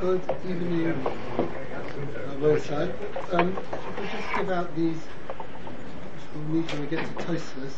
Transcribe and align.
Good 0.00 0.22
evening, 0.44 0.94
Rosai. 2.38 2.94
Um, 3.32 3.56
if 3.88 3.98
we 4.00 4.06
just 4.06 4.32
give 4.36 4.48
out 4.48 4.76
these, 4.76 4.96
we'll 6.34 6.44
need 6.44 6.70
when 6.70 6.82
we 6.82 6.86
get 6.86 7.04
to 7.04 7.12
Tosfos, 7.24 7.72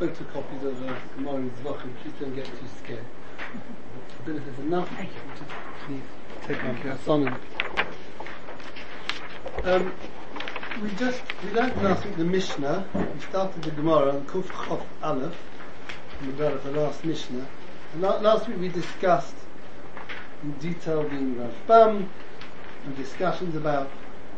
photocopies 0.00 0.64
of 0.64 0.80
the 0.80 0.96
Gemara 1.14 1.42
Zvachim, 1.62 1.94
please 2.02 2.12
don't 2.18 2.34
get 2.34 2.46
too 2.46 2.66
scared. 2.82 3.06
I 3.54 4.26
don't 4.26 4.34
know 4.34 4.40
if 4.40 4.46
there's 4.46 4.58
enough, 4.66 4.90
just 5.38 5.50
please 5.86 6.02
take 6.48 6.60
my 6.64 6.72
pass 6.72 7.06
on. 7.06 7.38
Um, 9.62 9.92
we 10.82 10.90
just, 10.98 11.22
we 11.44 11.52
learned 11.52 11.80
last 11.84 12.04
week 12.04 12.16
the 12.16 12.24
Mishnah, 12.24 12.88
we 13.14 13.20
started 13.20 13.62
the 13.62 13.70
Gemara 13.70 14.16
on 14.16 14.26
Kuf 14.26 14.46
Chof 14.46 14.82
Aleph, 15.04 15.36
the 16.20 16.32
the 16.32 16.72
last 16.72 17.04
Mishnah, 17.04 17.46
and 17.92 18.02
la- 18.02 18.18
last 18.18 18.48
week 18.48 18.58
we 18.58 18.68
discussed 18.70 19.43
in 20.44 20.52
detail 20.58 21.02
the 21.02 21.08
Rashbam 21.08 22.06
and 22.84 22.96
discussions 22.96 23.56
about 23.56 23.88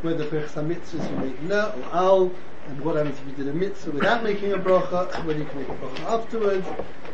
whether 0.03 0.25
Birchas 0.27 0.55
mitzvahs 0.55 1.11
you 1.11 1.17
make 1.17 1.43
na 1.43 1.71
or 1.71 1.85
al, 1.93 2.33
and 2.69 2.81
what 2.81 2.97
happens 2.97 3.19
if 3.19 3.27
you 3.27 3.45
did 3.45 3.49
a 3.49 3.53
mitzvah 3.53 3.91
without 3.91 4.23
making 4.23 4.53
a 4.53 4.59
bracha, 4.59 5.13
whether 5.25 5.39
you 5.39 5.45
can 5.47 5.59
make 5.59 5.69
a 5.69 5.75
bracha 5.75 6.03
afterwards, 6.05 6.67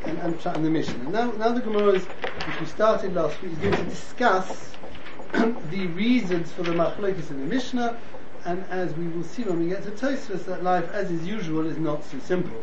and, 0.05 0.19
and 0.19 0.56
in 0.56 0.62
the 0.62 0.70
mission. 0.70 1.00
And 1.02 1.12
now, 1.12 1.30
now 1.33 1.52
the 1.52 1.60
Gemara 1.60 1.92
is, 1.92 2.05
which 2.05 2.60
we 2.60 2.66
started 2.66 3.14
last 3.14 3.41
week, 3.41 3.52
is 3.52 3.59
going 3.59 3.77
to 3.77 3.84
discuss 3.84 4.73
the 5.33 5.86
reasons 5.88 6.50
for 6.52 6.62
the 6.62 6.72
machlokes 6.72 7.30
in 7.30 7.38
the 7.41 7.47
Mishnah, 7.47 7.98
and 8.45 8.64
as 8.70 8.92
we 8.95 9.06
will 9.09 9.22
see 9.22 9.45
when 9.45 9.61
we 9.61 9.69
get 9.69 9.84
to 9.84 9.91
Tosfos, 9.91 10.45
that 10.47 10.62
life, 10.62 10.91
as 10.92 11.11
is 11.11 11.27
usual, 11.27 11.66
is 11.66 11.78
not 11.78 12.05
so 12.05 12.19
simple. 12.19 12.59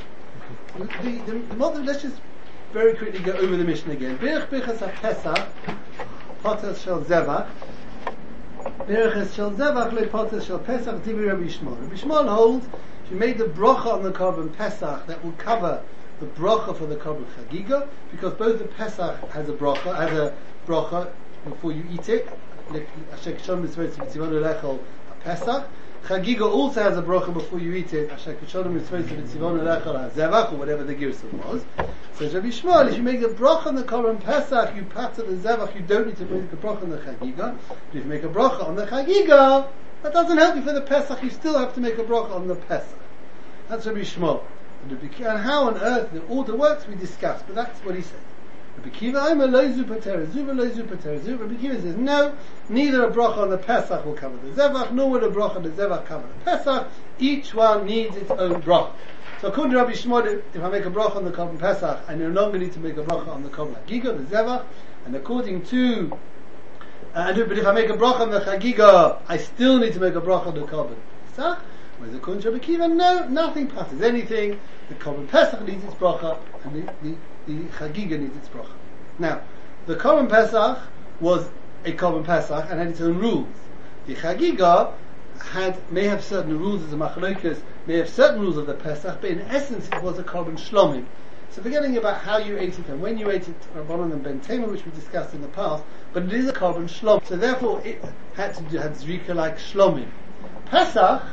The, 0.77 0.85
the, 0.85 1.31
the, 1.31 1.55
the, 1.55 1.83
let's 1.83 2.01
just 2.01 2.17
very 2.73 2.95
quickly 2.95 3.19
go 3.19 3.31
over 3.33 3.55
the 3.55 3.63
Mishnah 3.63 3.93
again. 3.93 4.17
Birch 4.17 4.49
Birchas 4.49 4.77
HaPesach, 4.77 5.47
Potas 6.43 6.81
Shel 6.83 7.01
Zevach, 7.01 7.47
Birchas 8.87 9.33
Shel 9.33 9.51
Zevach 9.51 9.91
le 9.91 10.05
Potas 10.07 10.45
Shel 10.45 10.59
Pesach, 10.59 11.03
Divi 11.03 11.25
Rabbi 11.25 11.47
Shmuel. 11.47 11.79
Rabbi 11.81 11.95
Shmuel 11.95 12.27
holds, 12.27 12.65
you 13.09 13.17
made 13.17 13.37
the 13.37 13.45
bracha 13.45 13.93
on 13.93 14.03
the 14.03 14.11
korban 14.11 14.55
Pesach, 14.55 15.05
that 15.07 15.23
will 15.23 15.33
cover 15.33 15.81
the 16.19 16.25
bracha 16.27 16.75
for 16.75 16.85
the 16.85 16.95
korban 16.95 17.25
Chagiga, 17.35 17.87
because 18.11 18.33
both 18.33 18.59
the 18.59 18.65
Pesach 18.65 19.17
has 19.31 19.49
a 19.49 19.53
bracha, 19.53 19.95
has 19.95 20.17
a 20.17 20.33
bracha 20.67 21.11
before 21.45 21.71
you 21.71 21.83
eat 21.91 22.09
it, 22.09 22.27
Pesach, 25.23 25.65
Chagiga 26.05 26.41
also 26.41 26.81
has 26.81 26.97
a 26.97 27.01
bracha 27.01 27.33
before 27.33 27.59
you 27.59 27.73
eat 27.73 27.93
it. 27.93 28.09
Asher 28.09 28.33
kishonim 28.33 28.79
mitzvot 28.79 29.03
v'tzivon 29.03 29.59
elechal 29.59 30.09
zevach 30.11 30.51
or 30.51 30.55
whatever 30.55 30.83
the 30.83 30.95
girsa 30.95 31.31
was. 31.45 31.63
Says 32.15 32.33
Rabbi 32.33 32.47
Shmuel, 32.47 32.89
if 32.89 32.97
you 32.97 33.03
make 33.03 33.21
a 33.21 33.27
bracha 33.27 33.67
on 33.67 33.75
the 33.75 33.83
korban 33.83 34.23
Pesach, 34.23 34.75
you 34.75 34.83
patter 34.83 35.23
the 35.23 35.35
zevach. 35.35 35.75
You 35.75 35.81
don't 35.81 36.07
need 36.07 36.17
to 36.17 36.25
make 36.25 36.51
a 36.51 36.57
bracha 36.57 36.83
on 36.83 36.89
the 36.89 36.97
Chagiga. 36.97 37.57
But 37.67 37.77
if 37.93 37.95
you 37.95 38.03
make 38.03 38.23
a 38.23 38.27
bracha 38.27 38.67
on 38.67 38.75
the 38.75 38.85
Chagiga, 38.87 39.67
that 40.01 40.13
doesn't 40.13 40.37
help 40.37 40.55
you 40.55 40.61
for 40.63 40.73
the 40.73 40.81
Pesach. 40.81 41.21
You 41.21 41.29
still 41.29 41.57
have 41.59 41.73
to 41.75 41.79
make 41.79 41.97
a 41.97 42.03
bracha 42.03 42.31
on 42.31 42.47
the 42.47 42.55
Pesach. 42.55 42.97
That's 43.67 43.85
Rabbi 43.85 43.99
Shmuel. 43.99 44.41
And 44.89 45.39
how 45.39 45.67
on 45.67 45.77
earth 45.77 46.11
the 46.11 46.21
order 46.23 46.55
works, 46.55 46.87
we 46.87 46.95
discussed. 46.95 47.45
But 47.45 47.55
that's 47.55 47.79
what 47.81 47.95
he 47.95 48.01
said. 48.01 48.19
Rabbi 48.77 48.89
Kiva, 48.89 49.19
I'm 49.19 49.41
a 49.41 49.47
loizu 49.47 49.87
patera, 49.87 50.25
zuva 50.25 50.53
loizu 50.53 50.87
patera, 50.87 51.19
zuva. 51.19 51.41
Rabbi 51.41 51.55
Kiva 51.55 51.81
says, 51.81 51.95
no, 51.95 52.35
neither 52.69 53.03
a 53.03 53.11
bracha 53.11 53.37
on 53.37 53.49
the 53.49 53.57
Pesach 53.57 54.05
will 54.05 54.13
cover 54.13 54.37
the 54.37 54.61
Zevach, 54.61 54.91
nor 54.93 55.09
will 55.09 55.23
a 55.23 55.31
bracha 55.31 55.57
on 55.57 55.63
the 55.63 55.69
Zevach 55.69 56.05
cover 56.05 56.27
the 56.27 56.45
Pesach. 56.45 56.87
Each 57.19 57.53
one 57.53 57.85
needs 57.85 58.15
its 58.15 58.31
own 58.31 58.61
bracha. 58.61 58.93
So 59.41 59.47
according 59.47 59.71
to 59.71 59.77
Rabbi 59.77 59.93
Shmuel, 59.93 60.41
if 60.53 60.61
I 60.61 60.69
make 60.69 60.85
a 60.85 60.91
bracha 60.91 61.15
on 61.15 61.25
the 61.25 61.31
Korban 61.31 61.59
Pesach, 61.59 61.99
I 62.07 62.15
no 62.15 62.29
longer 62.29 62.57
need 62.57 62.73
to 62.73 62.79
make 62.79 62.97
a 62.97 63.03
bracha 63.03 63.27
on 63.27 63.43
the 63.43 63.49
Korban 63.49 63.75
Hagiga, 63.85 64.17
the 64.17 64.35
Zevach, 64.35 64.65
and 65.05 65.15
according 65.15 65.63
to 65.67 66.17
uh, 67.13 67.33
but 67.33 67.57
if 67.57 67.65
I 67.65 67.71
make 67.71 67.89
a 67.89 67.93
bracha 67.93 68.19
on 68.19 68.29
the 68.29 68.39
Chagiga, 68.39 69.19
I 69.27 69.37
still 69.37 69.79
need 69.79 69.93
to 69.93 69.99
make 69.99 70.13
a 70.13 70.21
bracha 70.21 70.47
on 70.47 70.55
the 70.55 70.61
Korban 70.61 70.95
Pesach. 71.25 71.59
Whereas 71.97 72.15
according 72.15 72.43
to 72.43 72.51
Rabbi 72.51 72.63
Kiva, 72.63 72.87
no, 72.87 73.27
nothing 73.27 73.67
passes 73.67 74.01
anything. 74.01 74.59
The 74.89 74.95
Korban 74.95 75.27
Pesach 75.27 75.61
needs 75.63 75.83
its 75.83 75.95
bracha, 75.95 76.37
and 76.63 76.75
the, 76.75 76.93
the 77.01 77.15
the 77.49 77.63
Chagiga 77.69 78.19
needs 78.19 78.35
its 78.37 78.47
bracha. 78.49 78.69
Now, 79.17 79.41
the 79.87 79.95
Korban 79.95 80.29
Pesach 80.29 80.79
was 81.19 81.49
a 81.83 81.91
Korban 81.93 82.23
Pesach 82.23 82.65
and 82.69 82.79
had 82.79 82.89
its 82.89 83.01
own 83.01 83.17
rules. 83.17 83.47
The 84.05 84.15
Chagiga 84.15 84.93
had 85.39 85.91
may 85.91 86.05
have 86.05 86.23
certain 86.23 86.59
rules 86.59 86.83
as 86.83 86.93
a 86.93 86.95
machlokas, 86.95 87.61
may 87.87 87.97
have 87.97 88.09
certain 88.09 88.41
rules 88.41 88.57
of 88.57 88.67
the 88.67 88.73
Pesach, 88.75 89.19
but 89.21 89.31
in 89.31 89.41
essence 89.41 89.87
it 89.91 90.03
was 90.03 90.19
a 90.19 90.23
Korban 90.23 90.57
Shlomim. 90.57 91.05
So 91.51 91.63
forgetting 91.63 91.97
about 91.97 92.21
how 92.21 92.37
you 92.37 92.59
ate 92.59 92.77
it 92.77 92.87
and 92.87 93.01
when 93.01 93.17
you 93.17 93.31
ate 93.31 93.47
it, 93.47 93.55
Rabbanon 93.75 94.13
and 94.13 94.23
Ben 94.23 94.39
Tamer, 94.41 94.67
which 94.67 94.85
we 94.85 94.91
discussed 94.91 95.33
in 95.33 95.41
the 95.41 95.47
past, 95.47 95.83
but 96.13 96.23
it 96.23 96.33
is 96.33 96.47
a 96.47 96.53
Korban 96.53 96.87
Shlomim. 96.87 97.25
So 97.25 97.35
therefore 97.35 97.81
it 97.83 98.03
had 98.35 98.53
to 98.55 98.63
do, 98.63 98.77
had 98.77 98.93
Zrika 98.93 99.33
like 99.33 99.57
Shlomim. 99.57 100.09
Pesach 100.65 101.23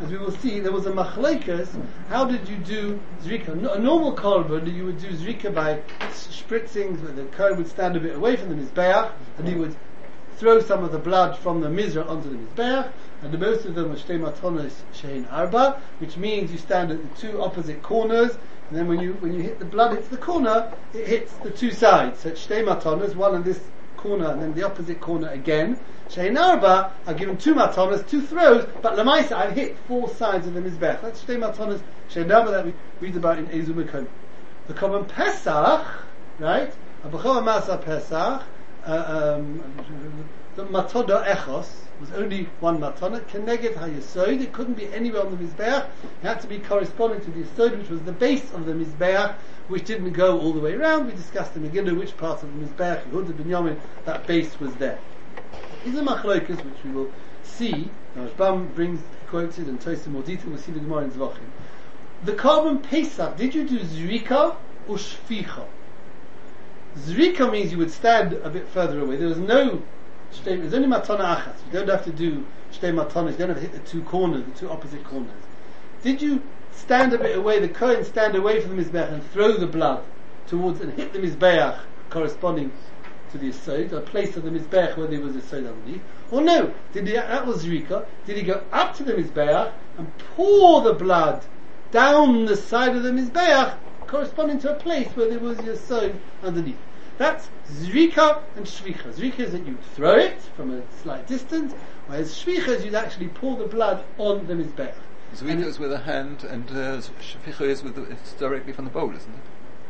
as 0.00 0.10
we 0.10 0.18
will 0.18 0.30
see, 0.30 0.60
there 0.60 0.72
was 0.72 0.86
a 0.86 0.92
machlekes. 0.92 1.68
How 2.08 2.24
did 2.24 2.48
you 2.48 2.56
do 2.56 3.00
zrika? 3.22 3.48
A 3.74 3.78
normal 3.78 4.14
korban, 4.14 4.72
you 4.72 4.84
would 4.84 5.00
do 5.00 5.08
zrika 5.08 5.52
by 5.54 5.80
spritzing. 6.10 7.16
The 7.16 7.24
kohen 7.36 7.58
would 7.58 7.68
stand 7.68 7.96
a 7.96 8.00
bit 8.00 8.14
away 8.14 8.36
from 8.36 8.50
the 8.50 8.54
mizbeach, 8.54 9.10
and 9.38 9.48
he 9.48 9.54
would 9.54 9.74
throw 10.36 10.60
some 10.60 10.84
of 10.84 10.92
the 10.92 10.98
blood 10.98 11.36
from 11.38 11.60
the 11.60 11.68
mizra 11.68 12.08
onto 12.08 12.30
the 12.30 12.36
mizbeach. 12.36 12.92
And 13.22 13.32
the 13.32 13.38
most 13.38 13.64
of 13.64 13.74
them 13.74 13.88
were 13.88 13.96
shtei 13.96 14.20
matonos 14.20 14.72
shein 14.94 15.30
arba, 15.32 15.82
which 15.98 16.16
means 16.16 16.52
you 16.52 16.58
stand 16.58 16.92
at 16.92 17.02
the 17.02 17.20
two 17.20 17.42
opposite 17.42 17.82
corners, 17.82 18.38
and 18.68 18.78
then 18.78 18.86
when 18.86 19.00
you 19.00 19.14
when 19.14 19.32
you 19.32 19.42
hit 19.42 19.58
the 19.58 19.64
blood 19.64 19.96
hits 19.96 20.08
the 20.08 20.16
corner, 20.16 20.72
it 20.94 21.06
hits 21.06 21.32
the 21.38 21.50
two 21.50 21.72
sides. 21.72 22.20
So 22.20 22.28
it's 22.28 23.14
one 23.14 23.34
on 23.34 23.42
this 23.42 23.60
corner 23.98 24.30
and 24.30 24.40
then 24.40 24.54
the 24.54 24.64
opposite 24.64 25.00
corner 25.00 25.28
again. 25.28 25.78
Shein 26.08 26.40
Arba, 26.40 26.94
I've 27.06 27.18
given 27.18 27.36
two 27.36 27.54
matonas, 27.54 28.08
two 28.08 28.22
throws, 28.22 28.66
but 28.80 28.96
Lamaisa, 28.96 29.32
I've 29.32 29.52
hit 29.52 29.76
four 29.86 30.08
sides 30.08 30.46
of 30.46 30.54
the 30.54 30.60
Mizbech. 30.60 31.02
That's 31.02 31.22
Shtei 31.22 31.36
matonas, 31.36 31.82
Shein 32.08 32.34
Arba 32.34 32.50
that 32.50 32.64
we 32.64 32.72
read 33.00 33.16
about 33.16 33.38
in 33.38 33.46
Ezu 33.48 33.74
Mekom. 33.74 34.06
The 34.68 34.74
common 34.74 35.04
Pesach, 35.04 35.86
right? 36.38 36.72
Pesach, 37.02 38.42
uh, 38.86 39.36
um, 39.36 39.62
the 40.58 40.64
Matoda 40.64 41.24
Echos, 41.24 41.68
was 42.00 42.10
only 42.16 42.48
one 42.58 42.80
matana. 42.80 43.20
Keneged 43.26 43.74
hayesod. 43.74 44.40
It 44.40 44.52
couldn't 44.52 44.74
be 44.74 44.92
anywhere 44.92 45.24
on 45.24 45.30
the 45.30 45.36
mizbeach. 45.36 45.86
It 45.86 46.26
had 46.26 46.40
to 46.40 46.48
be 46.48 46.58
corresponding 46.58 47.20
to 47.20 47.30
the 47.30 47.44
yesod, 47.44 47.78
which 47.78 47.88
was 47.88 48.02
the 48.02 48.10
base 48.10 48.52
of 48.52 48.66
the 48.66 48.72
mizbeach, 48.72 49.36
which 49.68 49.84
didn't 49.84 50.14
go 50.14 50.36
all 50.40 50.52
the 50.52 50.58
way 50.58 50.74
around. 50.74 51.06
We 51.06 51.12
discussed 51.12 51.54
in 51.54 51.62
Megillah 51.62 51.96
which 51.96 52.16
part 52.16 52.42
of 52.42 52.52
the 52.52 52.66
mizbeach, 52.66 53.04
Yehuda 53.04 53.34
Binyamin, 53.34 53.78
that 54.04 54.26
base 54.26 54.58
was 54.58 54.74
there. 54.74 54.98
These 55.84 55.96
are 55.96 56.02
machlokas, 56.02 56.64
which 56.64 56.84
we 56.84 56.90
will 56.90 57.12
see. 57.44 57.88
Rashbam 58.16 58.74
brings 58.74 59.00
quoted 59.28 59.68
and 59.68 59.86
in 59.86 60.12
more 60.12 60.22
detail. 60.22 60.50
We'll 60.50 60.58
see 60.58 60.72
the 60.72 60.80
Gemara 60.80 61.04
in 61.04 61.12
Zvachim. 61.12 61.38
The 62.24 62.32
korban 62.32 62.82
Pesach. 62.82 63.36
Did 63.36 63.54
you 63.54 63.62
do 63.62 63.78
zrika 63.78 64.56
or 64.88 64.96
shficha? 64.96 65.66
Zrika 66.98 67.48
means 67.48 67.70
you 67.70 67.78
would 67.78 67.92
stand 67.92 68.32
a 68.32 68.50
bit 68.50 68.66
further 68.66 68.98
away. 68.98 69.14
There 69.14 69.28
was 69.28 69.38
no 69.38 69.82
there's 70.44 70.74
only 70.74 70.88
matana 70.88 71.36
achas. 71.36 71.56
You 71.66 71.72
don't 71.72 71.88
have 71.88 72.04
to 72.04 72.12
do 72.12 72.46
shtei 72.72 72.92
matanas. 72.92 73.32
You 73.32 73.38
don't 73.38 73.48
have 73.50 73.56
to 73.58 73.62
hit 73.62 73.72
the 73.72 73.90
two 73.90 74.02
corners, 74.02 74.44
the 74.44 74.52
two 74.52 74.70
opposite 74.70 75.04
corners. 75.04 75.30
Did 76.02 76.22
you 76.22 76.42
stand 76.72 77.12
a 77.12 77.18
bit 77.18 77.36
away, 77.36 77.58
the 77.58 77.68
Kohen 77.68 78.04
stand 78.04 78.34
away 78.36 78.60
from 78.60 78.76
the 78.76 78.82
Mizbeach 78.82 79.12
and 79.12 79.22
throw 79.32 79.56
the 79.56 79.66
blood 79.66 80.04
towards 80.46 80.80
and 80.80 80.92
hit 80.92 81.12
the 81.12 81.18
Mizbeach 81.18 81.78
corresponding 82.08 82.72
to 83.32 83.38
the 83.38 83.50
Yisod, 83.50 83.92
a 83.92 84.00
place 84.00 84.36
of 84.36 84.44
the 84.44 84.50
Mizbeach 84.50 84.96
where 84.96 85.06
there 85.06 85.20
was 85.20 85.36
a 85.36 85.40
Yisod 85.40 85.68
underneath? 85.68 86.02
Or 86.30 86.40
no, 86.40 86.72
did 86.92 87.06
he, 87.06 87.14
that 87.14 87.46
was 87.46 87.64
Zrika, 87.64 88.06
did 88.26 88.36
he 88.36 88.42
go 88.42 88.62
up 88.72 88.94
to 88.96 89.04
the 89.04 89.14
Mizbeach 89.14 89.72
and 89.98 90.10
pour 90.36 90.82
the 90.82 90.94
blood 90.94 91.44
down 91.90 92.46
the 92.46 92.56
side 92.56 92.96
of 92.96 93.02
the 93.02 93.10
Mizbeach 93.10 93.76
corresponding 94.06 94.58
to 94.60 94.70
a 94.70 94.74
place 94.74 95.08
where 95.14 95.28
there 95.28 95.40
was 95.40 95.58
Yisod 95.58 96.16
underneath? 96.42 96.78
That's 97.18 97.48
zrika 97.72 98.42
and 98.56 98.64
shvicha. 98.64 99.12
Zrika 99.12 99.40
is 99.40 99.52
that 99.52 99.66
you 99.66 99.76
throw 99.94 100.14
it 100.14 100.40
from 100.56 100.72
a 100.72 100.82
slight 101.02 101.26
distance, 101.26 101.74
whereas 102.06 102.32
shvicha 102.32 102.68
is 102.68 102.84
you'd 102.84 102.94
actually 102.94 103.28
pour 103.28 103.56
the 103.56 103.66
blood 103.66 104.04
on 104.18 104.46
the 104.46 104.54
mizbeach. 104.54 104.94
Zrika 105.34 105.64
is 105.64 105.80
with 105.80 105.92
a 105.92 105.98
hand, 105.98 106.44
and 106.44 106.70
uh, 106.70 107.02
shvicha 107.20 107.62
is 107.62 107.82
with 107.82 107.96
the, 107.96 108.04
it's 108.04 108.32
directly 108.34 108.72
from 108.72 108.84
the 108.84 108.90
bowl, 108.92 109.10
isn't 109.10 109.34
it? 109.34 109.40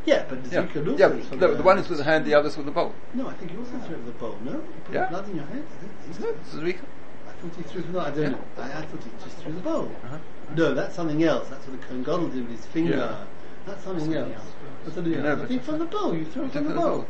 Yeah, 0.07 0.25
but 0.27 0.43
the 0.43 0.51
yeah. 0.51 0.61
also 0.63 0.97
yeah, 0.97 1.09
the, 1.09 1.37
the, 1.37 1.55
the, 1.57 1.63
one 1.63 1.79
is 1.79 1.89
with 1.91 1.99
the 1.99 2.05
hand, 2.05 2.25
the 2.25 2.33
other 2.33 2.49
is 2.49 2.57
with 2.57 2.65
the 2.65 2.73
bowl. 2.73 2.95
No, 3.13 3.29
I 3.29 3.35
think 3.35 3.53
you 3.53 3.59
also 3.59 3.79
threw 3.81 3.97
it 3.97 4.05
with 4.05 4.15
the 4.15 4.19
bowl. 4.19 4.39
No, 4.43 4.53
you 4.53 4.81
put 4.87 4.95
yeah. 4.95 5.09
blood 5.11 5.29
in 5.29 5.37
your 5.37 5.45
hand. 5.45 5.67
Isn't 6.11 6.25
it? 6.25 6.45
Zrika. 6.47 6.85
I 7.29 7.33
thought 7.33 7.57
he 7.57 7.63
threw 7.63 7.83
it. 7.83 7.91
No, 7.91 8.01
I 8.01 8.11
don't 8.11 8.23
yeah. 8.23 8.29
know. 8.31 8.45
I, 8.57 8.63
I, 8.63 8.83
thought 8.87 9.05
he 9.05 9.11
just 9.23 9.37
threw 9.37 9.53
the 9.53 9.61
bowl. 9.61 9.93
Uh-huh. 10.05 10.19
No, 10.57 10.73
that's 10.73 10.97
something 10.97 11.23
else. 11.23 11.49
That's 11.49 11.67
what 11.67 11.79
the 11.79 11.87
Kohen 11.87 12.03
Gadol 12.05 12.29
did 12.29 12.49
with 12.49 12.57
his 12.57 12.67
finger. 12.67 12.97
Yeah. 12.97 13.25
That's 13.67 13.85
something, 13.85 14.15
else. 14.15 14.33
That's 14.85 14.95
something 14.95 15.15
else. 15.15 15.25
No, 15.25 15.45
I 15.45 15.47
think 15.47 15.63
from 15.63 15.79
the 15.79 15.85
bowl. 15.85 16.17
You 16.17 16.25
throw 16.25 16.47
it 16.47 16.53
from 16.53 16.69
the 16.69 16.75
bowl. 16.75 17.07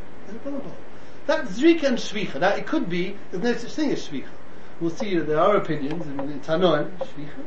That 1.27 1.45
Zrika 1.45 1.83
and 1.83 1.97
Shvicha, 1.97 2.39
that 2.39 2.57
it 2.57 2.67
could 2.67 2.89
be, 2.89 3.15
there's 3.31 3.43
no 3.43 3.53
such 3.53 3.71
thing 3.73 3.91
as 3.91 4.07
Shvicha. 4.07 4.27
We'll 4.79 4.91
see 4.91 5.15
that 5.15 5.27
there 5.27 5.39
are 5.39 5.57
opinions 5.57 6.05
in, 6.05 6.39
Tanoim, 6.41 6.89
Shvicha. 6.97 7.45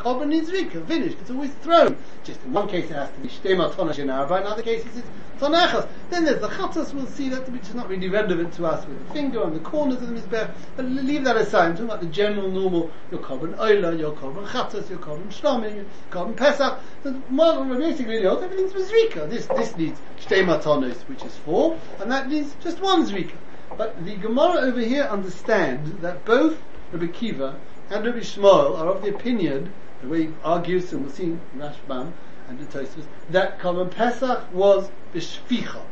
Korban 0.00 0.28
needs 0.28 0.50
Zrika. 0.50 0.86
Finished. 0.86 1.18
It's 1.20 1.30
always 1.30 1.52
thrown. 1.62 1.96
Just 2.24 2.42
in 2.44 2.52
one 2.52 2.68
case 2.68 2.90
it 2.90 2.94
has 2.94 3.10
to 3.10 3.20
be 3.20 3.28
Shtema 3.28 3.72
Tonash 3.72 3.98
in 3.98 4.08
Arba, 4.08 4.36
in 4.36 4.44
other 4.44 4.62
cases 4.62 4.96
it's 4.96 5.08
Tonachas. 5.38 5.88
Then 6.10 6.24
there's 6.24 6.40
the 6.40 6.48
Chatas, 6.48 6.92
we'll 6.92 7.06
see 7.06 7.28
that 7.30 7.48
which 7.50 7.62
is 7.62 7.74
not 7.74 7.88
really 7.88 8.08
relevant 8.08 8.52
to 8.54 8.66
us 8.66 8.86
with 8.86 9.06
the 9.06 9.14
finger 9.14 9.42
on 9.42 9.54
the 9.54 9.60
corners 9.60 10.00
of 10.02 10.08
the 10.08 10.14
Mizbech. 10.14 10.50
But 10.76 10.86
leave 10.86 11.24
that 11.24 11.36
aside. 11.36 11.66
I'm 11.66 11.72
talking 11.72 11.86
about 11.86 12.00
the 12.00 12.06
general 12.06 12.50
normal, 12.50 12.90
your 13.10 13.20
Korban 13.20 13.56
Oila, 13.56 13.98
your 13.98 14.12
Korban 14.12 14.46
Chatas, 14.46 14.88
your 14.88 14.98
Korban 14.98 15.28
Shlomim, 15.28 15.76
your 15.76 15.84
Korban 16.10 16.36
Pesach. 16.36 16.78
The 17.02 17.20
model 17.28 17.64
basically 17.76 18.22
holds 18.22 18.42
everything's 18.42 18.74
with 18.74 18.90
Zrika. 18.90 19.28
This, 19.28 19.46
this 19.46 19.76
needs 19.76 20.00
Shtema 20.18 20.62
Tonash, 20.62 21.00
which 21.08 21.24
is 21.24 21.36
four, 21.36 21.78
and 22.00 22.10
that 22.10 22.28
needs 22.28 22.54
just 22.62 22.80
one 22.80 23.06
Zrika. 23.06 23.36
But 23.76 24.04
the 24.04 24.16
Gemara 24.16 24.62
over 24.62 24.80
here 24.80 25.04
understands 25.04 25.92
that 26.00 26.24
both 26.24 26.60
Rabbi 26.92 27.06
Kiva 27.06 27.56
and 27.90 28.06
Rabbi 28.06 28.20
Shmuel 28.20 28.78
are 28.78 28.86
of 28.86 29.02
the 29.02 29.12
opinion, 29.12 29.72
the 30.00 30.08
way 30.08 30.26
he 30.26 30.32
argues, 30.44 30.92
and 30.92 31.02
we'll 31.02 31.12
see 31.12 31.36
Rashbam 31.56 32.12
and 32.48 32.60
the 32.60 32.64
Tosfos, 32.66 33.04
that 33.30 33.58
Korban 33.58 33.90
Pesach 33.90 34.54
was 34.54 34.88
b'shficha, 35.12 35.82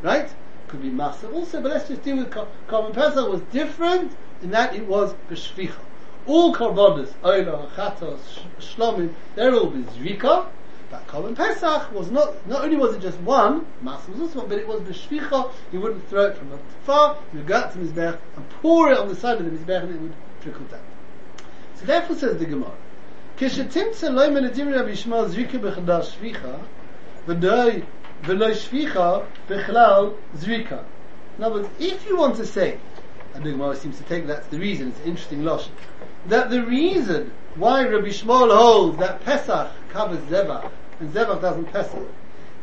right? 0.00 0.32
Could 0.68 0.82
be 0.82 0.90
Masa 0.90 1.32
also, 1.32 1.60
but 1.60 1.72
let's 1.72 1.88
just 1.88 2.04
deal 2.04 2.18
with 2.18 2.30
Korban 2.30 2.94
Pesach 2.94 3.28
was 3.28 3.40
different 3.50 4.16
in 4.42 4.52
that 4.52 4.76
it 4.76 4.86
was 4.86 5.14
b'shficha. 5.28 5.80
All 6.28 6.54
Korbanos, 6.54 7.12
Oila, 7.24 7.68
Chatos, 7.72 8.38
Shlomim, 8.60 9.12
they're 9.34 9.52
all 9.52 9.72
b'zrika, 9.72 10.46
but 10.88 11.04
Korban 11.08 11.34
Pesach 11.34 11.92
was 11.92 12.12
not, 12.12 12.46
not 12.46 12.62
only 12.62 12.76
was 12.76 12.94
it 12.94 13.00
just 13.00 13.18
one, 13.18 13.66
Masa 13.82 14.08
was 14.10 14.20
also 14.20 14.38
one, 14.38 14.48
but 14.48 14.58
it 14.58 14.68
was 14.68 14.82
b'shficha, 14.82 15.50
you 15.72 15.80
wouldn't 15.80 16.08
throw 16.08 16.26
it 16.26 16.36
from 16.36 16.52
afar, 16.52 17.18
you 17.32 17.40
would 17.40 17.48
go 17.48 17.56
out 17.56 17.72
to 17.72 17.78
Mizbech 17.78 18.20
and 18.36 18.48
pour 18.62 18.92
it 18.92 18.98
on 18.98 19.08
the 19.08 19.16
side 19.16 19.40
of 19.40 19.44
the 19.44 19.50
Mizbech 19.50 19.82
and 19.82 19.94
it 19.96 20.00
would 20.00 20.14
trickle 20.40 20.66
down. 20.66 20.80
So 21.76 21.86
therefore 21.86 22.16
says 22.16 22.38
the 22.38 22.46
Gemara, 22.46 22.72
כשתמצא 23.36 24.08
לא 24.08 24.26
Rabbi 24.28 24.62
רבי 24.74 24.92
zrika 24.92 25.26
זריקה 25.26 25.58
shvicha, 25.62 26.02
שפיכה, 26.02 26.54
ולא 28.24 28.46
shvicha 28.52 29.20
בכלל 29.48 30.10
זריקה. 30.34 30.78
In 31.38 31.44
other 31.44 31.62
words, 31.62 31.68
if 31.80 32.06
you 32.06 32.16
want 32.16 32.36
to 32.36 32.46
say, 32.46 32.78
and 33.34 33.42
the 33.44 33.50
Gemara 33.50 33.74
seems 33.74 33.98
to 33.98 34.04
take 34.04 34.26
that's 34.26 34.46
the 34.46 34.58
reason, 34.58 34.88
it's 34.88 35.00
an 35.00 35.06
interesting 35.06 35.44
logic, 35.44 35.72
that 36.28 36.48
the 36.48 36.62
reason 36.62 37.32
why 37.56 37.84
Rabbi 37.84 38.08
Shmuel 38.08 38.56
holds 38.56 38.98
that 38.98 39.24
Pesach 39.24 39.68
covers 39.88 40.20
Zevach, 40.30 40.70
and 41.00 41.12
Zevach 41.12 41.40
doesn't 41.40 41.72
Pesach, 41.72 42.08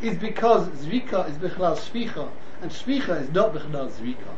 is 0.02 0.18
because 0.18 0.68
Zrika 0.70 1.30
is 1.30 1.38
Bichlal 1.38 1.78
Shvicha, 1.78 2.30
and 2.62 2.72
Shvicha 2.72 3.22
is 3.22 3.30
not 3.32 3.54
Bichlal 3.54 3.92
Zrika. 3.92 4.34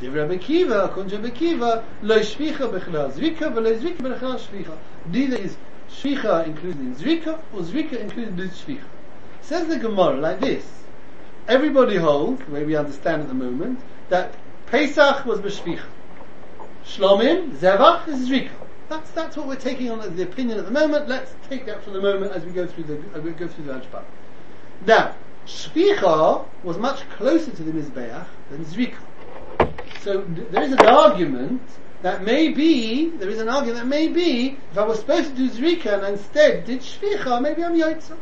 The 0.00 0.08
Rabbi 0.08 0.36
Kiva, 0.38 0.84
according 0.84 1.10
to 1.10 1.16
Rabbi 1.18 1.30
Kiva, 1.30 1.84
lo 2.02 2.18
shvicha 2.18 2.70
bechlal 2.70 3.12
zrika, 3.12 3.52
v'lo 3.52 3.78
zrika 3.78 3.98
bechlal 3.98 4.38
shvicha. 4.38 4.76
Neither 5.06 5.36
is 5.36 5.56
shvicha 5.90 6.46
included 6.46 6.80
in 6.80 6.94
zrika, 6.96 7.38
or 7.52 7.60
zrika 7.60 8.00
included 8.00 8.38
in 8.38 8.48
shvicha. 8.48 8.84
Says 9.40 9.68
the 9.68 9.78
Gemara 9.78 10.16
like 10.16 10.40
this. 10.40 10.64
Everybody 11.48 11.96
holds, 11.96 12.44
the 12.44 12.50
way 12.50 12.64
we 12.64 12.76
understand 12.76 13.22
at 13.22 13.28
the 13.28 13.34
moment, 13.34 13.80
that 14.08 14.34
Pesach 14.66 15.24
was 15.24 15.40
b'shvicha. 15.40 15.84
Shlomim, 16.84 17.50
Zevach 17.56 18.08
is 18.08 18.28
zrika. 18.28 18.50
That's, 18.88 19.10
that's 19.12 19.36
what 19.36 19.46
we're 19.46 19.56
taking 19.56 19.90
on 19.90 20.00
as 20.00 20.12
the 20.14 20.22
opinion 20.22 20.58
at 20.58 20.64
the 20.64 20.70
moment. 20.70 21.08
Let's 21.08 21.34
take 21.48 21.64
that 21.66 21.82
for 21.82 21.90
the 21.90 22.00
moment 22.00 22.32
as 22.32 22.44
we 22.44 22.52
go 22.52 22.66
through 22.66 22.84
the, 22.84 23.00
as 23.14 23.22
we 23.22 23.30
go 23.30 23.48
through 23.48 23.64
the 23.64 23.72
Hashbah. 23.72 24.02
Now, 24.86 25.14
Shvicha 25.46 26.44
was 26.62 26.76
much 26.76 27.08
closer 27.16 27.50
to 27.50 27.62
the 27.62 27.72
Mizbeach 27.72 28.26
than 28.50 28.64
Zrika. 28.64 28.98
So 30.02 30.22
there 30.50 30.62
is 30.62 30.72
an 30.72 30.80
argument 30.80 31.62
that 32.02 32.24
maybe, 32.24 33.10
there 33.10 33.30
is 33.30 33.38
an 33.38 33.48
argument 33.48 33.78
that 33.78 33.86
maybe, 33.86 34.58
if 34.72 34.78
I 34.78 34.82
was 34.82 34.98
supposed 34.98 35.30
to 35.30 35.36
do 35.36 35.48
Zrika 35.48 35.94
and 35.94 36.18
instead 36.18 36.64
did 36.64 36.80
Shvicha, 36.80 37.40
maybe 37.40 37.62
I'm 37.62 37.74
Yotza. 37.74 38.16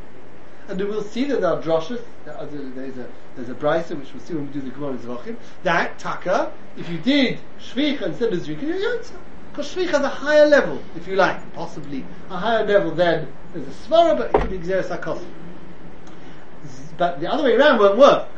And 0.68 0.78
we'll 0.78 1.02
see 1.02 1.24
that 1.24 1.40
there 1.40 1.50
are 1.50 1.62
droshes, 1.62 2.02
there's 2.26 2.98
a, 2.98 3.08
there's 3.34 3.48
a 3.48 3.54
brisa, 3.54 3.98
which 3.98 4.12
we'll 4.12 4.22
see 4.22 4.34
when 4.34 4.46
we 4.46 4.52
do 4.52 4.60
the 4.60 4.70
Gemara 4.70 4.98
Zvachim, 4.98 5.36
that 5.62 5.98
Taka, 5.98 6.52
if 6.76 6.88
you 6.90 6.98
did 6.98 7.40
Shvicha 7.58 8.02
instead 8.02 8.32
of 8.32 8.40
Zrika, 8.40 8.62
you're 8.62 8.76
Yotza. 8.76 9.16
Because 9.50 9.74
Shvicha 9.74 9.94
is 9.94 10.00
a 10.00 10.08
higher 10.08 10.46
level, 10.46 10.82
if 10.94 11.08
you 11.08 11.16
like, 11.16 11.52
possibly 11.54 12.04
a 12.28 12.36
higher 12.36 12.64
level 12.66 12.90
than 12.90 13.32
there's 13.54 13.66
a 13.66 13.88
Svara, 13.88 14.16
but 14.16 14.34
it 14.34 14.40
could 14.40 14.50
be 14.50 14.58
Xeris. 14.58 15.24
But 16.98 17.20
the 17.20 17.32
other 17.32 17.44
way 17.44 17.54
around 17.54 17.78
won't 17.78 17.96
work. 17.96 18.28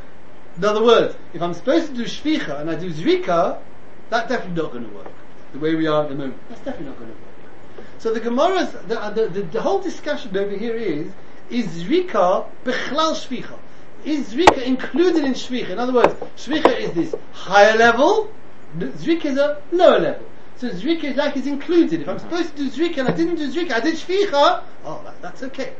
In 0.57 0.65
other 0.65 0.83
words, 0.85 1.17
if 1.33 1.43
I'm 1.43 1.55
supposed 1.55 1.89
to 1.89 1.95
do 1.95 2.05
shvicha 2.05 2.61
and 2.61 2.71
I 2.71 2.75
do 2.75 2.91
zrika, 2.91 3.59
that's 4.11 4.29
definitely 4.29 4.63
not 4.63 4.73
going 4.73 4.89
to 4.89 4.95
work. 4.95 5.13
The 5.53 5.59
way 5.59 5.75
we 5.75 5.87
are 5.87 6.03
at 6.03 6.11
the 6.11 6.15
moment, 6.15 6.37
that's 6.49 6.61
definitely 6.61 6.87
not 6.87 6.99
going 6.99 7.11
to 7.11 7.17
work. 7.17 7.87
So 7.99 8.13
the 8.13 8.21
Gemara's, 8.21 8.71
the, 8.89 9.01
uh, 9.01 9.11
the, 9.11 9.29
the, 9.29 9.43
the 9.43 9.63
whole 9.63 9.81
discussion 9.81 10.37
over 10.37 10.57
here 10.57 10.75
is, 10.75 11.11
is 11.51 11.67
zrika 11.85 12.47
bechlal 12.65 13.15
shvicha? 13.15 13.59
Is 14.05 14.35
zrika 14.35 14.63
included 14.63 15.25
in 15.25 15.33
shvicha? 15.33 15.71
In 15.71 15.79
other 15.79 15.93
words, 15.93 16.15
shvicha 16.37 16.79
is 16.79 16.93
this 16.93 17.15
higher 17.33 17.77
level, 17.77 18.31
zrika 18.77 19.27
is 19.27 19.39
a 19.39 19.63
lower 19.71 19.99
level. 19.99 20.27
So 20.57 20.69
zrika 20.71 21.05
is 21.05 21.17
like 21.17 21.37
it's 21.37 21.47
included. 21.47 22.01
If 22.01 22.09
I'm 22.09 22.17
uh-huh. 22.17 22.29
supposed 22.29 22.57
to 22.57 22.69
do 22.69 22.71
zrika 22.71 22.99
and 22.99 23.09
I 23.09 23.13
didn't 23.13 23.37
do 23.37 23.51
zrika, 23.51 23.73
I 23.73 23.81
did 23.81 23.95
shvicha, 23.95 24.63
oh, 24.85 25.01
that, 25.05 25.23
that's 25.23 25.43
okay. 25.45 25.75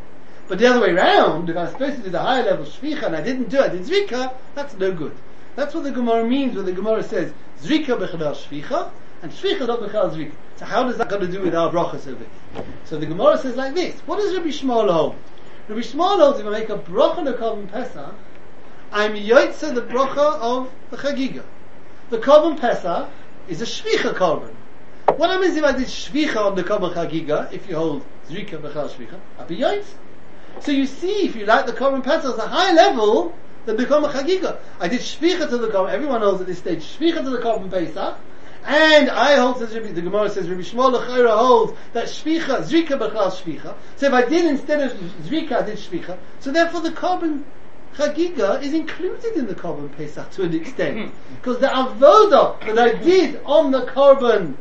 But 0.53 0.59
the 0.59 0.67
other 0.67 0.83
way 0.83 0.91
around, 0.91 1.49
if 1.49 1.57
I 1.57 1.63
was 1.63 1.73
supposed 1.73 1.97
to 1.97 2.03
do 2.03 2.11
the 2.11 2.19
higher 2.19 2.43
level 2.43 2.67
shvicha 2.67 3.05
and 3.05 3.17
I 3.17 3.23
didn't 3.23 3.49
do 3.49 3.57
it, 3.57 3.63
I 3.63 3.69
did 3.69 3.87
zrika, 3.87 4.35
that's 4.55 4.75
no 4.75 4.93
good. 4.93 5.17
That's 5.57 5.75
what 5.75 5.83
the 5.85 5.91
Gemara 5.91 6.29
means 6.29 6.55
when 6.55 6.67
the 6.67 6.73
Gemara 6.73 7.03
says 7.03 7.33
zrika 7.63 7.97
bechadal 7.97 8.37
shvicha 8.37 8.91
and 9.23 9.33
shvicha 9.33 9.67
not 9.67 9.81
bechadal 9.81 10.15
zrika. 10.15 10.33
So 10.57 10.67
how 10.67 10.83
does 10.83 10.99
that 10.99 11.09
got 11.09 11.21
to 11.21 11.27
do 11.27 11.41
with 11.41 11.55
our 11.55 11.73
brachas 11.73 12.07
over 12.07 12.19
here? 12.19 12.65
So 12.85 12.99
the 12.99 13.07
Gemara 13.07 13.39
says 13.39 13.57
like 13.57 13.75
this: 13.75 13.99
What 14.01 14.19
does 14.19 14.37
Rabbi 14.37 14.49
Shmuel 14.49 14.93
hold? 14.93 15.15
Rabbi 15.69 15.81
Shmuel 15.81 16.19
holds 16.19 16.41
if 16.41 16.47
I 16.47 16.51
make 16.51 16.69
a 16.69 16.77
bracha 16.77 17.25
the 17.25 17.33
korban 17.33 17.73
pesach, 17.73 18.15
I'm 18.93 19.15
yotze 19.15 19.75
the 19.75 19.81
bracha 19.81 20.39
of 20.39 20.71
the 20.91 20.99
chagiga. 20.99 21.45
The 22.11 22.19
korban 22.19 22.61
pesach 22.61 23.09
is 23.49 23.63
a 23.63 23.65
shvicha 23.65 24.13
korban. 24.13 24.53
What 25.17 25.31
happens 25.31 25.57
if 25.57 25.65
I 25.65 25.73
did 25.73 25.87
shvicha 25.87 26.37
on 26.37 26.57
the 26.57 26.63
korban 26.63 26.93
chagiga? 26.93 27.51
If 27.55 27.71
you 27.71 27.77
hold 27.77 28.05
zrika 28.29 28.61
bechadal 28.61 28.91
shvicha, 28.91 29.19
I'll 29.39 29.47
be 29.47 29.57
yotze. 29.57 29.95
So 30.61 30.73
you 30.73 30.87
see, 30.87 31.27
if 31.27 31.37
you 31.37 31.47
like 31.47 31.67
the 31.67 31.73
Korban 31.73 32.05
Pesach, 32.05 32.31
it's 32.31 32.39
a 32.39 32.49
high 32.49 32.73
level 32.73 33.35
than 33.65 33.77
the 33.77 33.85
Korban 33.85 34.13
Chagiga. 34.13 34.59
I 34.81 34.89
did 34.89 35.01
Shvicha 35.01 35.49
to 35.49 35.59
the 35.59 35.69
Korban, 35.69 35.91
everyone 35.91 36.21
knows 36.21 36.41
at 36.41 36.47
this 36.47 36.59
stage, 36.59 36.85
Shvicha 36.85 37.23
to 37.23 37.31
the 37.31 37.39
Korban 37.39 37.71
Pesach, 37.71 38.19
and 38.65 39.11
I 39.11 39.37
hold, 39.37 39.59
says 39.59 39.75
Rabbi, 39.75 39.91
the 39.91 40.03
Gemara 40.03 40.31
says, 40.31 40.49
Rabbi 40.49 40.63
Shmuel 40.63 40.95
Lechaira 40.95 41.37
holds 41.37 41.73
that 41.95 42.07
Shvicha, 42.07 42.63
Zrika 42.63 42.99
Bechal 42.99 43.33
Shvicha. 43.33 43.75
So 43.97 44.07
if 44.07 44.13
I 44.13 44.25
did 44.25 44.45
instead 44.45 44.81
of 44.81 44.97
Zrika, 45.25 45.63
I 45.63 45.63
did 45.63 45.79
Shvicha. 45.79 46.17
So 46.39 46.53
therefore 46.53 46.81
the 46.81 46.91
Korban 46.91 47.43
Chagiga 47.97 48.63
is 48.63 48.73
included 48.73 49.37
in 49.37 49.47
the 49.47 49.55
Korban 49.55 49.95
Pesach 49.97 50.31
to 50.33 50.45
an 50.45 50.55
extent. 50.55 51.11
Hmm. 51.11 51.35
Because 51.37 51.59
the 51.59 51.67
Avodah 51.67 52.75
that 52.75 52.79
I 52.79 52.93
did 52.95 53.41
on 53.45 53.73
the 53.73 53.83
Korban 53.87 54.55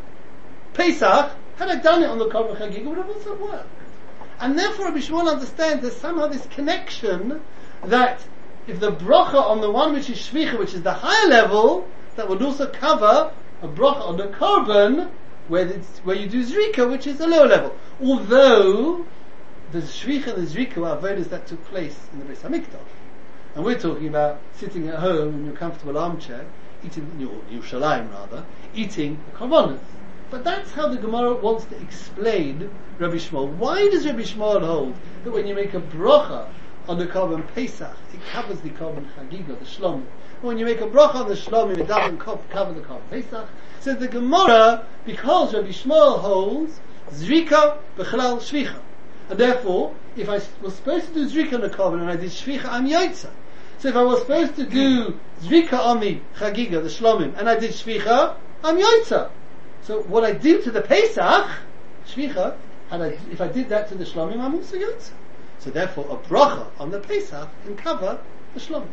Pesach, 0.73 1.31
had 1.57 1.69
I 1.69 1.75
done 1.75 2.01
it 2.01 2.09
on 2.09 2.17
the 2.17 2.27
Korban 2.27 2.57
Chagiga, 2.57 2.85
would 2.85 2.97
have 2.97 3.09
also 3.09 3.35
worked. 3.35 3.69
And 4.41 4.57
therefore 4.57 4.85
Rabbi 4.85 4.97
Shmuel 4.97 5.31
understands 5.31 5.83
there's 5.83 5.95
somehow 5.95 6.25
this 6.25 6.47
connection 6.47 7.41
that 7.85 8.25
if 8.65 8.79
the 8.79 8.91
bracha 8.91 9.35
on 9.35 9.61
the 9.61 9.69
one 9.69 9.93
which 9.93 10.09
is 10.09 10.17
shvicha, 10.17 10.57
which 10.57 10.73
is 10.73 10.81
the 10.81 10.93
higher 10.93 11.29
level, 11.29 11.87
that 12.15 12.27
would 12.27 12.41
also 12.41 12.67
cover 12.67 13.31
a 13.61 13.67
bracha 13.67 14.01
on 14.01 14.17
the 14.17 14.27
korban, 14.27 15.11
where, 15.47 15.67
where 16.03 16.15
you 16.15 16.27
do 16.27 16.43
zrika, 16.43 16.89
which 16.89 17.05
is 17.05 17.19
a 17.19 17.27
lower 17.27 17.47
level. 17.47 17.75
Although 18.01 19.05
the 19.71 19.79
shvicha 19.79 20.35
and 20.35 20.47
the 20.47 20.51
zrika 20.51 20.77
are 20.77 20.97
avodas 20.97 21.29
that 21.29 21.45
took 21.45 21.63
place 21.65 21.99
in 22.11 22.19
the 22.19 22.25
Beis 22.25 22.39
Hamikdash. 22.39 22.79
And 23.53 23.63
we're 23.63 23.79
talking 23.79 24.07
about 24.07 24.39
sitting 24.55 24.87
at 24.87 24.99
home 24.99 25.35
in 25.35 25.45
your 25.45 25.55
comfortable 25.55 25.99
armchair, 25.99 26.45
eating, 26.83 27.11
your 27.19 27.31
Yerushalayim 27.51 28.11
rather, 28.11 28.45
eating 28.73 29.19
the 29.31 29.37
korbanos. 29.37 29.79
But 30.31 30.45
that's 30.45 30.71
how 30.71 30.87
the 30.87 30.95
Gemara 30.95 31.33
wants 31.33 31.65
to 31.65 31.81
explain 31.81 32.69
Rabbi 32.99 33.15
Shmuel. 33.15 33.53
Why 33.57 33.89
does 33.89 34.05
Rabbi 34.05 34.21
Shmuel 34.21 34.65
hold 34.65 34.95
that 35.25 35.31
when 35.31 35.45
you 35.45 35.53
make 35.53 35.73
a 35.73 35.81
bracha 35.81 36.47
on 36.87 36.97
the 36.97 37.05
korban 37.05 37.45
Pesach, 37.53 37.97
it 38.13 38.21
covers 38.31 38.61
the 38.61 38.69
korban 38.69 39.05
Chagiga, 39.13 39.59
the 39.59 39.65
Shlom? 39.65 40.05
When 40.39 40.57
you 40.57 40.63
make 40.63 40.79
a 40.79 40.87
bracha 40.87 41.15
on 41.15 41.27
the 41.27 41.35
Shlom, 41.35 41.77
it 41.77 41.85
doesn't 41.85 42.19
cover 42.19 42.71
the 42.71 42.79
korban 42.79 43.09
Pesach. 43.09 43.45
So 43.81 43.93
the 43.93 44.07
Gemara, 44.07 44.85
because 45.05 45.53
Rabbi 45.53 45.67
Shmuel 45.67 46.21
holds 46.21 46.79
Zrika 47.09 47.79
b'chalal 47.97 48.39
Shvicha. 48.39 48.79
And 49.29 49.37
therefore, 49.37 49.93
if 50.15 50.29
I 50.29 50.39
was 50.61 50.75
supposed 50.75 51.07
to 51.07 51.13
do 51.13 51.27
Zrika 51.27 51.55
on 51.55 51.61
the 51.61 51.69
korban 51.69 51.99
and 51.99 52.09
I 52.09 52.15
did 52.15 52.31
Shvicha, 52.31 52.67
I'm 52.67 52.87
Yotza. 52.87 53.31
So 53.79 53.89
if 53.89 53.97
I 53.97 54.03
was 54.03 54.21
supposed 54.21 54.55
to 54.55 54.65
do 54.65 55.19
Zrika 55.41 55.77
on 55.77 55.99
the 55.99 56.21
Chagiga, 56.37 56.81
the 56.81 56.87
Shlomim, 56.87 57.37
and 57.37 57.49
I 57.49 57.59
did 57.59 57.71
Shvicha, 57.71 58.37
I'm 58.63 58.77
Yotza. 58.77 59.29
So 59.83 60.01
what 60.03 60.23
I 60.23 60.33
did 60.33 60.63
to 60.65 60.71
the 60.71 60.81
Pesach, 60.81 61.47
Shvicha, 62.07 62.55
and 62.91 63.03
I, 63.03 63.07
if 63.31 63.41
I 63.41 63.47
did 63.47 63.69
that 63.69 63.89
to 63.89 63.95
the 63.95 64.03
Shlomim, 64.03 64.39
I'm 64.39 64.55
also 64.55 64.77
Yotze. 64.77 65.11
So 65.59 65.69
therefore, 65.69 66.05
a 66.09 66.17
bracha 66.27 66.67
on 66.79 66.91
the 66.91 66.99
Pesach 66.99 67.49
can 67.63 67.75
cover 67.75 68.19
the 68.53 68.59
Shlomim. 68.59 68.91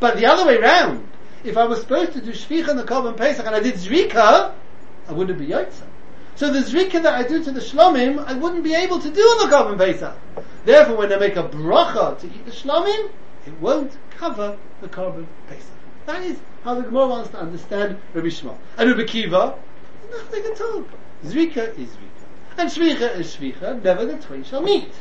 But 0.00 0.16
the 0.16 0.26
other 0.26 0.46
way 0.46 0.58
round, 0.58 1.08
if 1.44 1.56
I 1.56 1.64
was 1.64 1.80
supposed 1.80 2.12
to 2.12 2.20
do 2.20 2.32
Shvicha 2.32 2.68
on 2.68 2.76
the 2.76 2.84
Korban 2.84 3.16
Pesach 3.16 3.46
and 3.46 3.54
I 3.54 3.60
did 3.60 3.74
Zrika, 3.74 4.52
I 5.08 5.12
wouldn't 5.12 5.38
be 5.38 5.46
Yotze. 5.46 5.82
So 6.38 6.52
the 6.52 6.60
zrika 6.60 7.02
that 7.02 7.14
I 7.14 7.26
do 7.26 7.42
to 7.42 7.50
the 7.50 7.58
shlomim, 7.58 8.24
I 8.24 8.34
wouldn't 8.34 8.62
be 8.62 8.72
able 8.72 9.00
to 9.00 9.10
do 9.10 9.20
on 9.20 9.50
the 9.50 9.56
Korban 9.56 9.76
Pesach. 9.76 10.16
Therefore, 10.64 10.96
when 10.96 11.12
I 11.12 11.16
make 11.16 11.34
a 11.34 11.42
bracha 11.42 12.16
to 12.20 12.26
eat 12.28 12.44
the 12.44 12.52
shlomim, 12.52 13.10
it 13.44 13.60
won't 13.60 13.96
cover 14.10 14.56
the 14.80 14.86
Korban 14.86 15.26
Pesach. 15.48 15.66
That 16.06 16.22
is 16.22 16.38
how 16.62 16.74
the 16.74 16.82
Gemara 16.82 17.08
wants 17.08 17.30
to 17.30 17.38
understand 17.38 17.98
Rabbi 18.14 18.28
Shmuel. 18.28 18.56
And 18.76 18.88
Rabbi 18.88 19.02
Kiva, 19.02 19.56
nothing 20.10 20.44
at 20.44 20.60
all. 20.60 20.84
Zrika 21.24 21.78
is 21.78 21.88
zrika. 21.88 22.18
And 22.56 22.70
shvicha 22.70 23.16
is 23.16 23.36
shvicha, 23.36 23.82
never 23.82 24.04
the 24.06 24.16
twain 24.18 24.44
shall 24.44 24.62
meet. 24.62 24.92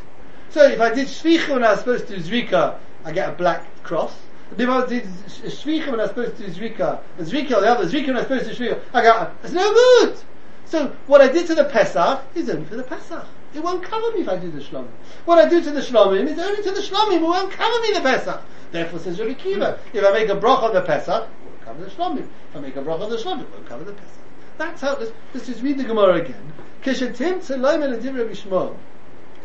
So 0.49 0.63
if 0.63 0.79
I 0.79 0.93
did 0.93 1.07
shvicha 1.07 1.49
when 1.49 1.63
I 1.63 1.71
was 1.71 1.79
supposed 1.79 2.07
to 2.07 2.19
do 2.19 2.73
I 3.05 3.11
get 3.11 3.29
a 3.29 3.31
black 3.33 3.83
cross. 3.83 4.15
If 4.57 4.69
I 4.69 4.85
did 4.85 5.03
shvicha 5.03 5.91
when 5.91 5.99
I 5.99 6.03
was 6.03 6.09
supposed 6.09 6.37
to 6.37 6.49
do 6.49 6.51
zrika, 6.51 7.01
and 7.17 7.27
zrika 7.27 7.49
the 7.49 7.67
other, 7.67 7.85
zrika 7.85 8.07
when 8.07 8.17
I 8.17 8.19
was 8.19 8.27
supposed 8.27 8.49
to 8.49 8.55
do 8.55 8.63
shvicha, 8.63 8.81
I 8.93 9.01
got, 9.01 9.35
it's 9.43 9.53
no 9.53 9.73
good. 9.73 10.17
So 10.65 10.95
what 11.07 11.21
I 11.21 11.29
did 11.29 11.47
to 11.47 11.55
the 11.55 11.65
Pesach 11.65 12.21
is 12.35 12.49
only 12.49 12.65
for 12.65 12.75
the 12.75 12.83
Pesach. 12.83 13.25
It 13.53 13.63
won't 13.63 13.81
cover 13.81 14.11
me 14.11 14.21
if 14.21 14.29
I 14.29 14.37
do 14.37 14.51
the 14.51 14.59
Shlomim. 14.59 14.91
What 15.25 15.39
I 15.39 15.47
do 15.47 15.61
to 15.63 15.71
the 15.71 15.79
Shlomim 15.79 16.27
is 16.27 16.37
only 16.37 16.61
to 16.61 16.71
the 16.71 16.81
Shlomim. 16.81 17.15
It 17.15 17.21
won't 17.21 17.51
cover 17.51 17.81
me 17.81 17.93
the 17.93 18.01
Pesach. 18.01 18.41
Therefore 18.71 18.99
says 18.99 19.19
Rabbi 19.19 19.33
Kiva, 19.33 19.79
if 19.93 20.03
I 20.03 20.11
make 20.11 20.27
a 20.29 20.35
broch 20.35 20.63
on 20.63 20.73
the 20.73 20.81
Pesach, 20.81 21.23
it 21.23 21.45
won't 21.45 21.61
cover 21.61 21.83
the 21.85 21.89
Shlomim. 21.89 22.27
If 22.49 22.55
I 22.55 22.59
make 22.59 22.75
a 22.75 22.81
broch 22.81 23.01
on 23.01 23.09
the 23.09 23.15
Shlomim, 23.15 23.41
it 23.41 23.51
won't 23.51 23.65
cover 23.65 23.85
the 23.85 23.93
Pesach. 23.93 24.11
That's 24.57 24.81
how, 24.81 24.97
let's, 24.97 25.11
let's 25.33 25.45
just 25.45 25.61
read 25.61 25.77
the 25.77 25.83
Gemara 25.83 26.15
again. 26.15 26.53
If 26.83 27.01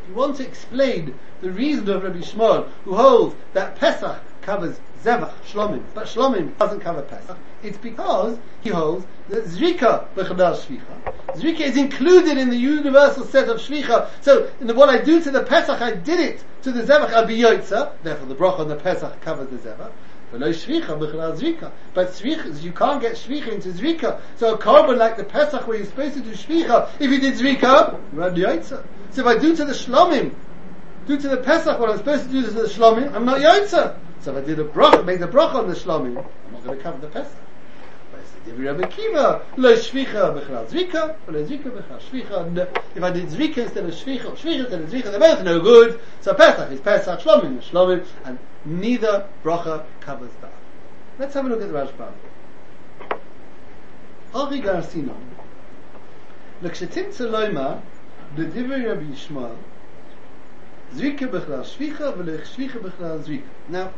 you 0.08 0.14
want 0.14 0.36
to 0.36 0.46
explain 0.46 1.14
the 1.40 1.50
reason 1.50 1.88
of 1.90 2.02
Rabbi 2.02 2.18
Shmuel, 2.18 2.68
who 2.84 2.94
holds 2.94 3.34
that 3.52 3.76
Pesach 3.76 4.20
covers 4.40 4.80
Zevach, 5.02 5.32
Shlomim, 5.46 5.82
but 5.94 6.06
Shlomim 6.06 6.56
doesn't 6.58 6.80
cover 6.80 7.02
Pesach, 7.02 7.36
it's 7.62 7.78
because 7.78 8.38
he 8.62 8.70
holds 8.70 9.04
that 9.28 9.44
Zrika 9.44 10.06
b'chadal 10.14 10.56
Shvicha. 10.56 11.14
Zrika 11.34 11.60
is 11.60 11.76
included 11.76 12.38
in 12.38 12.48
the 12.48 12.56
universal 12.56 13.24
set 13.24 13.48
of 13.48 13.58
Shvicha. 13.58 14.08
So, 14.20 14.50
in 14.60 14.66
the, 14.66 14.74
what 14.74 14.88
I 14.88 14.98
do 14.98 15.22
to 15.22 15.30
the 15.30 15.42
Pesach, 15.42 15.80
I 15.80 15.92
did 15.92 16.20
it 16.20 16.44
to 16.62 16.72
the 16.72 16.82
Zevach 16.82 17.10
Abiyotza, 17.10 17.92
therefore 18.02 18.26
the 18.26 18.34
bracha 18.34 18.60
on 18.60 18.68
the 18.68 18.76
Pesach 18.76 19.20
covers 19.20 19.48
the 19.48 19.56
Zevach. 19.56 19.90
But 20.32 20.40
shvicha, 20.40 20.98
you 22.62 22.72
can't 22.72 23.00
get 23.02 23.16
shvicha 23.16 23.48
into 23.48 23.68
zrika. 23.68 24.18
So 24.36 24.54
a 24.54 24.58
korban 24.58 24.96
like 24.96 25.18
the 25.18 25.24
Pesach 25.24 25.66
where 25.66 25.76
you're 25.76 25.84
supposed 25.84 26.14
to 26.14 26.20
do 26.20 26.30
shvicha, 26.30 26.88
if 26.98 27.10
you 27.10 27.20
did 27.20 27.34
zrika, 27.34 28.00
you're 28.14 28.24
on 28.24 28.34
the 28.34 28.62
So 28.62 28.82
if 29.10 29.26
I 29.26 29.36
do 29.36 29.54
to 29.54 29.66
the 29.66 29.72
shlomim, 29.72 30.34
do 31.06 31.18
to 31.18 31.28
the 31.28 31.36
Pesach 31.36 31.78
what 31.78 31.90
I'm 31.90 31.98
supposed 31.98 32.24
to 32.24 32.30
do 32.30 32.42
to 32.44 32.50
the 32.50 32.62
shlomim, 32.62 33.14
I'm 33.14 33.26
not 33.26 33.40
yotza. 33.40 33.94
So 34.20 34.34
if 34.34 34.42
I 34.42 34.46
did 34.46 34.58
a 34.58 34.64
bracha, 34.64 35.04
make 35.04 35.20
the 35.20 35.28
bracha 35.28 35.56
on 35.56 35.68
the 35.68 35.74
shlomim, 35.74 36.24
I'm 36.46 36.52
not 36.52 36.64
going 36.64 36.78
to 36.78 36.82
cover 36.82 36.98
the 36.98 37.08
Pesach. 37.08 37.36
If 38.44 38.54
I 38.54 38.56
did 43.10 43.28
zrika 43.28 43.58
instead 43.58 43.84
of 43.84 43.92
shvicha, 43.92 44.34
shvicha 44.36 44.60
instead 44.60 44.80
of 44.80 44.88
zrika, 44.88 45.10
they're 45.10 45.20
both 45.20 45.42
no 45.44 45.60
good. 45.60 46.00
So 46.22 46.34
Pesach 46.34 46.72
is 46.72 46.80
Pesach, 46.80 47.20
shlomim 47.20 47.58
is 47.58 47.64
shlomim, 47.64 48.04
and 48.24 48.38
neither 48.64 49.28
bracha 49.44 49.84
covers 50.00 50.30
that. 50.40 50.52
Let's 51.18 51.34
have 51.34 51.46
a 51.46 51.48
look 51.48 51.62
at 51.62 51.68
the 51.68 51.74
Rashbam. 51.74 52.12
Achi 54.34 54.62
Garcino. 54.62 55.14
Lekshetim 56.62 57.08
Tzeloma, 57.08 57.82
the 58.36 58.44
Rabbi 58.44 59.02
Yishmael, 59.02 59.56
zrika 60.94 61.28
bechla 61.28 61.64
Shvicha, 61.64 62.16
Velech 62.16 62.46
Shvicha 62.46 62.80
Bechlal 62.80 63.22
Zrika. 63.22 63.42
Now, 63.68 63.92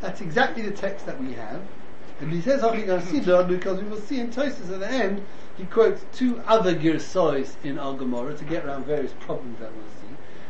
that's 0.00 0.20
exactly 0.20 0.62
the 0.62 0.72
text 0.72 1.06
that 1.06 1.20
we 1.20 1.32
have. 1.32 1.62
And 2.20 2.30
he 2.30 2.42
says 2.42 2.62
Achi 2.62 2.82
Garcino 2.82 3.48
because 3.48 3.80
we 3.82 3.88
will 3.88 4.00
see 4.00 4.20
in 4.20 4.30
Tosis 4.30 4.70
at 4.70 4.80
the 4.80 4.88
end, 4.88 5.22
he 5.56 5.64
quotes 5.64 6.04
two 6.12 6.40
other 6.46 6.74
Girsois 6.74 7.54
in 7.64 7.78
Al 7.78 7.94
Gemara 7.94 8.34
to 8.34 8.44
get 8.44 8.64
around 8.66 8.84
various 8.84 9.12
problems 9.20 9.58
that 9.58 9.72
we'll 9.72 9.99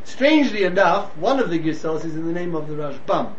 Strangely 0.05 0.65
enough, 0.65 1.17
one 1.17 1.39
of 1.39 1.51
the 1.51 1.59
Girsos 1.59 2.05
is 2.05 2.17
in 2.17 2.27
the 2.27 2.33
name 2.33 2.55
of 2.55 2.69
the 2.69 2.75
Rashbam. 2.75 3.35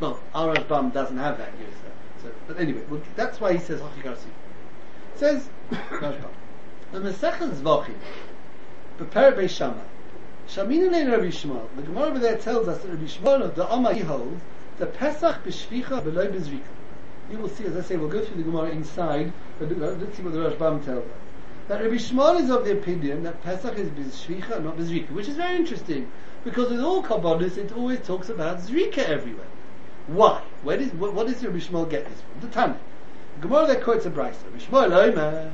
Well, 0.00 0.20
our 0.34 0.56
Rashbam 0.56 0.92
doesn't 0.92 1.16
have 1.16 1.38
that 1.38 1.52
Girsa. 1.58 2.22
So, 2.22 2.30
but 2.46 2.58
anyway, 2.58 2.82
well, 2.88 3.00
that's 3.14 3.40
why 3.40 3.52
he 3.52 3.58
says 3.58 3.80
Hachi 3.80 4.02
Garsi. 4.02 4.30
Says 5.16 5.48
Rashbam. 5.70 6.30
The 6.92 7.00
Mesechah 7.00 7.50
Zvachim, 7.52 7.96
prepare 8.96 9.32
Beis 9.32 9.50
Shammai. 9.50 9.82
Shamina 10.48 10.90
Lein 10.92 11.10
Rabbi 11.10 11.26
Shmuel. 11.26 11.68
The 11.74 11.82
Gemara 11.82 12.04
over 12.04 12.18
there 12.18 12.38
tells 12.38 12.68
us 12.68 12.82
that 12.82 12.88
Rabbi 12.88 13.04
Shmuel, 13.04 13.54
the 13.54 13.72
Amma, 13.72 13.92
he 13.92 14.00
holds 14.00 14.40
the 14.78 14.86
Pesach 14.86 15.42
b'shvicha 15.44 16.04
below 16.04 16.28
b'zrika. 16.28 16.62
You 17.30 17.38
will 17.38 17.48
see, 17.48 17.64
as 17.64 17.76
I 17.76 17.80
say, 17.80 17.96
we'll 17.96 18.08
go 18.08 18.24
through 18.24 18.36
the 18.36 18.44
Gemara 18.44 18.70
inside, 18.70 19.32
but 19.58 19.72
uh, 19.72 19.74
let's 19.74 20.16
see 20.16 20.22
what 20.22 20.32
the 20.32 20.38
Rashbam 20.38 20.84
tells 20.84 21.04
us. 21.04 21.25
That 21.68 21.82
Rabbi 21.82 21.96
Shmuel 21.96 22.40
is 22.40 22.50
of 22.50 22.64
the 22.64 22.72
opinion 22.72 23.24
that 23.24 23.42
Pesach 23.42 23.76
is 23.76 23.88
b'shvicha, 23.88 24.62
not 24.62 24.76
b'zrika, 24.76 25.10
which 25.10 25.26
is 25.26 25.34
very 25.34 25.56
interesting, 25.56 26.10
because 26.44 26.70
with 26.70 26.80
all 26.80 27.02
Kabbalahs, 27.02 27.56
it 27.56 27.76
always 27.76 28.00
talks 28.06 28.28
about 28.28 28.58
zrika 28.58 28.98
everywhere. 28.98 29.46
Why? 30.06 30.42
Where 30.62 30.76
does, 30.76 30.92
what, 30.92 31.12
what 31.12 31.26
does 31.26 31.44
Rabbi 31.44 31.58
Shmuel 31.58 31.90
get 31.90 32.04
this 32.08 32.20
from? 32.20 32.48
The 32.48 32.54
Tana. 32.54 32.78
The 33.36 33.48
Gemara 33.48 33.66
there 33.66 33.80
quotes 33.80 34.06
a 34.06 34.10
brisa. 34.10 34.44
Rabbi 34.44 34.64
Shmuel 34.64 34.92
Omer, 34.92 35.52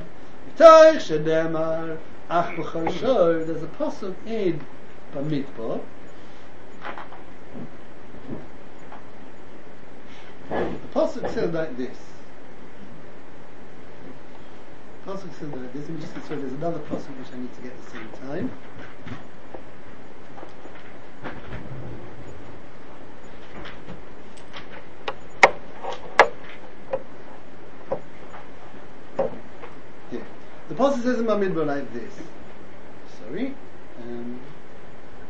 Toich 0.55 0.97
Shedemar, 0.97 1.97
Ach 2.29 2.55
there's 2.55 3.63
a 3.63 3.67
pasuk 3.67 4.15
in 4.25 4.59
Bamidbar, 5.13 5.81
The 10.49 10.87
pasuk 10.93 11.33
says 11.33 11.53
like 11.53 11.75
this. 11.77 11.97
Pasuk 15.05 15.37
says 15.37 15.51
like 15.51 15.73
this. 15.73 15.89
Me 15.89 15.99
just 15.99 16.13
sorry. 16.27 16.39
There's 16.39 16.53
another 16.53 16.79
pasuk 16.79 17.17
which 17.19 17.27
I 17.33 17.37
need 17.37 17.53
to 17.55 17.61
get 17.61 17.71
at 17.73 17.85
the 17.85 17.91
same 17.91 18.09
time. 18.25 18.51
Yeah. 30.09 30.19
The 30.69 30.75
pasuk 30.75 31.03
says 31.03 31.19
in 31.19 31.25
Bamidbar 31.25 31.65
like 31.65 31.93
this. 31.93 32.13
Sorry. 33.19 33.53
Um, 33.99 34.39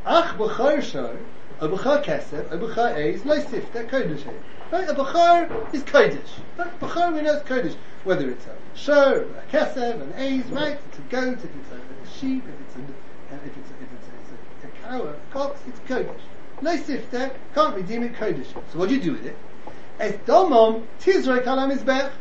Ach 0.05 0.37
b'chor 0.37 0.83
a 1.59 1.67
b'chor 1.67 2.03
kesef, 2.03 2.51
a 2.51 2.57
b'chor 2.57 2.95
eis, 2.95 3.25
lo 3.25 3.35
sifta 3.39 3.87
kodesh 3.89 4.25
Right? 4.71 4.89
A 4.89 4.93
b'chor 4.93 5.73
is 5.73 5.83
kodesh. 5.83 6.39
Right? 6.57 6.79
B'chor 6.79 7.13
we 7.13 7.21
know 7.21 7.35
it's 7.35 7.47
kodesh. 7.47 7.75
Whether 8.03 8.29
it's 8.29 8.45
a 8.45 8.55
shor, 8.75 9.21
a 9.21 9.43
kesef, 9.51 10.01
an 10.01 10.13
eis, 10.13 10.45
right? 10.47 10.79
It's 10.87 10.97
a 10.97 11.01
goat, 11.03 11.37
if 11.37 11.45
it's 11.45 11.71
a, 11.71 11.75
a 11.75 12.19
sheep, 12.19 12.43
if 12.47 12.61
it's 12.61 12.75
a, 12.75 12.79
if 13.35 13.57
it's 13.57 13.69
a, 13.69 13.73
if 13.73 13.89
it's 13.93 14.07
a, 14.07 14.67
it's 14.67 14.75
a, 14.75 14.87
cow, 14.87 15.03
a 15.03 15.15
cox, 15.31 15.59
it's 15.67 15.79
kodesh. 15.81 16.21
Lo 16.61 16.77
sifta, 16.77 17.33
can't 17.53 17.75
redeem 17.75 18.03
it 18.03 18.13
kodesh. 18.13 18.47
So 18.71 18.79
what 18.79 18.89
do 18.89 18.95
you 18.95 19.01
do 19.01 19.13
with 19.13 19.25
it? 19.25 19.37
Es 19.99 20.15
domom 20.25 20.85
tizroi 20.99 21.43
kalam 21.43 21.71
izbech. 21.77 22.11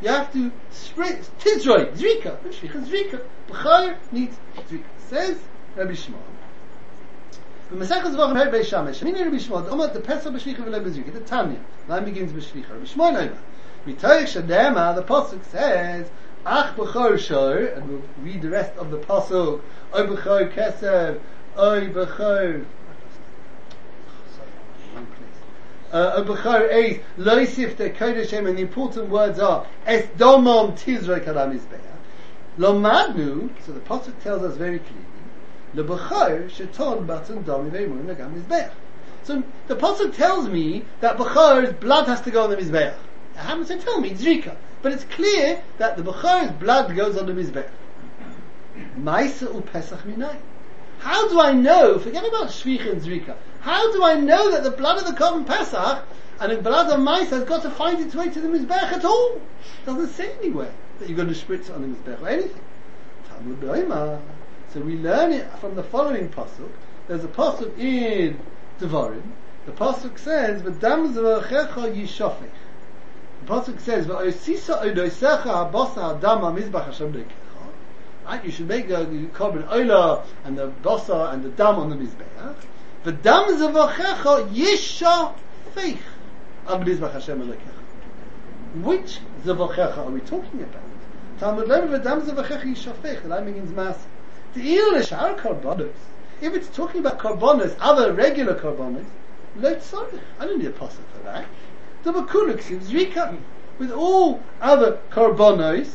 You 0.00 0.08
have 0.08 0.32
to 0.32 0.50
sprit 0.70 1.28
tizroi, 1.40 1.92
zrika, 1.92 2.38
shvicha 2.48 2.86
zrika. 2.86 3.20
B'chor 3.48 3.96
needs 4.12 4.36
zrika. 4.68 4.84
Says 5.08 5.38
Rabbi 5.76 5.92
Shmuel. 5.92 6.39
B'Masechus 7.70 8.16
Zvachim 8.16 8.36
Her 8.36 8.50
Beis 8.50 8.68
Shamesh. 8.68 9.00
Mini 9.02 9.22
Rabbi 9.22 9.36
Shmuel. 9.36 9.64
The 9.64 9.70
Omer 9.70 9.86
the 9.88 10.00
Pesach 10.00 10.32
b'Shvicha 10.32 10.56
v'Lo 10.56 10.82
b'Zrika. 10.82 11.12
The 11.12 11.20
Tanya. 11.20 11.60
Line 11.86 12.04
begins 12.04 12.32
b'Shvicha. 12.32 12.68
Rabbi 12.70 12.84
Shmuel 12.84 13.16
Omer. 13.16 13.38
Mitoich 13.86 14.42
Shadema. 14.42 14.96
The 14.96 15.02
pasuk 15.02 15.44
says. 15.44 16.10
Ach 16.44 16.74
b'chor 16.74 17.16
shor, 17.16 17.58
and 17.58 17.88
we'll 17.88 18.02
read 18.22 18.42
the 18.42 18.50
rest 18.50 18.76
of 18.76 18.90
the 18.90 18.98
pasuk. 18.98 19.60
Oy 19.94 20.02
b'chor 20.02 20.52
kesev. 20.52 21.20
Oy 21.56 21.88
b'chor. 21.92 22.64
Uh, 25.92 26.24
b'chor 26.24 26.72
eis 26.72 27.00
loisif 27.18 27.76
the 27.76 27.90
kodesh 27.90 28.32
and 28.32 28.46
the 28.46 28.62
important 28.62 29.08
words 29.10 29.38
are 29.38 29.66
es 29.86 30.06
domom 30.16 30.72
tizroi 30.78 31.24
kalam 31.24 31.52
izbeah 31.52 31.80
lomadnu 32.58 33.50
so 33.66 33.72
the 33.72 33.80
pasuk 33.80 34.12
tells 34.22 34.44
us 34.44 34.56
very 34.56 34.78
clearly 34.78 35.19
So 35.72 35.84
the 39.68 39.76
pasuk 39.76 40.16
tells 40.16 40.48
me 40.48 40.84
that 41.00 41.16
bachar's 41.16 41.72
blood 41.74 42.08
has 42.08 42.20
to 42.22 42.30
go 42.32 42.42
on 42.44 42.50
the 42.50 42.56
mizbeach. 42.56 42.94
It 43.34 43.38
happens 43.38 43.68
to 43.68 43.76
tell 43.78 44.00
me 44.00 44.10
zrika, 44.10 44.56
but 44.82 44.92
it's 44.92 45.04
clear 45.04 45.62
that 45.78 45.96
the 45.96 46.02
bachar's 46.02 46.50
blood 46.52 46.96
goes 46.96 47.16
on 47.16 47.26
the 47.26 47.32
mizbeach. 47.32 47.70
Maisa 48.98 49.54
u 49.54 49.60
pesach 49.60 50.00
minay. 50.00 50.36
How 50.98 51.28
do 51.28 51.40
I 51.40 51.52
know? 51.52 51.98
Forget 51.98 52.26
about 52.26 52.48
shvicha 52.48 52.90
and 52.92 53.00
zrika. 53.00 53.36
How 53.60 53.92
do 53.92 54.02
I 54.02 54.14
know 54.14 54.50
that 54.50 54.64
the 54.64 54.72
blood 54.72 54.98
of 54.98 55.06
the 55.06 55.12
korban 55.12 55.46
pesach 55.46 56.02
and 56.40 56.50
the 56.50 56.60
blood 56.62 56.90
of 56.90 56.98
Maisa 56.98 57.30
has 57.30 57.44
got 57.44 57.62
to 57.62 57.70
find 57.70 58.00
its 58.00 58.14
way 58.14 58.28
to 58.28 58.40
the 58.40 58.48
mizbeach 58.48 58.92
at 58.92 59.04
all? 59.04 59.36
It 59.36 59.86
doesn't 59.86 60.08
say 60.08 60.32
anywhere 60.38 60.72
that 60.98 61.08
you're 61.08 61.16
going 61.16 61.32
to 61.32 61.34
spritz 61.34 61.68
it 61.68 61.70
on 61.70 61.82
the 61.82 61.88
mizbeach 61.88 62.20
or 62.22 62.28
anything. 62.28 62.62
Talmud. 63.28 64.20
So 64.72 64.80
we 64.80 64.96
learn 64.96 65.32
it 65.32 65.50
from 65.58 65.74
the 65.74 65.82
following 65.82 66.28
pasuk. 66.28 66.70
There's 67.08 67.24
a 67.24 67.28
pasuk 67.28 67.76
in 67.76 68.38
Devarim. 68.78 69.22
The 69.66 69.72
pasuk 69.72 70.16
says, 70.16 70.62
"V'dam 70.62 71.12
zvachecha 71.12 71.92
yishofech." 71.92 72.50
The 73.40 73.52
pasuk 73.52 73.80
says, 73.80 74.06
"V'osisa 74.06 74.80
odosecha 74.82 75.42
habosa 75.42 76.16
adam 76.16 76.42
hamizbach 76.42 76.84
Hashem 76.84 77.12
lekecha." 77.12 77.24
Right? 78.24 78.44
You 78.44 78.52
should 78.52 78.68
make 78.68 78.86
the 78.86 79.04
korban 79.34 79.66
oila 79.68 80.24
and 80.44 80.56
the 80.56 80.70
bosa 80.84 81.32
and 81.32 81.42
the 81.42 81.48
dam 81.48 81.74
on 81.76 81.90
the 81.90 81.96
mizbeach. 81.96 82.54
The 83.02 83.10
dam 83.10 83.48
zavachecha 83.48 84.48
yisha 84.50 85.34
feich 85.74 85.98
al 86.68 86.78
mizbeach 86.78 87.12
Hashem 87.12 87.42
Elokecha. 87.42 88.84
Which 88.84 89.18
zavachecha 89.44 89.98
are 89.98 90.10
we 90.10 90.20
talking 90.20 90.62
about? 90.62 90.82
Talmud 91.40 91.66
Lema 91.66 92.00
v'dam 92.00 92.20
zavachecha 92.20 92.62
yisha 92.62 92.92
feich. 92.94 93.22
That 93.24 93.44
means 93.44 93.72
mass. 93.72 94.06
The 94.54 94.62
il 94.62 94.96
are 94.96 95.34
korbanos. 95.34 95.94
If 96.40 96.54
it's 96.54 96.68
talking 96.68 97.00
about 97.00 97.18
korbanos, 97.18 97.76
other 97.78 98.12
regular 98.12 98.54
korbanos, 98.54 99.04
let's 99.56 99.86
sorry. 99.86 100.20
I 100.40 100.46
don't 100.46 100.58
need 100.58 100.68
a 100.68 100.72
pasuk 100.72 101.04
for 101.14 101.22
that. 101.24 101.46
The 102.02 102.12
makuluk 102.12 102.60
seems 102.60 102.90
zrika. 102.90 103.38
With 103.78 103.92
all 103.92 104.42
other 104.60 104.98
korbanos, 105.10 105.88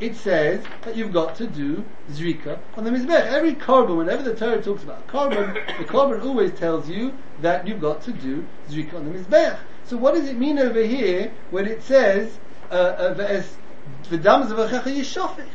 it 0.00 0.16
says 0.16 0.64
that 0.82 0.96
you've 0.96 1.12
got 1.12 1.34
to 1.36 1.46
do 1.46 1.84
zrika 2.10 2.58
on 2.76 2.84
the 2.84 2.90
mizbech. 2.90 3.26
Every 3.26 3.54
korban, 3.54 3.98
whenever 3.98 4.22
the 4.22 4.34
Torah 4.34 4.62
talks 4.62 4.82
about 4.82 5.06
korban, 5.06 5.54
the 5.78 5.84
korban 5.84 6.24
always 6.24 6.52
tells 6.52 6.88
you 6.88 7.12
that 7.42 7.66
you've 7.66 7.80
got 7.80 8.02
to 8.02 8.12
do 8.12 8.46
zrika 8.70 8.94
on 8.94 9.04
the 9.04 9.18
mizbech. 9.18 9.58
So 9.84 9.98
what 9.98 10.14
does 10.14 10.28
it 10.28 10.38
mean 10.38 10.58
over 10.58 10.82
here 10.82 11.32
when 11.50 11.66
it 11.66 11.82
says 11.82 12.38
uh, 12.70 12.74
uh, 12.74 13.14
v'dam 13.14 14.48
zavachecha 14.48 14.84
yishofech? 14.84 15.46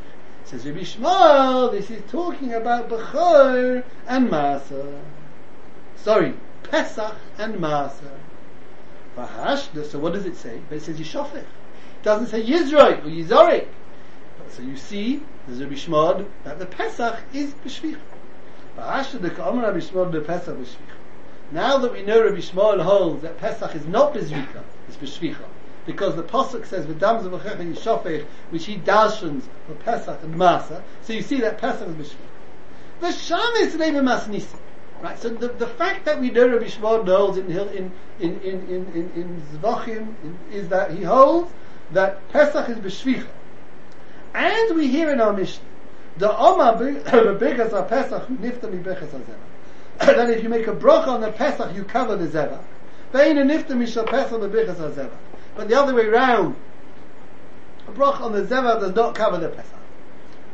Says 0.48 0.66
Rabbi 0.66 0.80
Shmuel, 0.80 1.72
this 1.72 1.90
is 1.92 2.02
talking 2.10 2.54
about 2.54 2.88
Bechor 2.88 3.84
and 4.08 4.30
Masa. 4.30 5.02
Sorry, 5.98 6.34
Pesach 6.64 7.16
and 7.38 7.56
Masa. 7.56 8.12
So 9.84 10.00
what 10.00 10.14
does 10.14 10.26
it 10.26 10.38
say? 10.38 10.62
But 10.70 10.78
it 10.78 10.84
says 10.84 10.98
Yishofech. 10.98 11.36
It 11.36 11.46
doesn't 12.04 12.28
say 12.28 12.42
Yizroi 12.42 13.04
or 13.04 13.10
Yizorik. 13.10 13.68
So 14.52 14.62
you 14.62 14.78
see, 14.78 15.22
there's 15.48 15.62
Rabbi 15.62 15.76
Shmuel 15.76 16.26
that 16.46 16.60
the 16.60 16.66
Pesach 16.66 17.20
is 17.34 17.54
B'Shvich. 17.66 18.00
Now 21.52 21.78
that 21.78 21.92
we 21.92 22.04
know 22.04 22.24
Rabbi 22.24 22.38
Shmuel 22.38 22.82
holds 22.84 23.22
that 23.24 23.38
Pesach 23.38 23.76
is 23.76 23.86
not 23.86 24.14
B'Zrika, 24.14 24.64
it's 24.88 24.96
B'Shvicha. 24.96 25.44
Because 25.88 26.18
the 26.18 26.22
Pasuk 26.22 26.66
says, 26.66 26.86
V'dam 26.86 27.24
zevachech 27.24 27.74
yishofech, 27.74 28.26
which 28.50 28.66
he 28.66 28.76
darshans 28.76 29.44
for 29.66 29.74
Pesach 29.86 30.22
and 30.22 30.36
Masa. 30.36 30.84
So 31.02 31.14
you 31.14 31.22
see 31.22 31.40
that 31.40 31.58
Pesach 31.60 31.88
is 31.88 31.96
B'Shvicha. 31.96 33.00
The 33.00 33.12
Sham 33.14 33.56
is 33.56 33.74
Leva 33.74 34.02
Masnisi. 34.02 34.60
Right, 35.02 35.18
so 35.18 35.30
the, 35.30 35.48
the 35.48 35.68
fact 35.68 36.06
that 36.06 36.20
we 36.20 36.30
know 36.30 36.48
Rabbi 36.48 36.66
Shmuel 36.66 37.08
holds 37.08 37.38
in, 37.38 37.50
in, 37.52 37.92
in, 38.20 38.42
in, 38.42 38.42
in, 38.42 38.86
in, 38.94 39.12
in 39.16 39.42
Zvachim 39.54 40.14
is 40.52 40.68
that 40.70 40.92
he 40.92 41.04
holds 41.04 41.52
that 41.94 42.28
Pesach 42.30 42.68
is 42.68 42.78
B'Shvicha. 42.78 43.28
And 44.34 44.76
we 44.76 44.88
hear 44.88 45.10
in 45.12 45.22
our 45.22 45.32
Mishnah, 45.32 45.64
the 46.18 46.38
Oma 46.38 46.78
bebegas 46.78 47.72
a 47.80 47.84
Pesach 47.84 48.28
nifta 48.28 48.70
mi 48.70 48.80
beches 48.80 49.10
That 50.00 50.30
if 50.30 50.44
you 50.44 50.50
make 50.50 50.68
a 50.68 50.74
bracha 50.74 51.08
on 51.08 51.22
the 51.22 51.32
Pesach, 51.32 51.74
you 51.74 51.86
cover 51.86 52.18
the 52.18 52.28
zevach. 52.28 52.64
Ve'ina 53.14 53.46
nifta 53.46 53.78
mi 53.78 53.86
shal 53.86 54.04
Pesach 54.04 54.42
bebegas 54.42 54.76
zevach. 54.76 55.12
But 55.58 55.70
the 55.70 55.76
other 55.76 55.96
way 55.96 56.06
round, 56.06 56.56
a 57.88 57.92
bracha 57.92 58.22
on 58.22 58.32
the 58.32 58.44
zevach 58.44 58.80
does 58.80 58.94
not 58.94 59.16
cover 59.16 59.40
the 59.40 59.50
Pesach. 59.50 59.74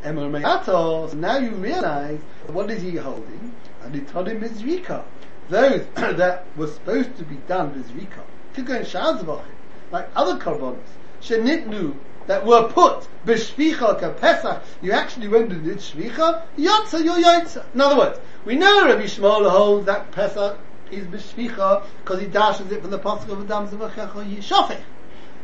Emor 0.06 0.32
me'atos. 0.32 1.12
So 1.12 1.18
now 1.18 1.38
you 1.38 1.52
realize 1.52 2.22
what 2.48 2.72
is 2.72 2.82
he 2.82 2.96
holding? 2.96 3.54
And 3.84 3.94
he 3.94 4.00
told 4.00 4.30
him 4.30 4.40
Mizrika. 4.40 5.04
Those 5.50 5.86
that 5.96 6.46
were 6.56 6.68
supposed 6.68 7.18
to 7.18 7.26
be 7.26 7.36
done 7.50 7.74
Mizrika. 7.74 8.22
Kiko 8.56 8.78
and 8.78 8.86
Shazvachim. 8.86 9.44
Like 9.92 10.10
other 10.16 10.40
korbanos. 10.40 10.80
Shenitnu 11.22 11.96
that 12.28 12.46
were 12.46 12.70
put 12.70 13.06
b'shvicha 13.26 14.00
ka 14.00 14.10
Pesach, 14.12 14.64
you 14.82 14.94
actually 14.94 15.28
went 15.28 15.52
and 15.52 15.66
did 15.66 15.80
shvicha, 15.80 16.44
yotza 16.58 17.04
your 17.04 17.18
yotza. 17.18 17.66
In 17.74 17.82
other 17.82 17.98
words, 17.98 18.20
we 18.46 18.56
know 18.56 18.86
Rabbi 18.86 19.04
Shmuel 19.04 19.50
holds 19.50 19.86
that 19.88 20.12
Pesach 20.14 20.58
is 20.92 21.06
b'shvicha 21.08 21.84
because 21.98 22.22
he 22.22 22.28
dashes 22.28 22.72
it 22.72 22.82
from 22.82 22.92
the 22.92 23.00
pasuk 23.00 23.30
of 23.30 23.52
Adam 23.52 23.68
Zavachecha 23.68 24.38
Yishofech. 24.38 24.80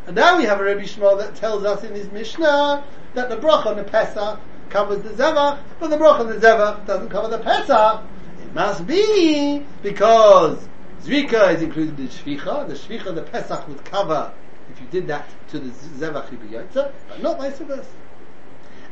And 0.09 0.15
now 0.15 0.39
we 0.39 0.45
have 0.45 0.59
a 0.59 0.63
Rabbi 0.63 0.85
Shmuel 0.85 1.19
that 1.19 1.35
tells 1.35 1.63
us 1.65 1.83
in 1.83 1.93
his 1.93 2.11
Mishnah 2.11 2.83
that 3.13 3.29
the 3.29 3.37
bracha 3.37 3.67
on 3.67 3.77
the 3.77 3.83
Pesach 3.83 4.39
covers 4.71 5.03
the 5.03 5.09
Zevach, 5.09 5.59
but 5.79 5.91
the 5.91 5.97
bracha 5.97 6.21
on 6.21 6.27
the 6.29 6.37
Zevach 6.37 6.87
doesn't 6.87 7.09
cover 7.09 7.27
the 7.27 7.37
Pesach. 7.37 8.01
It 8.41 8.51
must 8.55 8.87
be 8.87 9.63
because 9.83 10.67
Zrika 11.03 11.53
is 11.53 11.61
included 11.61 11.99
in 11.99 12.07
Shvicha, 12.07 12.67
the 12.67 12.73
Shvicha, 12.73 13.13
the 13.13 13.21
Pesach 13.21 13.67
would 13.67 13.85
cover 13.85 14.33
if 14.71 14.81
you 14.81 14.87
did 14.87 15.05
that 15.09 15.29
to 15.49 15.59
the 15.59 15.69
Zevach 15.69 16.27
Yotza, 16.49 16.91
but 17.07 17.21
not 17.21 17.37
vice 17.37 17.59
versa. 17.59 17.85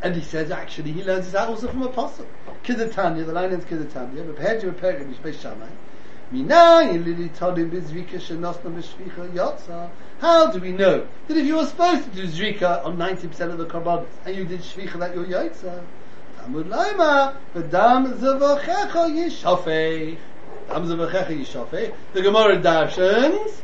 And 0.03 0.13
he 0.13 0.21
says 0.21 0.51
actually 0.51 0.91
he 0.91 1.03
learns 1.03 1.25
this 1.25 1.33
also 1.33 1.67
from 1.67 1.81
Apostle. 1.81 2.27
Kidatanya, 2.63 3.25
the 3.25 3.33
line 3.33 3.51
ends 3.51 3.65
Kidatanya, 3.65 4.23
prepared 4.23 4.61
you 4.61 4.69
a 4.69 4.73
pair 4.73 4.97
of 4.97 5.01
Mishpei 6.33 8.19
Shammai. 9.65 9.89
How 10.19 10.51
do 10.51 10.59
we 10.59 10.71
know 10.71 11.07
that 11.27 11.37
if 11.37 11.45
you 11.45 11.55
were 11.55 11.65
supposed 11.65 12.03
to 12.03 12.09
do 12.09 12.27
zrika 12.27 12.83
on 12.83 12.97
90% 12.97 13.51
of 13.51 13.57
the 13.57 13.65
korbanos 13.65 14.07
and 14.25 14.35
you 14.35 14.43
did 14.45 14.61
shvicha 14.61 14.99
that 14.99 15.15
you're 15.15 15.25
yotza? 15.25 15.83
Talmud 16.37 16.67
laima, 16.67 17.35
v'dam 17.55 18.13
zavachecha 18.17 19.09
yishofei. 19.09 20.17
Dam 20.67 20.85
zavachecha 20.85 21.29
yishofei. 21.29 21.93
The 22.13 22.21
Gemara 22.21 22.57
darshans. 22.57 23.61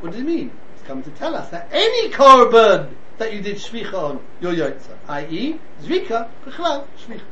What 0.00 0.12
does 0.12 0.20
it 0.20 0.24
mean? 0.24 0.50
come 0.86 1.02
to 1.02 1.10
tell 1.10 1.34
us 1.34 1.50
that 1.50 1.68
any 1.72 2.10
korban 2.10 2.90
that 3.18 3.32
you 3.34 3.40
did 3.40 3.56
shvicha 3.56 3.92
on, 3.92 4.20
your 4.40 4.52
yotza, 4.52 4.96
i.e., 5.08 5.58
zvika, 5.82 6.28
b'chlal, 6.44 6.86
shvicha. 6.96 7.22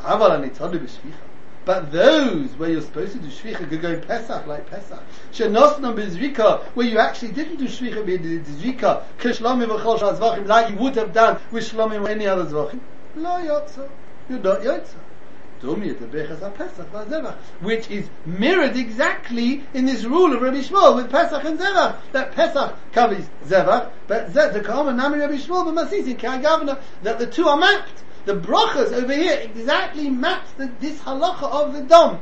Aval 0.00 0.32
ani 0.32 0.50
todu 0.50 0.78
b'shvicha. 0.78 1.29
But 1.64 1.92
those 1.92 2.50
where 2.56 2.70
you're 2.70 2.80
supposed 2.80 3.12
to 3.12 3.18
do 3.18 3.28
shvicha 3.28 3.68
could 3.68 3.80
go 3.80 3.98
Pesach 4.00 4.46
like 4.46 4.68
Pesach. 4.70 5.02
Shenosnam 5.32 5.94
b'zrika, 5.94 6.62
where 6.74 6.86
you 6.86 6.98
actually 6.98 7.32
didn't 7.32 7.56
do 7.56 7.66
shvicha 7.66 8.04
b'zrika, 8.04 9.02
kishlomim 9.18 9.68
v'chol 9.68 9.98
shazvachim, 9.98 10.46
like 10.46 10.70
you 10.70 10.76
would 10.76 10.96
have 10.96 11.12
done 11.12 11.38
with 11.50 11.70
shlomim 11.70 12.06
or 12.06 12.08
any 12.08 12.26
other 12.26 12.44
zvachim. 12.44 12.80
Lo 13.16 13.30
yotza. 13.42 13.88
You're 14.28 14.38
not 14.38 14.60
yotza 14.62 14.96
which 17.60 17.90
is 17.90 18.08
mirrored 18.24 18.76
exactly 18.76 19.62
in 19.74 19.84
this 19.84 20.04
rule 20.04 20.32
of 20.32 20.40
Rabbi 20.40 20.62
Shmuel 20.62 20.96
with 20.96 21.10
Pesach 21.10 21.44
and 21.44 21.58
Zevach. 21.58 21.96
That 22.12 22.32
Pesach 22.32 22.74
covers 22.92 23.28
Zevach, 23.46 23.90
but 24.06 24.32
the 24.32 24.62
common 24.64 24.96
Nami 24.96 25.18
Rabbi 25.18 25.34
Shmuel, 25.34 25.74
but 25.74 26.42
Governor, 26.42 26.78
that 27.02 27.18
the 27.18 27.26
two 27.26 27.46
are 27.46 27.58
mapped. 27.58 28.04
The 28.24 28.34
brachas 28.34 28.92
over 28.92 29.14
here 29.14 29.38
exactly 29.42 30.10
match 30.10 30.44
the, 30.56 30.70
this 30.80 31.00
halacha 31.00 31.42
of 31.42 31.72
the 31.72 31.82
dom. 31.82 32.20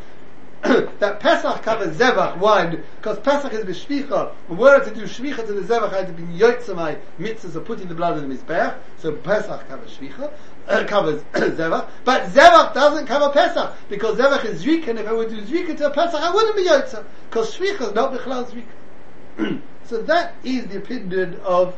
that 0.62 1.20
Pesach 1.20 1.62
covers 1.62 1.96
Zevach. 1.96 2.36
Why? 2.38 2.66
Because 2.66 3.20
Pesach 3.20 3.52
is 3.52 3.64
b'shvicha. 3.64 4.32
When 4.48 4.58
we're 4.58 4.82
to 4.82 4.92
do 4.92 5.02
shvicha 5.02 5.46
to 5.46 5.52
the 5.52 5.60
Zevach, 5.60 5.92
I 5.92 5.98
had 5.98 6.06
to 6.08 6.12
be 6.12 6.24
yotzamai 6.24 6.98
mitzvahs 7.20 7.54
of 7.54 7.64
putting 7.64 7.86
the 7.86 7.94
blood 7.94 8.18
in 8.18 8.28
the 8.28 8.34
mizbeach. 8.34 8.76
So 8.98 9.12
Pesach 9.12 9.68
covers 9.68 9.96
shvicha, 9.96 10.32
uh, 10.68 10.84
covers 10.84 11.22
Zevach. 11.32 11.88
But 12.04 12.24
Zevach 12.30 12.74
doesn't 12.74 13.06
cover 13.06 13.32
Pesach 13.32 13.72
because 13.88 14.18
Zevach 14.18 14.44
is 14.46 14.64
Zrika, 14.64 14.88
and 14.88 14.98
if 14.98 15.06
I 15.06 15.12
would 15.12 15.30
do 15.30 15.40
Zrika 15.42 15.76
to 15.76 15.86
a 15.86 15.90
Pesach, 15.90 16.20
I 16.20 16.34
wouldn't 16.34 16.56
be 16.56 16.64
yotzah 16.64 17.04
because 17.30 17.54
shvicha 17.56 17.88
is 17.88 17.94
not 17.94 18.12
b'chlal 18.12 18.50
Zrika. 18.50 19.60
so 19.84 20.02
that 20.02 20.34
is 20.42 20.66
the 20.66 20.78
opinion 20.78 21.38
of 21.44 21.76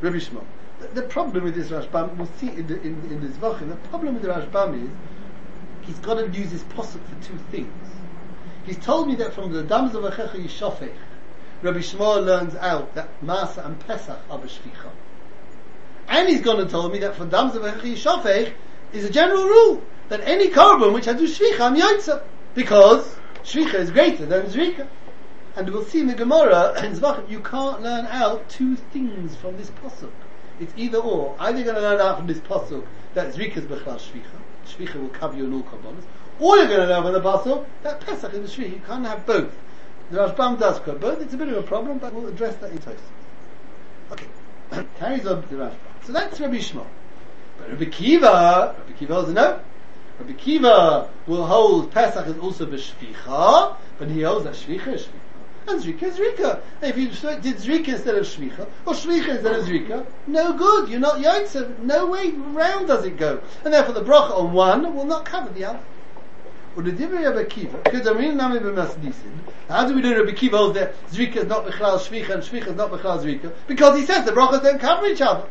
Rabbi 0.00 0.16
Shmuel. 0.16 0.44
The, 0.94 1.02
problem 1.02 1.44
with 1.44 1.54
this 1.54 1.68
Rashbam, 1.68 2.16
we'll 2.16 2.28
see 2.38 2.48
in, 2.48 2.66
the, 2.66 2.80
in, 2.80 2.94
in 3.10 3.20
this 3.20 3.36
Vachim, 3.36 3.68
the 3.68 3.88
problem 3.88 4.14
with 4.14 4.22
the 4.22 4.28
Rashbam 4.28 4.84
is 4.84 4.90
he's 5.82 5.98
got 5.98 6.14
to 6.14 6.28
use 6.28 6.52
his 6.52 6.62
posuk 6.64 7.00
for 7.04 7.24
two 7.24 7.38
things. 7.50 7.72
He's 8.64 8.78
told 8.78 9.08
me 9.08 9.14
that 9.16 9.34
from 9.34 9.52
the 9.52 9.62
Dams 9.62 9.94
of 9.94 10.04
Achecha 10.04 10.36
Yishofech, 10.36 10.94
Rabbi 11.62 11.78
Shmuel 11.78 12.24
learns 12.24 12.54
out 12.56 12.94
that 12.94 13.08
Masa 13.22 13.66
and 13.66 13.80
Pesach 13.80 14.18
are 14.30 14.38
b'shvicha. 14.38 14.90
And 16.06 16.28
he's 16.28 16.42
going 16.42 16.64
to 16.64 16.70
tell 16.70 16.88
me 16.88 16.98
that 17.00 17.16
from 17.16 17.30
Dams 17.30 17.56
of 17.56 17.62
Achecha 17.62 17.94
Yishofech 17.94 18.52
is 18.92 19.04
a 19.04 19.10
general 19.10 19.44
rule 19.44 19.82
that 20.08 20.20
any 20.20 20.48
korban 20.48 20.94
which 20.94 21.06
has 21.06 21.16
do 21.16 21.26
shvicha, 21.26 21.60
I'm 21.60 21.76
yotza. 21.76 22.22
Because 22.54 23.16
shvicha 23.42 23.74
is 23.74 23.90
greater 23.90 24.26
than 24.26 24.46
zrika. 24.46 24.86
And 25.58 25.68
we'll 25.70 25.84
see 25.84 25.98
in 25.98 26.06
the 26.06 26.14
Gemara, 26.14 26.80
in 26.84 26.92
Zvachim, 26.92 27.28
you 27.28 27.40
can't 27.40 27.82
learn 27.82 28.06
out 28.06 28.48
two 28.48 28.76
things 28.76 29.34
from 29.34 29.56
this 29.56 29.70
pasuk. 29.70 30.12
It's 30.60 30.72
either 30.76 30.98
or. 30.98 31.34
Either 31.40 31.58
you're 31.58 31.72
going 31.72 31.74
to 31.74 31.82
learn 31.82 32.00
out 32.00 32.18
from 32.18 32.28
this 32.28 32.38
pasuk 32.38 32.86
that 33.14 33.34
zrika 33.34 33.56
is 33.56 33.64
b'chlal 33.64 33.98
shvicha, 33.98 34.38
shvicha 34.68 34.94
will 34.94 35.08
cover 35.08 35.36
you 35.36 35.46
in 35.46 35.52
all 35.52 35.64
korbanos, 35.64 36.04
or 36.38 36.58
you're 36.58 36.68
going 36.68 36.80
to 36.80 36.86
know 36.86 37.02
from 37.02 37.12
the 37.12 37.20
Pasuk 37.20 37.66
that 37.82 38.00
Pesach 38.00 38.32
is 38.34 38.56
the 38.56 38.62
Shvi. 38.62 38.70
You 38.70 38.82
can't 38.86 39.04
have 39.04 39.26
both. 39.26 39.52
The 40.12 40.18
Rashbam 40.18 40.60
does 40.60 40.78
quote 40.78 41.00
both. 41.00 41.20
It's 41.20 41.34
a 41.34 41.36
bit 41.36 41.48
of 41.48 41.56
a 41.56 41.62
problem, 41.62 41.98
but 41.98 42.14
we'll 42.14 42.28
address 42.28 42.54
that 42.58 42.70
in 42.70 42.78
Tosfos. 42.78 42.98
Okay. 44.12 44.26
Carries 45.00 45.26
on 45.26 45.40
the 45.50 45.56
Rashbam. 45.56 45.76
So 46.04 46.12
that's 46.12 46.38
Rabbi 46.38 46.58
Shmuel. 46.58 46.86
But 47.58 47.70
Rabbi 47.70 47.86
Kiva, 47.86 48.76
Rabbi 48.78 48.92
Kiva 48.96 49.14
holds 49.14 49.32
no. 49.32 49.60
Rabbi 50.20 50.34
Kiva 50.34 51.10
will 51.26 51.46
hold 51.46 51.90
Pesach 51.90 52.28
is 52.28 52.38
also 52.38 52.64
B'Shvicha, 52.66 53.76
but 53.98 54.08
he 54.08 54.22
holds 54.22 54.44
that 54.44 54.54
Shvicha 54.54 54.94
is 54.94 55.06
Shvicha. 55.06 55.27
And 55.68 55.82
Zrika 55.82 56.02
is 56.04 56.18
Zrika. 56.18 56.60
If 56.82 56.96
you 56.96 57.08
did 57.08 57.56
Zrika 57.56 57.88
instead 57.88 58.14
of 58.14 58.26
Shvicha, 58.26 58.66
or 58.86 58.94
Shvicha 58.94 59.28
instead 59.28 59.54
of 59.54 59.64
Zrika, 59.64 60.06
no 60.26 60.52
good. 60.54 60.88
You're 60.88 61.00
not 61.00 61.16
Yotzev. 61.16 61.78
No 61.80 62.06
way 62.06 62.30
round 62.30 62.88
does 62.88 63.04
it 63.04 63.16
go. 63.16 63.40
And 63.64 63.72
therefore 63.72 63.94
the 63.94 64.02
bracha 64.02 64.38
on 64.38 64.52
one 64.52 64.94
will 64.94 65.04
not 65.04 65.24
cover 65.24 65.50
the 65.52 65.64
other. 65.64 65.80
How 66.76 66.82
do 69.86 69.94
we 69.94 70.00
know 70.00 70.14
Rabbi 70.16 70.32
Kiva 70.32 70.56
holds 70.56 70.74
that 70.78 70.94
Zrika 71.10 71.36
is 71.36 71.46
not 71.46 71.66
Bechlal 71.66 71.98
Shvicha 71.98 72.30
and 72.30 72.42
Shvicha 72.42 72.68
is 72.68 72.76
not 72.76 72.90
Bechlal 72.90 73.18
Zrika? 73.22 73.52
Because 73.66 73.98
he 73.98 74.06
says 74.06 74.24
the 74.24 74.32
brachas 74.32 74.62
don't 74.62 74.80
cover 74.80 75.06
each 75.06 75.20
other. 75.20 75.48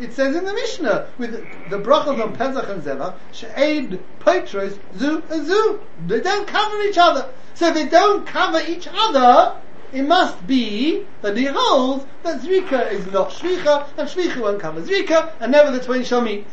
It 0.00 0.12
says 0.12 0.34
in 0.34 0.44
the 0.44 0.54
Mishnah 0.54 1.08
with 1.18 1.32
the 1.70 1.78
brachas 1.78 2.22
on 2.22 2.34
Pesach 2.34 2.68
and 2.68 2.82
Zevach, 2.82 3.14
she'ed 3.30 4.00
poitros 4.20 4.78
zu 4.96 5.22
zu. 5.28 5.80
They 6.06 6.20
don't 6.20 6.46
cover 6.46 6.82
each 6.82 6.98
other. 6.98 7.28
So 7.54 7.68
if 7.68 7.74
they 7.74 7.86
don't 7.86 8.26
cover 8.26 8.60
each 8.66 8.88
other, 8.90 9.56
it 9.92 10.02
must 10.02 10.46
be 10.46 11.06
that 11.20 11.36
he 11.36 11.44
holds 11.44 12.06
that 12.22 12.40
Zrika 12.40 12.90
is 12.90 13.06
not 13.12 13.30
Shvicha, 13.30 13.88
and 13.98 14.08
Shvicha 14.08 14.40
won't 14.40 14.60
cover 14.60 14.80
Zrika, 14.80 15.32
and 15.38 15.52
never 15.52 15.70
the 15.70 15.84
twain 15.84 16.02
shall 16.02 16.22
meet. 16.22 16.46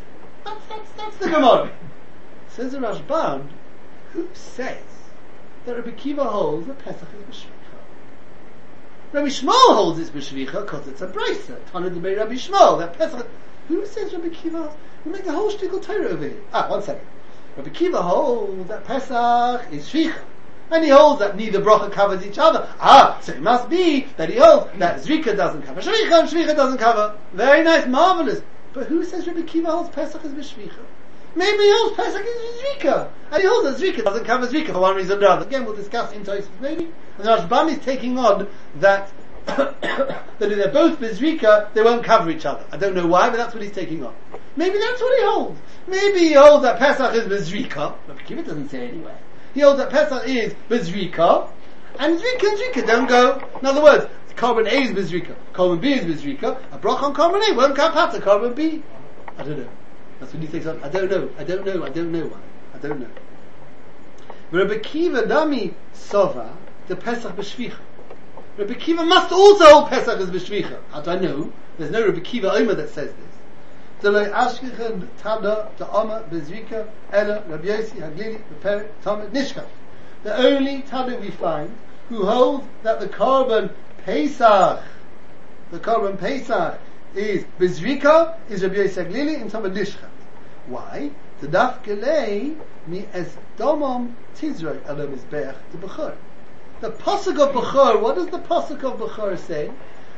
That's, 0.43 0.65
that's, 0.67 0.91
that's 0.91 1.17
the 1.17 1.29
Gemara. 1.29 1.71
Says 2.49 2.73
the 2.73 2.79
Rashbam, 2.79 3.47
who 4.11 4.27
says 4.33 4.83
that 5.65 5.75
Rabbi 5.77 5.91
Kiva 5.91 6.25
holds 6.25 6.67
that 6.67 6.79
Pesach 6.79 7.07
is 7.29 7.35
B'Shvicha? 7.35 7.58
Rabbi 9.11 9.27
Shmuel 9.27 9.73
holds 9.73 9.97
it's 9.97 10.11
B'Shvicha 10.11 10.65
because 10.65 10.87
it's 10.87 11.01
a 11.01 11.07
brisa. 11.07 11.57
Tana 11.71 11.89
de 11.89 11.99
Rabbi 11.99 12.33
Shmuel, 12.33 12.77
that 12.77 12.93
Pesach. 12.95 13.25
Who 13.67 13.83
says 13.87 14.13
Rabbi 14.13 14.29
Kiva? 14.29 14.71
We 15.03 15.11
make 15.11 15.23
the 15.23 15.31
whole 15.31 15.51
shtickle 15.51 15.81
Torah 15.81 16.09
over 16.09 16.25
here. 16.25 16.37
Ah, 16.53 16.69
one 16.69 16.83
second. 16.83 17.07
Rabbi 17.57 17.69
Kiva 17.69 18.03
holds 18.03 18.69
that 18.69 18.85
Pesach 18.85 19.73
is 19.73 19.89
Shvicha. 19.89 20.21
And 20.69 20.83
he 20.83 20.91
holds 20.91 21.19
that 21.21 21.35
neither 21.35 21.59
bracha 21.59 21.91
covers 21.91 22.23
each 22.23 22.37
other. 22.37 22.69
Ah, 22.79 23.19
so 23.23 23.33
it 23.33 23.41
must 23.41 23.67
be 23.67 24.05
that 24.17 24.29
he 24.29 24.37
holds 24.37 24.69
that 24.77 25.01
Zrika 25.01 25.35
doesn't 25.35 25.63
cover 25.63 25.81
Shvicha 25.81 26.19
and 26.19 26.29
Shvicha 26.29 26.55
doesn't 26.55 26.77
cover. 26.77 27.17
Very 27.33 27.63
nice, 27.63 27.87
marvelous. 27.87 28.43
But 28.73 28.87
who 28.87 29.03
says 29.03 29.25
Rabbi 29.25 29.41
Kiva 29.41 29.71
holds 29.71 29.89
Pesach 29.89 30.23
is 30.23 30.33
B'Shvicha? 30.33 30.85
Maybe 31.35 31.63
he 31.63 31.71
holds 31.71 31.95
Pesach 31.95 32.23
is 32.23 32.61
Zrika. 32.61 33.09
And 33.31 33.41
he 33.41 33.47
holds 33.47 33.79
that 33.79 33.83
Zrika 33.83 34.03
doesn't 34.03 34.25
cover 34.25 34.45
Zrika 34.45 34.73
for 34.73 34.81
one 34.81 34.95
reason 34.95 35.17
or 35.17 35.25
another. 35.25 35.47
Again, 35.47 35.65
we'll 35.65 35.75
discuss 35.75 36.11
in 36.13 36.23
Tosis 36.23 36.47
maybe. 36.61 36.91
And 37.19 37.27
the 37.27 37.35
Rashbam 37.35 37.69
is 37.69 37.79
taking 37.83 38.17
on 38.17 38.47
that 38.75 39.11
that 39.45 40.23
if 40.39 40.57
they're 40.57 40.71
both 40.71 40.99
Bezrika, 40.99 41.73
they 41.73 41.83
won't 41.83 42.01
cover 42.03 42.29
each 42.29 42.45
other. 42.45 42.63
I 42.71 42.77
don't 42.77 42.95
know 42.95 43.07
why, 43.07 43.29
but 43.29 43.35
that's 43.35 43.53
what 43.53 43.61
he's 43.61 43.73
taking 43.73 44.05
on. 44.05 44.15
Maybe 44.55 44.79
that's 44.79 45.01
what 45.01 45.19
he 45.19 45.25
holds. 45.25 45.59
Maybe 45.87 46.19
he 46.19 46.33
holds 46.33 46.63
that 46.63 46.79
Pesach 46.79 47.13
is 47.15 47.25
Bezrika, 47.25 47.93
but 48.07 48.23
Kiva 48.23 48.43
doesn't 48.43 48.69
say 48.69 48.87
anyway. 48.87 49.13
He 49.53 49.59
holds 49.59 49.79
that 49.79 49.89
Pesach 49.89 50.29
is 50.29 50.53
Bezrika, 50.69 51.49
and 51.99 52.17
Zrika 52.17 52.47
and 52.47 52.57
Zrika 52.57 52.87
don't 52.87 53.09
go. 53.09 53.43
In 53.59 53.65
other 53.65 53.83
words, 53.83 54.05
korban 54.37 54.71
A 54.71 54.81
is 54.81 54.91
Bezrika, 54.91 55.35
korban 55.51 55.81
B 55.81 55.91
is 55.91 56.05
Bezrika, 56.05 56.57
a 56.71 56.77
brach 56.77 57.03
on 57.03 57.13
korban 57.13 57.45
A 57.49 57.53
won't 57.53 57.75
count 57.75 57.95
pata 57.95 58.19
korban 58.19 58.55
B. 58.55 58.81
I 59.37 59.43
don't 59.43 59.57
know. 59.59 59.69
That's 60.21 60.33
what 60.33 60.41
he 60.41 60.47
thinks. 60.47 60.67
I 60.67 60.87
don't 60.87 61.11
know. 61.11 61.29
I 61.37 61.43
don't 61.43 61.65
know. 61.65 61.83
I 61.83 61.89
don't 61.89 62.13
know 62.13 62.27
why. 62.27 62.39
I 62.75 62.77
don't 62.77 62.99
know. 63.01 63.09
Rabbi 64.51 64.79
Kiva 64.79 65.23
Dami 65.23 65.73
Sova 65.93 66.55
the 66.89 66.95
Pesach 66.95 67.35
b'Shvicha. 67.35 67.77
Rabbi 68.57 68.73
Kiva 68.73 69.05
must 69.05 69.31
also 69.31 69.63
hold 69.65 69.89
Pesach 69.89 70.19
as 70.19 70.29
b'Shvicha. 70.31 70.79
How 70.91 71.01
do 71.01 71.11
I 71.11 71.19
know? 71.19 71.53
There's 71.77 71.91
no 71.91 72.03
Rabbi 72.05 72.19
Kiva 72.19 72.51
Omer 72.51 72.73
that 72.73 72.89
says 72.89 73.13
this. 73.13 73.29
To 74.01 74.07
Omer 75.91 76.23
Ella 77.11 77.43
Rabbi 77.47 77.67
Haglili 77.67 78.41
Tomet 79.03 79.29
Nishka. 79.29 79.65
The 80.23 80.35
only 80.35 80.81
Tada 80.81 81.19
we 81.21 81.29
find 81.29 81.73
who 82.09 82.25
holds 82.25 82.65
that 82.81 82.99
the 82.99 83.07
korban 83.07 83.71
Pesach, 84.03 84.83
the 85.71 85.77
korban 85.77 86.19
Pesach 86.19 86.79
is 87.13 87.45
Bezrika 87.59 88.35
is 88.49 88.63
Rabbi 88.63 88.75
Yossi 88.77 89.05
Haglili 89.05 89.39
in 89.39 89.51
Tomet 89.51 89.73
Nishka. 89.73 90.07
Why? 90.65 91.11
The 91.39 91.47
daf 91.47 91.83
gelei 91.83 92.57
mi 92.87 93.05
es 93.13 93.37
domom 93.57 94.13
tizroi 94.35 94.79
ala 94.89 95.05
mizbeach 95.05 95.55
to 95.71 95.77
bechor. 95.77 96.15
The 96.81 96.91
pasuk 96.91 97.37
of 97.39 97.53
bechor. 97.53 97.99
What 97.99 98.15
does 98.15 98.27
the 98.27 98.39
pasuk 98.39 98.83
of 98.85 98.99
bechor 98.99 99.37
say? 99.37 99.69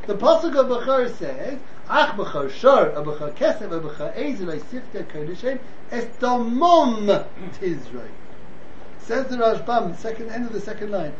The 0.06 0.14
pasuk 0.14 0.56
of 0.56 0.68
bechor 0.68 1.10
says, 1.18 1.58
"Ach 1.90 2.16
bechor 2.16 2.52
shor, 2.52 2.90
a 2.90 3.02
bechor 3.02 3.34
kesef, 3.34 3.72
a 3.72 3.80
bechor 3.80 4.14
ezel, 4.16 4.54
a 4.54 4.60
sifte 4.60 5.08
kodeshem, 5.08 5.60
es 5.92 6.06
domom 6.20 7.26
tizroi." 7.60 8.10
Says 9.00 9.26
the 9.28 9.38
Rashbam, 9.38 9.98
second 9.98 10.30
end 10.30 10.46
of 10.46 10.54
the 10.54 10.62
second 10.62 10.92
line. 10.92 11.14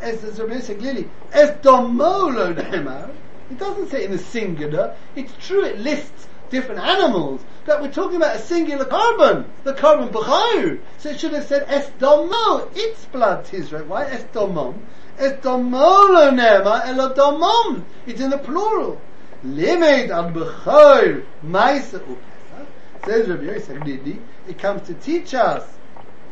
As 0.00 0.22
Rabbi 0.38 0.60
clearly, 0.60 1.10
es 1.32 1.50
domolo 1.60 2.54
nemar. 2.54 3.10
It 3.50 3.58
doesn't 3.58 3.90
say 3.90 4.04
in 4.04 4.12
the 4.12 4.18
singular. 4.18 4.94
It's 5.16 5.32
true. 5.44 5.64
It 5.64 5.80
lists 5.80 6.28
different 6.54 6.80
animals, 6.80 7.40
but 7.66 7.82
we're 7.82 7.90
talking 7.90 8.16
about 8.16 8.36
a 8.36 8.38
singular 8.38 8.84
korban, 8.84 9.44
the 9.64 9.74
korban 9.74 10.08
b'chayr. 10.10 10.78
So 10.98 11.10
it 11.10 11.18
should 11.18 11.32
have 11.32 11.44
said 11.44 11.66
es 11.68 11.90
domo, 11.98 12.70
its 12.74 13.04
blood 13.06 13.44
tizra. 13.44 13.84
Why 13.84 14.04
es 14.04 14.22
domom? 14.32 14.78
Es 15.18 15.32
domo 15.42 16.12
lo 16.12 16.30
nema 16.30 16.86
elo 16.86 17.12
domom. 17.12 17.82
It's 18.06 18.20
in 18.20 18.30
the 18.30 18.38
plural. 18.38 19.00
Limed 19.42 20.12
al 20.12 20.30
b'chayr 20.30 21.24
maisa 21.44 21.98
upesa. 21.98 22.66
Says 23.04 23.28
Rabbi 23.28 23.44
Yosef 23.46 23.78
Nidli, 23.82 24.18
it 24.48 24.58
comes 24.58 24.86
to 24.86 24.94
teach 24.94 25.34
us 25.34 25.68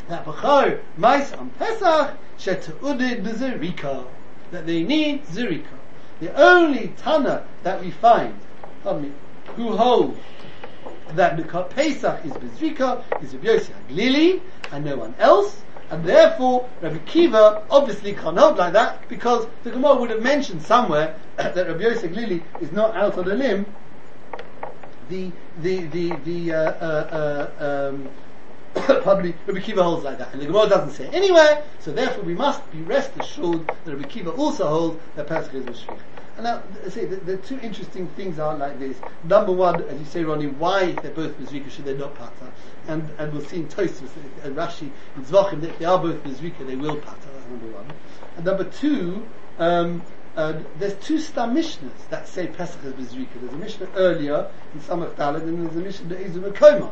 that 0.09 0.25
b'chayr 0.25 0.81
maisa 0.99 1.37
on 1.39 1.51
Pesach 1.59 2.17
shetu'udid 2.39 3.25
b'zerika. 3.25 4.07
That 4.53 4.67
they 4.67 4.85
need 4.85 5.25
zerika. 5.27 5.79
The 6.21 6.33
only 6.41 6.93
Tana 6.99 7.45
that 7.65 7.81
we 7.81 7.91
find, 7.91 8.39
pardon 8.85 9.03
me, 9.03 9.13
who 9.57 9.77
hold 9.77 10.17
that 11.15 11.37
the 11.37 11.65
Pesach 11.65 12.25
is 12.25 12.33
Bezrika, 12.33 13.03
is 13.21 13.35
Rabbi 13.35 13.47
Yossi 13.47 13.73
Haglili, 13.87 14.41
and 14.71 14.85
no 14.85 14.97
one 14.97 15.15
else, 15.19 15.63
and 15.91 16.05
therefore 16.05 16.69
Rabbi 16.81 16.99
Kiva 16.99 17.65
obviously 17.71 18.15
can't 18.15 18.39
hold 18.39 18.57
like 18.57 18.73
that 18.73 19.09
because 19.09 19.47
the 19.63 19.71
Gemara 19.71 19.97
would 19.97 20.11
have 20.11 20.23
mentioned 20.23 20.63
somewhere 20.63 21.19
that 21.37 21.55
Rabbi 21.55 21.83
Yossi 21.83 22.09
Haglili 22.09 22.43
is 22.61 22.73
not 22.73 22.97
out 22.97 23.19
on 23.19 23.31
a 23.31 23.35
limb. 23.35 23.67
The 25.11 25.31
the 25.59 25.85
the 25.87 26.17
the 26.17 26.53
uh, 26.53 26.59
uh, 26.59 27.91
um, 27.93 28.09
probably 29.03 29.35
Rabbi 29.47 29.61
Kiva 29.61 29.83
holds 29.83 30.05
like 30.05 30.19
that, 30.19 30.33
and 30.33 30.41
the 30.41 30.47
Gemara 30.47 30.69
doesn't 30.69 30.95
say 30.95 31.09
anywhere. 31.13 31.63
So 31.81 31.93
therefore, 31.93 32.25
we 32.25 32.35
must 32.35 32.71
be 32.71 32.81
rest 32.83 33.11
assured 33.17 33.67
that 33.85 33.95
Rabbi 33.95 34.09
Kiva 34.09 34.31
also 34.31 34.67
holds 34.69 35.03
that 35.15 35.27
Pesach 35.27 35.53
is 35.55 35.67
Mishvich. 35.67 35.99
And 36.43 36.61
now, 36.83 36.91
see, 36.91 37.05
the, 37.05 37.17
the, 37.17 37.37
two 37.37 37.61
interesting 37.61 38.09
things 38.09 38.41
are 38.41 38.57
like 38.57 38.81
this. 38.81 38.97
Number 39.23 39.53
one, 39.53 39.81
as 39.85 39.97
you 39.97 40.05
say, 40.07 40.25
Ronnie, 40.25 40.49
why 40.49 40.91
they're 40.91 41.13
both 41.13 41.39
Mizrika 41.39 41.71
should 41.71 41.85
they 41.85 41.97
not 41.97 42.17
pata? 42.17 42.53
And 42.89 43.09
and 43.19 43.33
we'll 43.33 43.45
see 43.45 43.59
in 43.59 43.69
Tosfos 43.69 44.11
and 44.43 44.57
Rashi 44.57 44.91
in 45.15 45.25
Zvachim 45.25 45.61
that 45.61 45.71
if 45.71 45.79
they 45.79 45.85
are 45.85 46.01
both 46.01 46.21
Mizrika, 46.25 46.67
they 46.67 46.75
will 46.75 46.97
pata. 46.97 47.29
That's 47.33 47.47
number 47.47 47.67
one. 47.69 47.93
And 48.35 48.45
number 48.45 48.65
two, 48.65 49.25
um, 49.61 50.03
uh, 50.35 50.59
there's 50.81 50.95
two 50.95 51.21
stam 51.21 51.55
mishnahs 51.55 52.09
that 52.11 52.27
say 52.27 52.49
Pesach 52.49 52.85
is 52.87 52.95
Mizrika. 52.95 53.41
There's 53.41 53.53
a 53.53 53.57
mishnah 53.57 53.89
earlier 53.95 54.51
in 54.75 54.81
Samach 54.81 55.15
Dalad, 55.15 55.43
and 55.43 55.65
there's 55.65 55.77
a 55.77 55.79
mishnah 55.79 56.09
that 56.09 56.21
is 56.23 56.35
Makoma. 56.35 56.91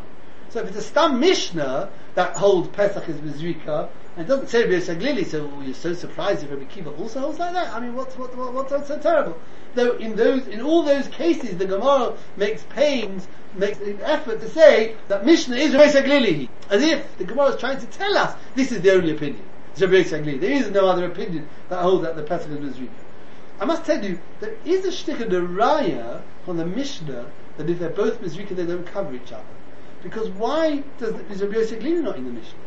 So 0.50 0.60
if 0.60 0.68
it's 0.68 0.78
a 0.78 0.82
stam 0.82 1.20
mishnah 1.20 1.90
that 2.16 2.36
holds 2.36 2.68
Pesach 2.70 3.08
is 3.08 3.16
Mizrika, 3.18 3.88
and 4.16 4.26
it 4.26 4.28
doesn't 4.28 4.48
say 4.48 4.64
Rabbi 4.64 4.82
Saglili, 4.82 5.24
so 5.24 5.48
you're 5.62 5.72
so 5.74 5.94
surprised 5.94 6.42
if 6.42 6.50
Rabbi 6.50 6.64
Kiva 6.64 6.90
also 6.90 7.20
holds 7.20 7.38
like 7.38 7.52
that. 7.52 7.72
I 7.72 7.78
mean, 7.78 7.94
what's 7.94 8.18
what, 8.18 8.36
what, 8.36 8.52
what's 8.52 8.88
so 8.88 8.98
terrible? 8.98 9.38
Though 9.76 9.92
in 9.98 10.16
those, 10.16 10.48
in 10.48 10.60
all 10.60 10.82
those 10.82 11.06
cases, 11.06 11.56
the 11.56 11.66
Gemara 11.66 12.16
makes 12.36 12.64
pains, 12.64 13.28
makes 13.54 13.78
an 13.78 14.00
effort 14.02 14.40
to 14.40 14.48
say 14.50 14.96
that 15.06 15.24
Mishnah 15.24 15.54
is 15.54 15.72
Rabbi 15.72 15.92
Saglili, 15.92 16.48
as 16.68 16.82
if 16.82 17.16
the 17.16 17.24
Gemara 17.24 17.50
is 17.50 17.60
trying 17.60 17.78
to 17.78 17.86
tell 17.86 18.18
us 18.18 18.36
this 18.56 18.72
is 18.72 18.82
the 18.82 18.92
only 18.92 19.12
opinion. 19.12 19.44
It's 19.70 19.80
Rabbi 19.80 20.02
Saglili. 20.02 20.40
There 20.40 20.50
is 20.50 20.68
no 20.70 20.88
other 20.88 21.06
opinion 21.06 21.48
that 21.68 21.80
holds 21.80 22.02
that 22.02 22.16
the 22.16 22.24
Pesach 22.24 22.50
is 22.50 22.58
Mizrika. 22.58 22.90
I 23.60 23.66
must 23.66 23.84
tell 23.84 24.04
you, 24.04 24.18
there 24.40 24.56
is 24.64 24.84
a 24.84 24.90
shtick 24.90 25.20
of 25.20 25.30
the 25.30 25.36
raya 25.36 26.22
from 26.44 26.56
the 26.56 26.66
Mishnah 26.66 27.30
that 27.56 27.70
if 27.70 27.78
they're 27.78 27.90
both 27.90 28.20
Mizrika, 28.20 28.56
they 28.56 28.66
don't 28.66 28.86
cover 28.86 29.14
each 29.14 29.30
other. 29.30 29.44
Because 30.02 30.28
why 30.30 30.82
does, 30.98 31.14
is 31.30 31.42
Rabbi 31.42 31.56
Yosef 31.56 31.82
not 31.82 32.16
in 32.16 32.24
the 32.24 32.32
Mishnah? 32.32 32.58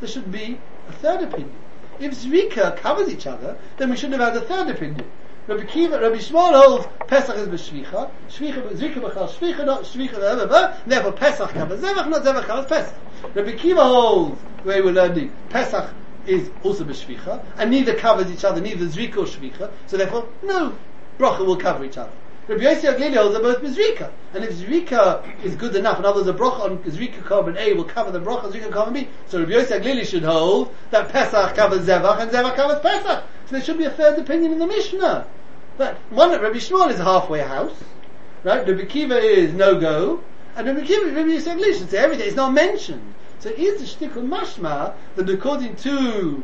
There 0.00 0.08
should 0.08 0.32
be 0.32 0.58
a 0.88 0.92
third 0.92 1.22
opinion. 1.22 1.54
If 2.00 2.12
Zrika 2.12 2.76
covers 2.76 3.08
each 3.08 3.26
other, 3.26 3.56
then 3.76 3.90
we 3.90 3.96
shouldn't 3.96 4.20
have 4.20 4.34
had 4.34 4.42
a 4.42 4.46
third 4.46 4.74
opinion. 4.74 5.04
Rabbi 5.46 5.64
Kiva, 5.64 6.00
Rabbi 6.00 6.16
Shmuel 6.16 6.54
holds 6.54 6.86
Pesach 7.06 7.36
is 7.36 7.48
b'shvicha, 7.48 8.10
shvicha, 8.30 8.66
zrika 8.70 8.94
b'chal 8.94 9.28
shvicha, 9.28 9.66
not 9.66 9.82
shvicha, 9.82 10.48
blah, 10.48 10.74
therefore 10.86 11.12
Pesach 11.12 11.50
covers 11.50 11.82
Zevach, 11.82 12.08
not 12.08 12.24
Zevach 12.24 12.44
covers 12.44 12.64
Pesach. 12.64 12.94
Rabbi 13.34 13.52
Kiva 13.52 13.84
holds, 13.84 14.40
the 14.62 14.68
way 14.70 14.80
we're 14.80 14.92
learning, 14.92 15.30
Pesach 15.50 15.90
is 16.26 16.50
also 16.62 16.84
b'shvicha, 16.84 17.44
and 17.58 17.70
neither 17.70 17.94
covers 17.94 18.30
each 18.30 18.42
other, 18.42 18.62
neither 18.62 18.86
zrika 18.86 19.18
or 19.18 19.26
shvicha, 19.26 19.70
so 19.86 19.98
therefore 19.98 20.26
no 20.42 20.74
bracha 21.18 21.44
will 21.44 21.56
cover 21.56 21.84
each 21.84 21.98
other. 21.98 22.12
Rabbi 22.46 22.62
Aglili 22.62 23.14
holds 23.14 23.32
they're 23.32 23.42
both 23.42 23.62
Mizrika. 23.62 24.10
And 24.34 24.44
if 24.44 24.52
Zrika 24.52 25.22
is 25.42 25.56
good 25.56 25.74
enough, 25.76 25.96
and 25.96 26.04
others 26.04 26.26
words, 26.26 26.38
a 26.38 26.42
bracha 26.42 26.60
on 26.60 26.78
Zrika 26.78 27.22
korban 27.22 27.56
A 27.56 27.72
will 27.72 27.84
cover 27.84 28.10
the 28.10 28.20
bracha 28.20 28.44
on 28.44 28.52
Zrika 28.52 28.70
korban 28.70 28.92
B, 28.92 29.08
so 29.28 29.40
Rabbi 29.40 29.52
Yossi 29.52 29.80
Aglili 29.80 30.04
should 30.04 30.24
hold 30.24 30.74
that 30.90 31.08
Pesach 31.08 31.54
covers 31.54 31.86
Zevach 31.86 32.20
and 32.20 32.30
Zevach 32.30 32.54
covers 32.54 32.80
Pesach. 32.80 33.24
So 33.46 33.52
there 33.52 33.62
should 33.62 33.78
be 33.78 33.84
a 33.84 33.90
third 33.90 34.18
opinion 34.18 34.52
in 34.52 34.58
the 34.58 34.66
Mishnah. 34.66 35.26
But 35.78 35.96
one, 36.10 36.30
Rabbi 36.30 36.58
Shmuel 36.58 36.90
is 36.90 37.00
a 37.00 37.04
halfway 37.04 37.40
house, 37.40 37.82
right? 38.42 38.66
Rabbi 38.68 38.84
Kiva 38.84 39.16
is 39.16 39.54
no 39.54 39.80
go, 39.80 40.22
and 40.54 40.66
Rabbi 40.66 40.84
Kiva, 40.84 41.06
Rabbi 41.06 41.30
Yossi 41.30 41.56
Aglili 41.56 41.78
should 41.78 41.90
say 41.90 41.98
everything. 41.98 42.26
It's 42.26 42.36
not 42.36 42.52
mentioned. 42.52 43.14
So 43.38 43.48
is 43.50 43.80
the 43.80 44.06
shtickle 44.06 44.28
mashma 44.28 44.94
that 45.16 45.30
according 45.30 45.76
to 45.76 46.42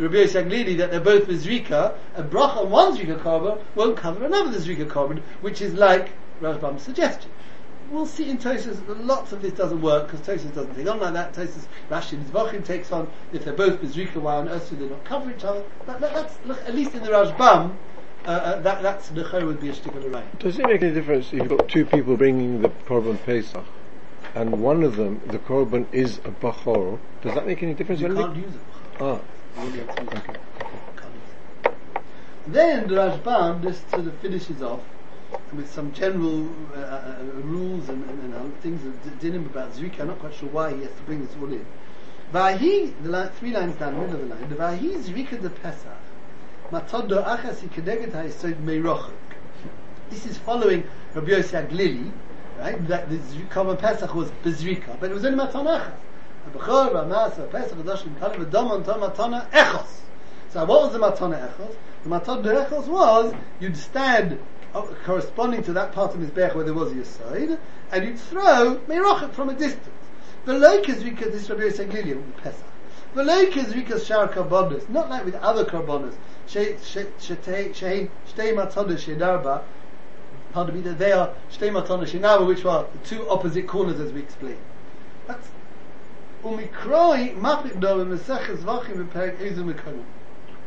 Rabbi 0.00 0.14
Aglili 0.14 0.78
that 0.78 0.90
they're 0.90 1.00
both 1.00 1.28
with 1.28 1.44
Zrika, 1.44 1.94
a 2.14 2.22
bracha 2.22 2.56
on 2.56 2.70
one 2.70 2.96
Zrika 2.96 3.18
korban 3.18 3.62
won't 3.74 3.98
cover 3.98 4.24
another 4.24 4.58
Zrika 4.58 4.86
korban, 4.88 5.20
which 5.42 5.60
is 5.60 5.74
like 5.74 6.10
Rashbam's 6.40 6.82
suggestion. 6.82 7.30
We'll 7.90 8.06
see 8.06 8.30
in 8.30 8.38
Tosis, 8.38 8.86
that 8.86 9.04
lots 9.04 9.32
of 9.32 9.42
this 9.42 9.52
doesn't 9.52 9.82
work 9.82 10.10
because 10.10 10.26
Tosis 10.26 10.54
doesn't 10.54 10.74
take 10.74 10.88
on 10.88 11.00
like 11.00 11.12
that. 11.12 11.34
Tosis, 11.34 11.66
Rashi 11.90 12.12
and 12.12 12.26
Zvachim 12.26 12.64
takes 12.64 12.92
on 12.92 13.10
if 13.32 13.44
they're 13.44 13.52
both 13.52 13.80
with 13.82 13.94
Zrika, 13.94 14.16
why 14.16 14.36
on 14.36 14.48
earth 14.48 14.70
do 14.70 14.76
they 14.76 14.88
not 14.88 15.04
cover 15.04 15.30
each 15.30 15.44
other? 15.44 15.64
That, 15.86 16.00
that, 16.00 16.14
that's, 16.14 16.38
look, 16.46 16.58
at 16.66 16.74
least 16.74 16.94
in 16.94 17.02
the 17.02 17.10
Rashbam, 17.10 17.76
uh, 18.24 18.28
uh, 18.28 18.60
that, 18.60 18.82
that's 18.82 19.08
the 19.08 19.44
would 19.44 19.60
be 19.60 19.68
a 19.68 19.74
stick 19.74 19.94
of 19.94 20.02
the 20.02 20.08
right. 20.08 20.38
Does 20.38 20.58
it 20.58 20.66
make 20.66 20.82
any 20.82 20.94
difference 20.94 21.26
if 21.28 21.34
you've 21.34 21.48
got 21.48 21.68
two 21.68 21.84
people 21.84 22.16
bringing 22.16 22.62
the 22.62 22.68
Korban 22.68 23.22
Pesach 23.24 23.64
and 24.34 24.62
one 24.62 24.82
of 24.82 24.96
them, 24.96 25.20
the 25.26 25.38
Korban 25.38 25.86
is 25.92 26.18
a 26.18 26.30
Bachor? 26.30 26.98
Does 27.22 27.34
that 27.34 27.46
make 27.46 27.62
any 27.62 27.74
difference? 27.74 28.00
You 28.00 28.14
can't 28.14 28.34
they- 28.34 28.40
use 28.40 28.54
it. 28.54 28.60
Ah, 29.00 29.20
Then 32.46 32.88
the 32.88 32.94
Rashbam 32.94 33.62
just 33.62 33.90
sort 33.90 34.06
of 34.06 34.14
finishes 34.18 34.62
off 34.62 34.80
with 35.52 35.70
some 35.70 35.92
general 35.92 36.48
uh, 36.74 36.78
uh, 36.78 37.16
rules 37.44 37.88
and, 37.90 38.02
and, 38.08 38.34
and 38.34 38.60
things 38.62 38.82
that 38.82 39.20
did 39.20 39.34
him 39.34 39.44
about 39.46 39.72
Zrika. 39.74 40.00
I'm 40.00 40.08
not 40.08 40.18
quite 40.20 40.34
sure 40.34 40.48
why 40.48 40.74
he 40.74 40.80
has 40.82 40.90
to 40.92 41.02
bring 41.02 41.26
this 41.26 41.36
all 41.40 41.52
in. 41.52 41.66
Vahi, 42.32 42.94
the 43.02 43.10
line, 43.10 43.28
three 43.30 43.52
lines 43.52 43.76
down, 43.76 44.00
middle 44.00 44.14
of 44.14 44.28
the 44.28 44.34
line. 44.34 44.48
The 44.48 44.54
Vahi 44.54 44.96
Zrika 45.02 45.42
de 45.42 45.50
Pesach. 45.50 45.98
Matodo 46.72 47.22
achas. 47.24 47.60
This 50.08 50.26
is 50.26 50.38
following 50.38 50.84
Rabbi 51.14 51.30
Yossi 51.32 51.68
Aglili, 51.68 52.10
right? 52.58 52.88
That 52.88 53.10
the 53.10 53.18
common 53.50 53.76
Pesach 53.76 54.14
was 54.14 54.30
bezrika, 54.42 54.98
but 54.98 55.10
it 55.10 55.14
was 55.14 55.24
only 55.24 55.36
matan 55.36 55.66
achas. 55.66 55.92
Abachor, 56.48 56.94
Ramas, 56.94 57.34
Pesach, 57.50 57.78
Adoshim, 57.78 58.14
Kalim, 58.18 58.44
Adomon, 58.44 58.84
Tom, 58.84 59.00
matana 59.00 59.50
echos. 59.50 60.00
So 60.50 60.64
what 60.64 60.82
was 60.82 60.92
the 60.92 60.98
matana 60.98 61.38
echos? 61.48 61.74
The 62.04 62.08
matana 62.08 62.66
echos 62.66 62.86
was 62.86 63.34
you'd 63.60 63.76
stand 63.76 64.38
uh, 64.74 64.82
corresponding 65.04 65.62
to 65.64 65.72
that 65.72 65.92
part 65.92 66.14
of 66.14 66.20
his 66.20 66.30
bech 66.30 66.54
where 66.54 66.64
there 66.64 66.74
was 66.74 66.92
your 66.94 67.04
side, 67.04 67.58
and 67.92 68.04
you'd 68.04 68.18
throw 68.18 68.80
meirochet 68.88 69.32
from 69.32 69.48
a 69.50 69.54
distance. 69.54 69.88
The 70.44 70.58
like 70.58 70.88
is 70.88 71.02
because 71.02 71.32
this 71.32 71.50
Rabbi 71.50 71.62
Yossi 71.62 71.86
Aglili 71.86 72.14
with 72.16 72.36
Pesach. 72.38 72.64
The 73.14 73.24
like 73.24 73.56
is 73.56 73.74
because 73.74 74.06
shar 74.06 74.28
karbonos, 74.28 74.88
not 74.88 75.10
like 75.10 75.24
with 75.24 75.34
other 75.36 75.64
karbonos. 75.64 76.14
Shtei 76.48 76.78
matana 78.54 78.96
shedarba. 78.96 79.62
Pardon 80.52 80.82
me, 80.82 80.90
they 80.92 81.12
are 81.12 81.30
shtei 81.52 81.70
matana 81.70 82.04
shenava, 82.04 82.46
which 82.46 82.64
are 82.64 82.86
the 82.92 82.98
two 83.08 83.28
opposite 83.28 83.66
corners 83.68 84.00
as 84.00 84.12
we 84.12 84.20
explained. 84.20 84.58
That's 85.26 85.48
Umikroi 86.42 87.36
machlik 87.36 87.78
do 87.80 88.00
in 88.00 88.12
in 88.12 88.18
Perek 88.18 89.36
Ezu 89.36 89.62
Mekonim. 89.62 90.04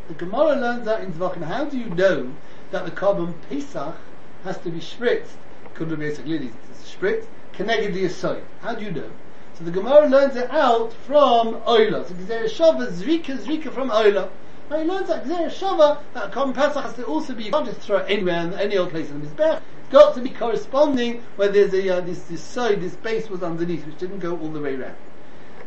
The 0.07 0.13
Gemara 0.13 0.55
learns 0.55 0.85
that 0.85 1.01
in 1.01 1.13
Zvachim. 1.13 1.41
How 1.41 1.65
do 1.65 1.79
you 1.79 1.89
know 1.89 2.31
that 2.69 2.85
the 2.85 2.91
korban 2.91 3.33
Pesach 3.49 3.95
has 4.43 4.59
to 4.59 4.69
be 4.69 4.79
spritzed? 4.79 5.33
Could 5.73 5.89
be 5.89 5.95
basically 5.95 6.51
spritzed. 6.83 7.25
Connected 7.53 7.95
the 7.95 8.03
Yesod. 8.03 8.43
How 8.61 8.75
do 8.75 8.85
you 8.85 8.91
know? 8.91 9.09
So 9.57 9.63
the 9.63 9.71
Gemara 9.71 10.07
learns 10.07 10.35
it 10.35 10.51
out 10.51 10.93
from 11.07 11.55
Oila. 11.61 12.07
So 12.07 12.13
Gzera 12.13 12.45
Shava 12.45 12.91
Zrika 12.91 13.35
Zrika 13.39 13.73
from 13.73 13.89
Oila. 13.89 14.29
Now 14.69 14.77
he 14.77 14.83
learns 14.83 15.07
that 15.07 15.25
Gzera 15.25 15.47
Shava 15.47 15.99
that 16.13 16.31
carbon 16.31 16.53
Pesach 16.53 16.83
has 16.83 16.93
to 16.95 17.05
also 17.05 17.33
be 17.33 17.45
you 17.45 17.51
can't 17.51 17.65
just 17.65 17.79
throw 17.79 17.97
it 17.97 18.11
anywhere 18.11 18.41
in 18.41 18.53
any 18.53 18.77
old 18.77 18.91
place 18.91 19.09
in 19.09 19.23
the 19.23 19.27
Mizbech. 19.27 19.61
Got 19.89 20.13
to 20.13 20.21
be 20.21 20.29
corresponding 20.29 21.23
where 21.35 21.49
there's 21.49 21.73
a 21.73 21.97
uh, 21.97 22.01
this 22.01 22.21
this 22.25 22.43
side, 22.43 22.79
this 22.79 22.95
base 22.95 23.27
was 23.27 23.41
underneath, 23.41 23.87
which 23.87 23.97
didn't 23.97 24.19
go 24.19 24.37
all 24.37 24.49
the 24.49 24.59
way 24.59 24.75
around. 24.75 24.95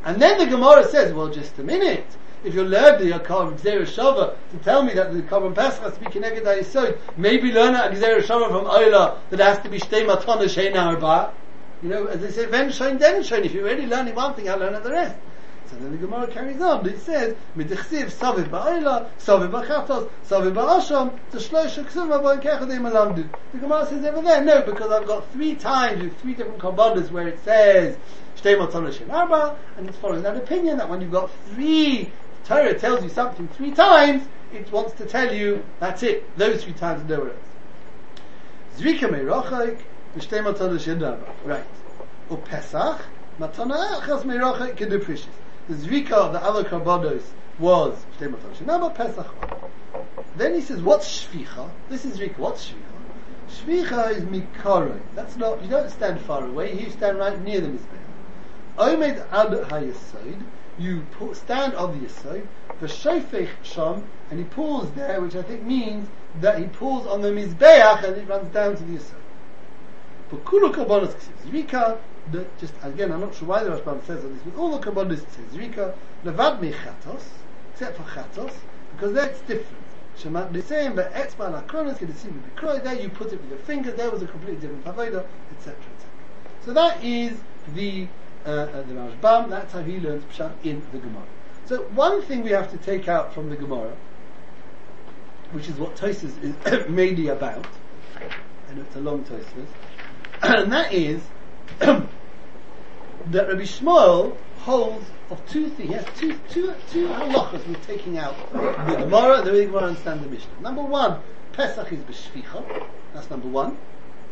And 0.06 0.22
then 0.22 0.38
the 0.38 0.46
Gemara 0.46 0.86
says, 0.88 1.12
well, 1.12 1.28
just 1.28 1.58
a 1.58 1.64
minute. 1.64 2.06
If 2.44 2.54
you're 2.54 2.64
learned 2.64 3.00
the 3.00 3.10
Yakar 3.10 3.58
Gzera 3.58 3.82
Shava 3.82 4.36
to 4.52 4.58
tell 4.58 4.84
me 4.84 4.94
that 4.94 5.12
the 5.12 5.20
Korban 5.22 5.52
Pesach 5.52 5.82
has 5.82 5.94
to 5.94 6.00
be 6.00 6.08
connected 6.08 6.44
to 6.44 6.96
maybe 7.16 7.50
learn 7.50 7.74
at 7.74 7.90
Gzera 7.90 8.22
Shava 8.22 8.46
from 8.46 8.66
Oila 8.66 9.18
that 9.30 9.40
has 9.40 9.58
to 9.64 9.68
be 9.68 9.80
Shtei 9.80 10.06
Matana 10.06 10.44
Shein 10.44 10.80
Arba. 10.80 11.34
You 11.82 11.88
know, 11.88 12.06
as 12.06 12.20
they 12.20 12.30
say, 12.30 12.46
Ven 12.46 12.68
Shein 12.68 13.00
Den 13.00 13.22
Shein. 13.22 13.44
If 13.44 13.52
you're 13.52 13.64
already 13.64 13.88
learning 13.88 14.14
one 14.14 14.34
thing, 14.34 14.48
I'll 14.48 14.58
learn 14.58 14.80
the 14.80 14.92
rest. 14.92 15.16
So 15.68 15.74
then 15.74 15.90
the 15.90 15.98
Gemara 15.98 16.28
carries 16.28 16.60
on. 16.60 16.84
But 16.84 16.92
it 16.92 17.00
says, 17.00 17.34
Midichsiv 17.56 18.12
Saviv 18.12 18.48
Ba'oila, 18.48 19.08
Saviv 19.18 19.50
Ba'chatos, 19.50 20.08
Saviv 20.24 20.54
Ba'asham, 20.54 21.18
to 21.32 21.38
Shlosh 21.38 21.84
Ksuma 21.84 22.22
Ba'in 22.22 22.40
Kechadei 22.40 22.78
Malamdid. 22.78 23.28
The 23.50 23.58
Gemara 23.58 23.84
says 23.86 24.04
over 24.04 24.22
there, 24.22 24.44
no, 24.44 24.62
because 24.62 24.92
I've 24.92 25.08
got 25.08 25.28
three 25.32 25.56
times 25.56 26.00
with 26.04 26.16
three 26.20 26.34
different 26.34 26.60
Kabbalas 26.60 27.10
where 27.10 27.26
it 27.26 27.42
says, 27.42 27.96
And 28.44 29.88
it's 29.88 29.98
following 29.98 30.22
that 30.22 30.36
opinion 30.36 30.78
that 30.78 30.88
when 30.88 31.00
you've 31.00 31.10
got 31.10 31.30
three, 31.50 32.12
Torah 32.44 32.78
tells 32.78 33.02
you 33.02 33.10
something 33.10 33.48
three 33.48 33.72
times, 33.72 34.22
it 34.52 34.70
wants 34.70 34.92
to 34.94 35.06
tell 35.06 35.34
you, 35.34 35.64
that's 35.80 36.02
it, 36.02 36.24
those 36.36 36.62
three 36.62 36.74
times 36.74 37.00
and 37.00 37.10
nowhere 37.10 37.30
else. 37.30 37.38
Zrika 38.78 39.08
Meirochaik, 39.08 39.78
Shtei 40.16 40.44
Matana 40.44 40.78
Shein 40.78 41.02
Arba. 41.04 41.34
Right. 41.44 41.64
O 42.30 42.36
Pesach, 42.36 43.02
Matana 43.40 44.00
Achas 44.00 44.22
Meirochaik 44.22 44.76
Keduprishis. 44.76 45.26
The 45.68 45.74
Zrika 45.74 46.12
of 46.12 46.32
the 46.32 46.42
other 46.42 46.62
Karbonos 46.62 47.22
was 47.58 47.96
Shtei 48.18 48.28
Matana 48.28 48.54
Shein 48.54 48.68
Arba, 48.68 48.90
Pesach. 48.94 49.34
Then 50.36 50.54
he 50.54 50.60
says, 50.60 50.80
what's 50.82 51.26
Shvicha? 51.26 51.68
This 51.88 52.04
is 52.04 52.18
Zrika, 52.18 52.38
what's 52.38 52.70
Shvicha? 52.70 52.84
Shvicha 53.50 54.10
is 54.12 54.24
Mikoroi. 54.24 55.00
That's 55.14 55.36
not, 55.36 55.62
you 55.62 55.68
don't 55.68 55.90
stand 55.90 56.20
far 56.20 56.46
away, 56.46 56.78
you 56.78 56.90
stand 56.90 57.18
right 57.18 57.40
near 57.42 57.60
the 57.60 57.68
Mizbeach. 57.68 58.05
Omed 58.78 59.24
ad 59.32 59.52
hayesod, 59.70 60.42
you 60.78 61.06
stand 61.32 61.74
on 61.74 61.98
the 61.98 62.06
yesod, 62.06 62.46
v'shofech 62.80 63.48
sham, 63.62 64.04
and 64.30 64.38
he 64.38 64.44
pulls 64.44 64.90
there, 64.92 65.20
which 65.20 65.34
I 65.34 65.42
think 65.42 65.62
means 65.62 66.08
that 66.40 66.58
he 66.58 66.66
pulls 66.66 67.06
on 67.06 67.22
the 67.22 67.28
mizbeach 67.28 68.04
and 68.04 68.16
it 68.16 68.28
runs 68.28 68.52
down 68.52 68.76
to 68.76 68.82
the 68.82 68.98
yesod. 68.98 69.22
But 70.30 70.44
kulu 70.44 70.72
ksiv 70.72 71.14
zrika, 71.46 71.98
just 72.58 72.74
again, 72.82 73.12
I'm 73.12 73.20
not 73.20 73.34
sure 73.34 73.48
why 73.48 73.62
the 73.62 73.70
Rashbam 73.70 74.04
says 74.04 74.22
this, 74.22 74.44
with 74.44 74.56
all 74.58 74.78
the 74.78 75.16
says 75.16 75.26
zrika, 75.54 75.94
levad 76.24 76.60
me 76.60 76.72
chatos, 76.72 77.22
except 77.72 77.96
for 77.96 78.02
chatos, 78.02 78.52
because 78.92 79.12
that's 79.14 79.40
different. 79.42 79.84
Shemat 80.18 80.62
same, 80.64 80.96
but 80.96 81.12
kronos 81.68 81.98
can 81.98 82.14
see 82.14 82.28
with 82.28 82.56
the 82.56 82.80
there 82.80 82.94
you 82.94 83.08
put 83.10 83.32
it 83.32 83.40
with 83.40 83.50
your 83.50 83.58
finger, 83.60 83.92
there 83.92 84.10
was 84.10 84.22
a 84.22 84.26
completely 84.26 84.60
different 84.60 84.84
pavoda, 84.84 85.24
etc. 85.52 85.74
etc. 85.74 85.76
So 86.64 86.72
that 86.72 87.04
is 87.04 87.38
the 87.74 88.08
uh, 88.46 88.66
the 88.82 88.94
Rashbam. 88.94 89.50
That's 89.50 89.72
how 89.72 89.82
he 89.82 89.98
learns 89.98 90.24
Pshat 90.24 90.52
in 90.64 90.82
the 90.92 90.98
Gemara. 90.98 91.24
So 91.66 91.82
one 91.94 92.22
thing 92.22 92.42
we 92.42 92.50
have 92.50 92.70
to 92.70 92.78
take 92.78 93.08
out 93.08 93.34
from 93.34 93.50
the 93.50 93.56
Gemara, 93.56 93.92
which 95.52 95.68
is 95.68 95.74
what 95.76 95.96
Tosis 95.96 96.32
is 96.42 96.88
mainly 96.88 97.28
about, 97.28 97.66
and 98.68 98.78
it's 98.78 98.94
a 98.96 99.00
long 99.00 99.24
Tosis, 99.24 99.66
and 100.42 100.72
that 100.72 100.92
is 100.92 101.22
that 101.78 102.06
Rabbi 103.32 103.62
Shmuel 103.62 104.36
holds 104.58 105.06
of 105.30 105.44
two 105.48 105.68
things. 105.68 105.88
He 105.88 105.94
has 105.94 106.06
two 106.16 106.38
two 106.48 106.72
two 106.90 107.08
halachas 107.08 107.66
we're 107.66 107.74
taking 107.84 108.16
out 108.18 108.36
the 108.52 108.96
Gemara. 108.96 109.42
The 109.42 109.50
way 109.50 109.60
the 109.60 109.66
Gemara 109.66 109.88
understands 109.88 110.22
the 110.22 110.30
Mishnah. 110.30 110.60
Number 110.60 110.82
one, 110.82 111.20
Pesach 111.52 111.92
is 111.92 111.98
b'shvicha. 112.00 112.86
That's 113.12 113.28
number 113.28 113.48
one. 113.48 113.76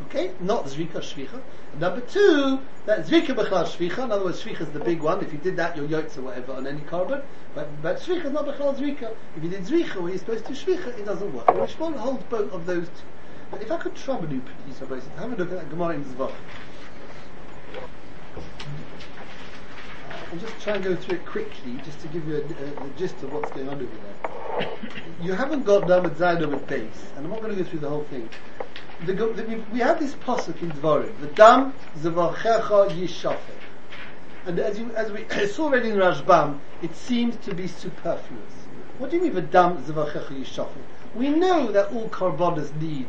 Okay, 0.02 0.32
not 0.40 0.64
Zrika 0.66 0.98
Shvicha. 0.98 1.40
Number 1.78 2.00
two, 2.00 2.60
that 2.86 3.06
Zrika 3.06 3.34
Bechal 3.34 3.64
Shvicha, 3.64 4.04
in 4.04 4.12
other 4.12 4.24
words, 4.24 4.42
Shvicha 4.42 4.62
is 4.62 4.70
the 4.70 4.80
big 4.80 5.00
one. 5.00 5.22
If 5.22 5.32
you 5.32 5.38
did 5.38 5.56
that, 5.56 5.76
you're 5.76 5.88
Yotz 5.88 6.18
or 6.18 6.22
whatever 6.22 6.52
on 6.52 6.66
any 6.66 6.80
korban. 6.80 7.22
But, 7.54 7.68
but 7.82 7.98
Shvicha 7.98 8.26
is 8.26 8.32
not 8.32 8.46
Bechal 8.46 8.76
Zrika. 8.76 9.14
If 9.36 9.42
you 9.42 9.50
did 9.50 9.62
Zrika 9.62 10.00
where 10.00 10.10
you're 10.10 10.18
supposed 10.18 10.46
to 10.46 10.52
Shvicha, 10.52 10.98
it 10.98 11.04
doesn't 11.04 11.32
work. 11.32 11.46
Well, 11.48 11.66
Shmuel 11.66 11.96
holds 11.96 12.24
both 12.24 12.52
of 12.52 12.66
those 12.66 12.86
two. 12.86 12.92
But 13.50 13.62
if 13.62 13.70
I 13.70 13.76
could 13.76 13.94
trouble 13.94 14.32
you, 14.32 14.42
Rabbi, 14.80 15.00
have 15.16 15.32
a 15.32 15.36
look 15.36 15.52
at 15.52 15.58
that 15.58 15.70
Gemara 15.70 15.94
in 15.94 16.04
Zvach. 16.04 16.32
I'll 20.34 20.40
just 20.40 20.60
try 20.60 20.74
and 20.74 20.82
go 20.82 20.96
through 20.96 21.18
it 21.18 21.26
quickly, 21.26 21.80
just 21.84 22.00
to 22.00 22.08
give 22.08 22.26
you 22.26 22.34
a, 22.34 22.40
a, 22.40 22.86
a 22.86 22.90
gist 22.98 23.22
of 23.22 23.32
what's 23.32 23.52
going 23.52 23.68
on 23.68 23.74
over 23.74 23.86
there. 23.86 24.68
You 25.22 25.32
haven't 25.32 25.64
got 25.64 25.86
David 25.86 26.16
Zaino 26.16 26.50
with 26.50 26.66
base, 26.66 27.06
and 27.14 27.24
I'm 27.24 27.30
not 27.30 27.40
going 27.40 27.56
to 27.56 27.62
go 27.62 27.70
through 27.70 27.78
the 27.78 27.88
whole 27.88 28.02
thing. 28.02 28.28
The, 29.06 29.12
the, 29.12 29.44
we, 29.44 29.54
we 29.72 29.78
have 29.78 30.00
this 30.00 30.14
pasuk 30.14 30.60
in 30.60 30.72
Dvarim, 30.72 31.20
the 31.20 31.28
dam 31.28 31.72
zavachecha 32.00 32.90
yishafek. 32.90 33.38
And 34.46 34.58
as, 34.58 34.76
you, 34.76 34.90
as 34.96 35.12
we 35.12 35.24
saw 35.46 35.66
already 35.66 35.90
in 35.90 35.98
Rashbam, 35.98 36.58
it 36.82 36.96
seems 36.96 37.36
to 37.46 37.54
be 37.54 37.68
superfluous. 37.68 38.52
What 38.98 39.10
do 39.10 39.18
you 39.18 39.22
mean, 39.22 39.34
the 39.34 39.42
dam 39.42 39.84
zavachecha 39.84 40.30
yishafek? 40.30 40.82
We 41.14 41.28
know 41.28 41.70
that 41.70 41.92
all 41.92 42.08
karbonas 42.08 42.74
need 42.80 43.06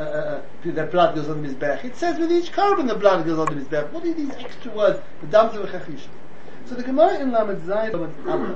uh, 0.00 0.02
uh, 0.02 0.42
their 0.64 0.86
blood 0.86 1.14
goes 1.14 1.28
on 1.28 1.44
the 1.44 1.48
mizbech. 1.48 1.84
It 1.84 1.96
says 1.96 2.18
with 2.18 2.32
each 2.32 2.50
korban 2.50 2.88
the 2.88 2.96
blood 2.96 3.24
goes 3.24 3.38
on 3.38 3.46
the 3.46 3.64
mizbech. 3.64 3.92
What 3.92 4.04
are 4.04 4.12
these 4.12 4.30
extra 4.30 4.72
words? 4.72 5.00
The 5.20 5.28
dams 5.28 5.54
of 5.54 5.70
chachisha. 5.70 6.08
So 6.68 6.74
the 6.74 6.82
Gemara 6.82 7.20
in 7.20 7.30
Lamed 7.30 7.62
Zayin, 7.62 7.92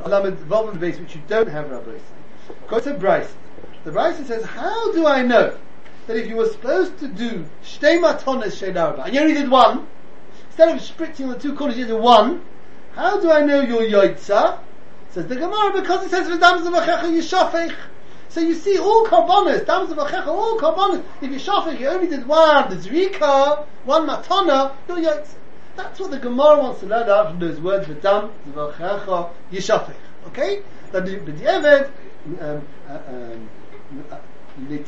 Lamed 0.09 0.39
Vav 0.49 0.81
base, 0.81 0.99
which 0.99 1.15
you 1.15 1.23
don't 1.29 1.49
have, 1.49 1.71
Rabbi, 1.71 1.93
quotes 2.67 2.89
a 2.89 2.95
Bryce. 2.95 3.33
The 3.85 3.93
Bryce 3.93 4.27
says, 4.27 4.45
"How 4.45 4.93
do 4.93 5.07
I 5.07 5.23
know 5.23 5.57
that 6.09 6.17
if 6.17 6.27
you 6.27 6.35
were 6.35 6.49
supposed 6.49 6.99
to 6.99 7.07
do 7.07 7.45
shtei 7.63 8.01
matones 8.01 8.57
shedarba 8.59 9.05
and 9.05 9.15
you 9.15 9.21
only 9.21 9.35
did 9.35 9.49
one, 9.49 9.87
instead 10.49 10.71
of 10.71 10.83
spritzing 10.83 11.33
the 11.33 11.39
two 11.39 11.55
corners, 11.55 11.79
you 11.79 11.87
did 11.87 12.01
one? 12.01 12.43
How 12.97 13.21
do 13.21 13.31
I 13.31 13.43
know 13.43 13.61
you're 13.61 13.83
yoitza?" 13.83 14.59
Says 15.11 15.29
the 15.29 15.37
Gemara 15.37 15.81
because 15.81 16.05
it 16.05 16.11
says 16.11 16.27
v'dams 16.27 16.67
of 16.67 16.73
yishafech. 16.75 17.77
So 18.29 18.41
you 18.41 18.55
see, 18.55 18.77
all 18.77 19.07
karbonis, 19.07 19.67
dams 19.67 19.93
of 19.93 19.99
all 20.01 20.59
karbonis. 20.59 21.05
If 21.23 21.31
you 21.31 21.39
shafech, 21.39 21.79
you 21.79 21.87
only 21.87 22.09
did 22.09 22.27
one, 22.27 22.71
the 22.71 22.77
zrika, 22.77 23.67
one 23.85 24.09
matana, 24.09 24.73
you're 24.89 24.99
yoitza. 24.99 25.35
That's 25.80 26.00
what 26.00 26.12
the 26.12 26.20
Gemara 26.20 26.60
wants 26.60 26.80
to 26.82 26.86
learn 26.86 27.10
out 27.10 27.30
from 27.30 27.40
those 27.40 27.60
words, 27.60 27.88
v'dam 27.88 28.32
zvachecha 28.50 29.30
yishafech. 29.52 29.96
Okay? 30.28 30.62
That 30.92 31.06
the 31.06 31.18
b'di'evet, 31.18 31.92
um, 32.42 32.68
uh, 32.90 33.00
um, 33.10 33.50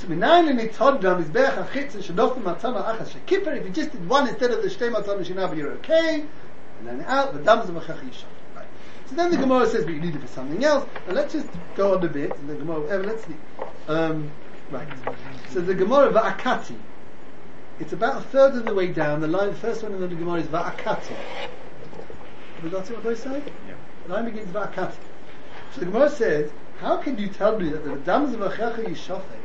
מניין 0.09 0.45
לניצוד 0.45 1.05
במזבח 1.05 1.53
החיצה 1.57 2.01
שנופל 2.01 2.39
מתנה 2.39 2.91
אחת 2.91 3.07
שכיפר, 3.07 3.51
if 3.51 3.65
you 3.65 3.69
just 3.69 3.91
did 3.91 4.09
one 4.09 4.27
instead 4.27 4.51
of 4.51 4.63
the 4.63 4.69
שתי 4.69 4.89
מתנה 4.89 5.23
שינה, 5.23 5.47
you're 5.53 5.73
okay, 5.83 6.23
and 6.79 6.87
then 6.87 7.05
out, 7.09 7.35
ודם 7.35 7.57
זה 7.65 7.73
בכך 7.73 8.03
ישב. 8.09 8.27
So 9.09 9.15
then 9.15 9.31
the 9.31 9.37
Gemara 9.37 9.65
says, 9.65 9.85
but 9.85 9.93
you 9.93 10.01
need 10.01 10.15
it 10.15 10.21
for 10.21 10.27
something 10.27 10.65
else, 10.65 10.85
and 11.07 11.15
let's 11.15 11.33
just 11.33 11.47
go 11.75 11.95
on 11.95 12.03
a 12.03 12.09
bit, 12.09 12.35
and 12.37 12.49
the 12.49 12.55
Gemara, 12.55 12.81
eh, 12.89 12.97
let's 12.97 13.23
see. 13.25 13.37
Um, 13.87 14.29
right. 14.69 14.87
So 15.51 15.61
the 15.61 15.73
Gemara, 15.73 16.11
va'akati, 16.11 16.75
it's 17.80 17.92
about 17.92 18.18
a 18.18 18.20
third 18.20 18.54
of 18.54 18.64
the 18.64 18.74
way 18.74 18.88
down. 18.88 19.20
The 19.20 19.28
line, 19.28 19.48
the 19.48 19.54
first 19.56 19.82
one 19.82 19.92
in 19.92 20.00
the 20.00 20.08
Gemara 20.08 20.40
is 20.40 20.46
Va'akati. 20.46 21.14
Have 21.14 22.64
we 22.64 22.70
got 22.70 22.84
to 22.86 22.94
what 22.94 23.04
they 23.04 23.14
say? 23.14 23.42
Yeah. 23.66 23.74
The 24.06 24.12
line 24.12 24.24
begins 24.26 24.52
Va'akati. 24.52 24.94
So 25.74 25.80
the 25.80 25.86
Gemara 25.86 26.10
says, 26.10 26.50
how 26.78 26.96
can 26.96 27.18
you 27.18 27.28
tell 27.28 27.58
me 27.58 27.70
that 27.70 27.84
the 27.84 27.96
Dams 27.96 28.34
of 28.34 28.40
Achecha 28.40 28.84
Yishafek 28.84 29.42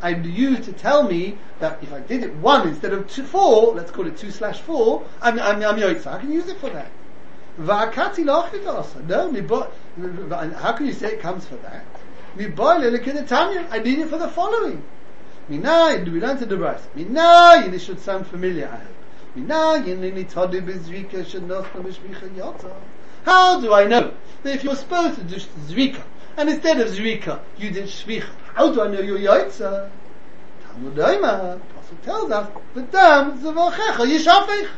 I'm 0.00 0.22
used 0.24 0.64
to 0.64 0.72
tell 0.72 1.02
me 1.02 1.38
that 1.58 1.82
if 1.82 1.92
I 1.92 2.00
did 2.00 2.22
it 2.22 2.34
one 2.36 2.68
instead 2.68 2.92
of 2.92 3.10
two, 3.10 3.24
four, 3.24 3.74
let's 3.74 3.90
call 3.90 4.06
it 4.06 4.16
two 4.16 4.30
slash 4.30 4.60
four, 4.60 5.04
I'm, 5.20 5.40
I'm, 5.40 5.62
I'm 5.62 5.76
Yoitza. 5.76 6.06
I 6.06 6.20
can 6.20 6.30
use 6.30 6.48
it 6.48 6.58
for 6.58 6.70
that. 6.70 6.90
Va'akati 7.60 8.24
lachitasa. 8.24 9.04
No, 9.06 9.30
mi 9.30 9.40
how 10.54 10.72
can 10.72 10.86
you 10.86 10.92
say 10.92 11.14
it 11.14 11.20
comes 11.20 11.46
for 11.46 11.56
that? 11.56 11.84
Mi 12.36 12.44
I 12.46 13.78
need 13.78 13.98
it 13.98 14.08
for 14.08 14.18
the 14.18 14.28
following. 14.28 14.84
Minayin, 15.48 16.12
we 16.12 16.20
learn 16.20 16.38
to 16.38 16.46
the 16.46 16.56
Bryce. 16.56 16.86
Minayin, 16.94 17.72
it 17.72 17.78
should 17.80 18.00
sound 18.00 18.26
familiar, 18.26 18.68
I 18.68 18.76
hope. 18.76 18.94
Minayin, 19.36 20.02
in 20.04 20.24
itodi 20.24 20.60
bezrika 20.60 21.26
should 21.26 21.48
not 21.48 21.64
b'shvicha 21.72 22.28
yota. 22.36 22.72
How 23.24 23.60
do 23.60 23.72
I 23.72 23.84
know 23.84 24.12
that 24.42 24.54
if 24.54 24.64
you're 24.64 24.76
supposed 24.76 25.18
to 25.18 25.24
do 25.24 25.36
zrika, 25.36 26.02
and 26.36 26.50
instead 26.50 26.80
of 26.80 26.88
zrika, 26.88 27.40
you 27.56 27.70
did 27.70 27.86
shvicha, 27.86 28.28
how 28.54 28.72
do 28.72 28.82
I 28.82 28.88
know 28.88 29.00
you're 29.00 29.18
yotza? 29.18 29.90
Talmud 30.66 30.96
Oima, 30.96 31.58
Pasuk 31.58 32.02
tells 32.02 32.30
us, 32.30 32.50
the 32.74 32.82
dam 32.82 33.38
zavachecha 33.38 34.04
yishafech. 34.06 34.68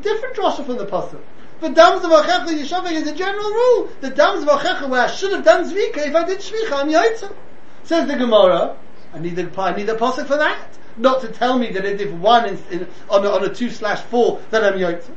Different 0.00 0.36
drasha 0.36 0.64
from 0.64 0.78
the 0.78 0.86
Pasuk. 0.86 1.20
The 1.60 1.70
dam 1.70 2.00
zavachecha 2.00 2.46
yishafech 2.46 2.92
is 2.92 3.08
a 3.08 3.14
general 3.14 3.50
rule. 3.50 3.88
The 4.00 4.10
dam 4.10 4.44
zavachecha 4.44 4.88
where 4.88 5.02
I 5.02 5.06
should 5.08 5.32
have 5.32 5.44
done 5.44 5.64
zvika, 5.64 6.06
if 6.06 6.14
I 6.14 6.24
did 6.24 6.38
shvicha, 6.38 6.72
I'm 6.72 6.88
yotza. 6.88 7.34
Says 7.82 8.06
the 8.06 8.16
Gemara, 8.16 8.76
I 9.14 9.20
need 9.20 9.36
the 9.36 9.48
I 9.60 9.76
need 9.76 9.86
the 9.86 9.94
posuk 9.94 10.26
for 10.26 10.36
that. 10.36 10.58
Not 10.96 11.20
to 11.20 11.28
tell 11.28 11.58
me 11.58 11.70
that 11.70 11.84
if 11.84 12.10
one 12.12 12.46
is 12.46 12.60
in, 12.70 12.88
on 13.08 13.24
a, 13.24 13.30
on 13.30 13.44
a 13.44 13.54
two 13.54 13.70
slash 13.70 14.00
four 14.02 14.40
that 14.50 14.64
I'm 14.64 14.74
yotza. 14.74 15.10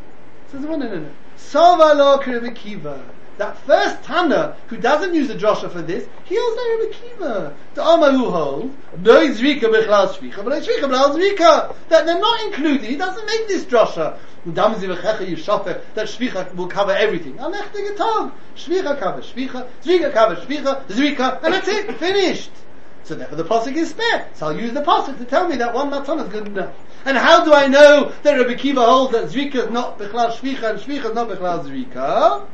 Says 0.51 0.61
no 0.61 0.75
no 0.75 0.87
no 0.87 0.99
no. 0.99 1.09
Sova 1.37 2.55
Kiva. 2.55 3.03
That 3.37 3.57
first 3.65 4.03
Tana 4.03 4.55
who 4.67 4.77
doesn't 4.77 5.13
use 5.13 5.27
the 5.27 5.35
drosha 5.35 5.71
for 5.71 5.81
this, 5.81 6.07
he 6.25 6.35
holds 6.37 6.81
Rebbe 6.81 6.93
Kiva. 6.93 7.55
The 7.73 7.83
Amar 7.83 8.11
who 8.11 8.29
holds 8.29 8.75
no 8.99 9.27
zrika 9.29 9.61
bechlal 9.61 10.09
shvicha, 10.13 10.43
but 10.43 10.61
shvicha 10.63 10.83
bechlal 10.83 11.15
zrika. 11.15 11.75
That 11.89 12.05
they're 12.05 12.19
not 12.19 12.41
included. 12.45 12.83
He 12.83 12.97
doesn't 12.97 13.25
make 13.25 13.47
this 13.47 13.65
drosha. 13.65 14.17
That 14.45 16.07
shvicha 16.07 16.55
will 16.55 16.67
cover 16.67 16.91
everything. 16.91 17.33
Alech 17.33 17.71
the 17.73 17.79
getov. 17.79 18.31
Shvicha 18.55 18.99
cover 18.99 19.21
shvicha, 19.21 19.67
zrika 19.83 20.13
cover 20.13 20.35
shvicha, 20.35 20.85
zrika, 20.85 21.43
and 21.43 21.53
that's 21.53 21.67
it. 21.67 21.95
Finished. 21.97 22.51
So 23.07 23.15
therefore 23.15 23.37
the 23.37 23.45
pasuk 23.45 23.75
is 23.77 23.91
spare. 23.91 24.27
So 24.33 24.47
I'll 24.47 24.59
use 24.59 24.73
the 24.73 24.81
pasuk 24.81 25.17
to 25.17 25.23
tell 25.23 25.47
me 25.47 25.55
that 25.55 25.73
one 25.73 25.89
matzah 25.89 26.25
is 26.25 26.29
good 26.29 26.47
enough. 26.47 26.75
And 27.05 27.17
how 27.17 27.45
do 27.45 27.53
I 27.53 27.67
know 27.67 28.11
that 28.23 28.33
Rabbi 28.33 28.55
Kiva 28.55 28.83
holds 28.85 29.13
that 29.13 29.29
Zrika 29.29 29.67
is 29.67 29.69
not 29.69 29.97
Bechlal 29.97 30.29
Shvicha 30.33 30.71
and 30.71 30.79
Shvicha 30.79 31.05
is 31.05 31.13
not 31.13 31.29
Bechlal 31.29 31.63
Zrika? 31.63 32.45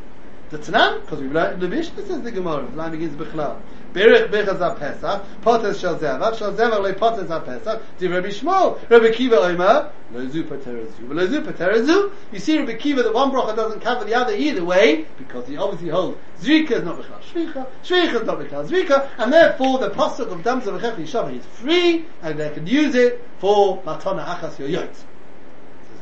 The 0.52 0.60
Tanan, 0.60 1.02
because 1.02 1.22
we've 1.22 1.32
learned 1.32 1.60
the 1.60 1.68
Mishnah 1.68 2.06
says 2.06 2.22
the 2.22 2.32
Gemara, 2.32 2.68
the 2.70 2.78
line 2.78 2.92
begins 2.92 3.16
Bechlal. 3.16 3.60
Berich 3.94 4.30
Bechaz 4.30 4.58
HaPesach, 4.58 5.22
Potes 5.42 5.80
Shal 5.80 5.98
Zevach, 5.98 6.38
Shal 6.38 6.54
Zevach 6.54 6.82
Le 6.82 6.94
Potes 6.94 7.30
HaPesach, 7.30 7.82
Di 8.00 8.08
Rabbi 8.08 8.30
Shmuel, 8.30 8.90
Rabbi 8.90 9.12
Kiva 9.12 9.38
Omer, 9.38 9.92
Lo 10.12 10.28
Zu 10.28 10.44
Paterazu, 10.44 11.10
Lo 11.10 11.26
Zu 11.28 12.12
you 12.32 12.40
see 12.40 12.58
Rabbi 12.58 12.74
Kiva 12.74 13.04
that 13.04 13.14
one 13.14 13.32
bracha 13.32 13.56
doesn't 13.56 13.82
cover 13.82 14.04
the 14.06 14.16
other 14.16 14.34
either 14.34 14.66
way, 14.66 15.06
because 15.18 15.48
he 15.48 15.58
obviously 15.58 15.90
holds 15.90 16.18
Zrika 16.42 16.72
is 16.72 16.84
not 16.84 17.00
Bechlal 17.00 17.22
Shvicha, 17.22 17.68
Shvicha 17.84 18.22
is 18.22 18.26
not 18.26 18.40
Bechlal 18.40 18.68
Zrika, 18.68 19.10
and 19.18 19.32
therefore 19.32 19.78
the 19.80 19.90
Pasuk 19.90 20.32
of 20.32 20.40
Damza 20.42 20.78
V'chech 20.78 20.96
Yishavah 20.96 21.38
is 21.38 21.46
free, 21.46 22.06
and 22.22 22.40
they 22.40 22.50
can 22.50 22.66
use 22.66 22.96
it 22.96 23.24
for 23.40 23.82
Matana 23.84 24.26
Achas 24.26 24.56
Yoyot. 24.56 24.94
Says 24.94 25.08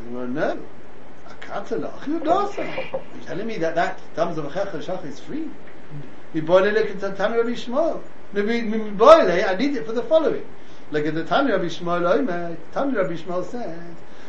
no. 0.10 0.58
You 2.08 2.22
You're 2.24 3.26
telling 3.26 3.48
me 3.48 3.58
that 3.58 3.76
that 3.76 4.00
Damza 4.16 4.50
V'chech 4.50 4.72
Yishavah 4.72 5.06
is 5.06 5.20
free? 5.20 5.50
Miboile 6.34 6.74
it's 6.78 7.04
Rabbi 7.04 7.18
Shmuel. 7.18 8.02
Miboile, 8.34 9.50
I 9.50 9.56
need 9.56 9.76
it 9.76 9.86
for 9.86 9.92
the 9.92 10.04
following. 10.04 10.46
Like 10.90 11.06
at 11.06 11.14
the 11.14 11.26
Tanya 11.26 11.54
Rabbi 11.54 11.66
Shmuel, 11.66 12.06
oh, 12.06 12.58
Tanya 12.72 13.02
Rabbi 13.02 13.16
Shmuel 13.16 13.46
says, 13.46 13.78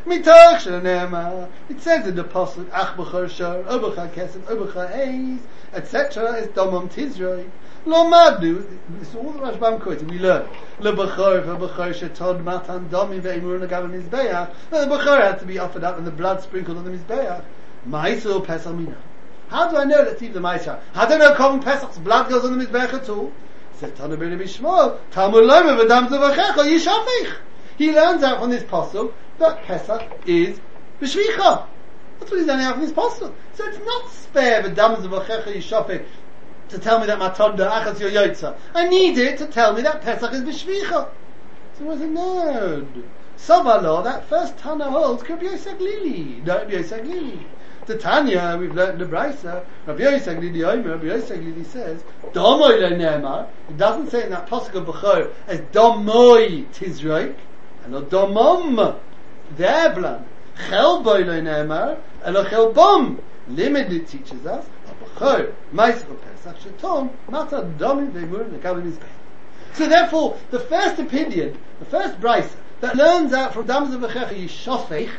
Mitach 0.04 0.56
Shanema. 0.56 1.48
It 1.68 1.80
says 1.80 2.08
in 2.08 2.16
the 2.16 2.22
Apostle, 2.22 2.66
Ach 2.72 2.96
B'char 2.96 3.30
Shar, 3.30 3.62
Obecha 3.62 3.98
oh 3.98 4.10
Kesef, 4.16 4.42
oh 4.48 4.56
Obecha 4.56 4.90
Eis, 4.90 5.40
etc. 5.74 6.38
is 6.38 6.48
Domam 6.48 6.88
Tizroi. 6.90 7.48
Lo 7.86 8.10
Madnu, 8.10 8.66
is 9.00 9.14
all 9.14 9.30
the 9.30 9.38
Rashbam 9.38 9.80
quoted, 9.80 10.10
we 10.10 10.18
learn. 10.18 10.48
Le 10.80 10.92
B'char, 10.92 11.44
B'char 11.44 11.94
Shetod 11.94 12.42
Matan 12.42 12.88
Domi 12.88 13.20
Ve'imur 13.20 13.64
Nagav 13.64 13.88
Mizbeach. 13.88 14.52
The 14.70 14.86
B'char 14.86 15.20
had 15.22 15.38
to 15.38 15.46
be 15.46 15.60
offered 15.60 15.84
up 15.84 15.98
and 15.98 16.06
the 16.06 16.10
blood 16.10 16.42
sprinkled 16.42 16.78
on 16.78 16.84
the 16.84 16.90
Mizbeach. 16.90 17.44
Ma'isel 17.88 18.44
Pesach 18.44 18.72
Minah. 18.72 18.96
How 19.52 19.70
do 19.70 19.76
I 19.76 19.84
know 19.84 20.02
Tiv 20.14 20.32
the 20.32 20.40
Maisha? 20.40 20.80
How 20.94 21.04
do 21.04 21.12
I 21.12 21.18
know 21.18 21.34
Korban 21.34 21.62
Pesach's 21.62 21.98
blood 21.98 22.30
goes 22.30 22.42
on 22.42 22.58
the 22.58 22.64
Mizbeach 22.64 22.94
at 22.94 23.06
all? 23.10 23.30
Said 23.74 23.94
Tana 23.94 24.16
Ben 24.16 24.38
Bishmol, 24.38 24.98
Talmud 25.10 25.44
Loma 25.44 25.72
V'dam 25.72 26.08
Zavachecha 26.08 26.64
Yishafich. 26.64 27.34
He 27.76 27.92
learns 27.92 28.22
out 28.22 28.40
from 28.40 28.48
this 28.48 28.62
pasuk 28.62 29.12
that 29.38 29.62
Pesach 29.64 30.10
is 30.26 30.58
B'shvicha. 31.02 31.66
That's 32.18 32.30
what 32.30 32.40
he's 32.40 32.46
learning 32.46 32.64
out 32.64 32.76
from 32.76 32.82
this 32.82 32.92
pasuk. 32.92 33.34
So 33.52 33.66
it's 33.66 33.78
not 33.84 34.10
spare 34.10 34.62
V'dam 34.62 34.96
Zavachecha 35.02 35.54
Yishafich 35.54 36.06
to 36.70 36.78
tell 36.78 37.00
me 37.00 37.06
that 37.08 37.18
Matonda 37.18 37.70
Achas 37.70 37.96
Yoyotza. 37.96 38.56
I 38.74 38.88
need 38.88 39.18
it 39.18 39.36
to 39.36 39.46
tell 39.46 39.74
me 39.74 39.82
that 39.82 40.00
Pesach 40.00 40.32
is 40.32 40.40
B'shvicha. 40.40 41.10
So 41.78 41.90
I 41.90 41.98
said, 41.98 42.10
no. 42.10 42.86
Savalo, 43.36 44.02
that 44.02 44.26
first 44.30 44.56
Tana 44.56 44.90
holds, 44.90 45.28
Rabbi 45.28 45.44
Yosef 45.44 45.78
Lili. 45.78 46.40
No, 46.42 46.66
Yosef 46.66 47.04
Lili. 47.06 47.46
The 47.84 47.98
Tanya, 47.98 48.56
we've 48.60 48.74
learned 48.76 49.00
the 49.00 49.04
Brisa, 49.06 49.64
Rabbi 49.86 50.04
Yosef 50.04 50.38
Lili 50.38 50.62
Omer, 50.62 50.90
Rabbi 50.90 51.06
Yosef 51.06 51.36
Lili 51.36 51.64
says, 51.64 52.04
Domoy 52.32 52.80
le 52.80 52.96
Ne'emar, 52.96 53.48
it 53.68 53.76
doesn't 53.76 54.08
say 54.08 54.22
in 54.22 54.30
that 54.30 54.48
Pasuk 54.48 54.74
of 54.74 54.86
Bechor 54.86 55.32
as 55.48 55.58
Domoy 55.72 56.66
Tizroik, 56.68 57.34
and 57.82 57.92
not 57.92 58.04
Domom, 58.04 59.00
De'eblan, 59.56 60.22
Chelboy 60.68 61.26
le 61.26 61.42
Ne'emar, 61.42 61.98
and 62.22 62.34
not 62.34 62.46
Chelbom. 62.46 63.18
Limited 63.48 64.06
teaches 64.06 64.46
us, 64.46 64.64
Bechor, 65.02 65.52
Maisach 65.74 66.06
Pesach, 66.20 66.56
Shetom, 66.60 67.10
Mata 67.28 67.68
Domim 67.78 68.12
Ve'emur, 68.12 68.48
Nekavim 68.48 68.92
Izbeh. 68.92 69.08
So 69.72 69.88
therefore, 69.88 70.38
the 70.52 70.60
first 70.60 71.00
opinion, 71.00 71.58
the 71.80 71.86
first 71.86 72.20
Brisa, 72.20 72.54
that 72.80 72.94
learns 72.94 73.32
out 73.32 73.54
from 73.54 73.66
Damza 73.66 73.98
V'checha 73.98 74.34
Yishofech, 74.40 75.10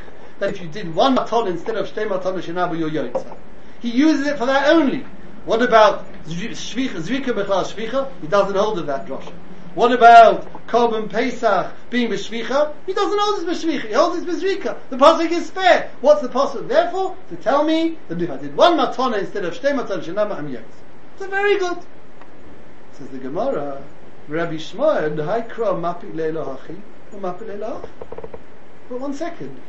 that 0.44 0.56
if 0.56 0.62
you 0.62 0.68
did 0.68 0.94
one 0.94 1.16
maton 1.16 1.48
instead 1.48 1.78
of 1.78 1.88
shtei 1.88 2.06
maton 2.06 2.42
shinabu 2.42 2.78
you're 2.78 2.90
yotza. 2.90 3.38
He 3.80 3.90
uses 3.90 4.28
it 4.28 4.38
for 4.38 4.46
that 4.46 4.68
only. 4.70 5.06
What 5.46 5.62
about 5.62 6.06
zvika 6.26 7.34
bechlal 7.34 7.64
shvicha? 7.64 8.12
He 8.20 8.28
doesn't 8.28 8.56
hold 8.56 8.78
of 8.78 8.88
that 8.88 9.06
drosha. 9.06 9.34
What 9.74 9.94
about 9.94 10.68
Korban 10.68 11.10
Pesach 11.10 11.72
being 11.90 12.10
b'shvicha? 12.10 12.74
He 12.86 12.94
doesn't 12.94 13.20
hold 13.20 13.48
this 13.48 13.64
b'shvicha. 13.64 13.88
He 13.88 13.94
holds 13.94 14.24
this 14.24 14.44
b'shvika. 14.44 14.78
The 14.90 14.98
pasuk 14.98 15.32
is 15.32 15.48
spare. 15.48 15.90
What's 16.02 16.22
the 16.22 16.28
pasuk? 16.28 16.68
Therefore, 16.68 17.16
to 17.30 17.36
tell 17.38 17.64
me 17.64 17.98
that 18.10 18.22
if 18.22 18.30
I 18.30 18.38
did 18.38 18.56
one 18.58 18.78
matona 18.78 19.20
instead 19.20 19.46
of 19.46 19.54
shtei 19.54 19.72
matona 19.72 20.04
shenama, 20.04 20.38
I'm 20.38 20.52
yotz. 20.52 20.64
So 21.20 21.30
very 21.30 21.58
good. 21.58 21.78
Says 22.92 23.08
the 23.08 23.18
Gemara, 23.18 23.82
Rabbi 24.28 24.56
Shmuel, 24.56 25.16
the 25.16 25.24
Haikra 25.24 25.74
mapik 25.80 26.14
leilo 26.14 26.58
hachi. 26.58 26.82
umapilelach. 27.14 27.88
But 28.90 29.00
one 29.00 29.14
second. 29.14 29.60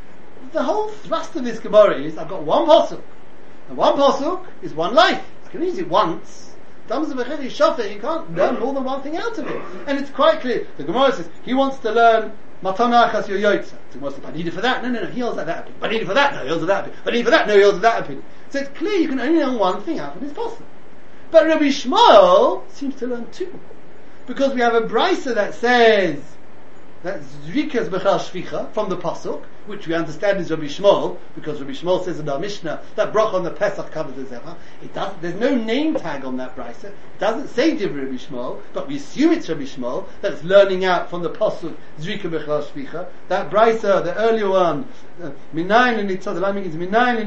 The 0.52 0.62
whole 0.62 0.88
thrust 0.88 1.36
of 1.36 1.44
this 1.44 1.58
Gemara 1.58 2.00
is 2.00 2.16
I've 2.18 2.28
got 2.28 2.42
one 2.42 2.66
posuk. 2.66 3.02
And 3.68 3.76
one 3.76 3.96
posuk 3.96 4.46
is 4.62 4.74
one 4.74 4.94
life. 4.94 5.24
I 5.46 5.48
can 5.48 5.62
use 5.62 5.78
it 5.78 5.88
once. 5.88 6.54
You 6.88 6.94
can't 6.96 8.34
learn 8.34 8.60
more 8.60 8.74
than 8.74 8.84
one 8.84 9.02
thing 9.02 9.16
out 9.16 9.38
of 9.38 9.46
it. 9.46 9.62
And 9.86 9.98
it's 9.98 10.10
quite 10.10 10.40
clear. 10.40 10.66
The 10.76 10.84
Gemara 10.84 11.12
says 11.12 11.28
he 11.42 11.54
wants 11.54 11.78
to 11.78 11.90
learn 11.90 12.32
Matana 12.62 13.08
Achas 13.10 13.24
Yoyotza. 13.24 13.64
So 13.90 13.98
Gemara 13.98 14.12
says, 14.12 14.24
I 14.24 14.32
need 14.32 14.52
for 14.52 14.60
that. 14.60 14.82
No, 14.82 14.90
no, 14.90 15.02
no, 15.02 15.06
he 15.06 15.20
holds 15.20 15.38
at 15.38 15.46
that 15.46 15.60
opinion. 15.60 15.82
I 15.82 15.88
need 15.88 16.06
for 16.06 16.14
that. 16.14 16.34
No, 16.34 16.42
he 16.42 16.48
holds 16.48 16.66
that 16.66 16.84
opinion. 16.84 17.02
I 17.06 17.10
need 17.10 17.24
for 17.24 17.30
that. 17.30 17.46
No, 17.46 17.56
he 17.56 17.62
holds 17.62 17.80
that 17.80 18.02
opinion. 18.02 18.24
So 18.50 18.58
it's 18.60 18.68
clear 18.76 18.94
you 18.94 19.08
can 19.08 19.20
only 19.20 19.38
learn 19.42 19.58
one 19.58 19.82
thing 19.82 19.98
out 19.98 20.14
of 20.14 20.20
this 20.20 20.32
posuk. 20.32 20.62
But 21.30 21.46
Rabbi 21.46 21.68
Shmuel 21.68 22.70
seems 22.70 22.96
to 22.96 23.06
learn 23.06 23.30
two. 23.32 23.58
Because 24.26 24.54
we 24.54 24.60
have 24.60 24.74
a 24.74 24.82
brisa 24.82 25.34
that 25.34 25.54
says 25.54 26.20
that 27.02 27.20
Zrikas 27.46 27.88
Bechal 27.88 28.18
Shvicha 28.18 28.72
from 28.72 28.88
the 28.88 28.96
Pasuk, 28.96 29.42
which 29.66 29.86
we 29.86 29.94
understand 29.94 30.40
is 30.40 30.50
Rabbi 30.50 30.64
Shmuel, 30.64 31.18
because 31.34 31.60
Rabbi 31.60 31.72
Shmuel 31.72 32.04
says 32.04 32.20
in 32.20 32.28
our 32.28 32.38
Mishnah 32.38 32.82
that 32.96 33.12
brach 33.12 33.32
on 33.32 33.44
the 33.44 33.50
Pesach 33.50 33.90
covers 33.90 34.14
the 34.14 34.36
Zevach. 34.36 34.56
It 34.82 34.92
doesn't, 34.94 35.22
there's 35.22 35.34
no 35.40 35.54
name 35.54 35.94
tag 35.94 36.24
on 36.24 36.36
that 36.36 36.56
brisa. 36.56 36.84
It 36.84 37.18
doesn't 37.18 37.48
say 37.48 37.76
Div 37.76 37.94
Rabbi 37.94 38.16
Shmuel, 38.16 38.60
but 38.72 38.88
we 38.88 38.96
assume 38.96 39.32
it's 39.32 39.48
Rabbi 39.48 39.62
Shmuel 39.62 40.06
that's 40.20 40.42
learning 40.42 40.84
out 40.84 41.08
from 41.08 41.22
the 41.22 41.30
Pasuk 41.30 41.74
Zrika 41.98 42.22
Bechal 42.22 42.64
Shvicha. 42.64 43.08
That 43.28 43.50
brisa, 43.50 44.04
the 44.04 44.14
earlier 44.16 44.48
one, 44.48 44.86
uh, 45.22 45.30
Minayin 45.54 45.98
in 45.98 46.08
Nitzon, 46.08 46.34
the 46.34 46.40
line 46.40 46.58
is 46.58 46.74
Minayin. 46.74 47.24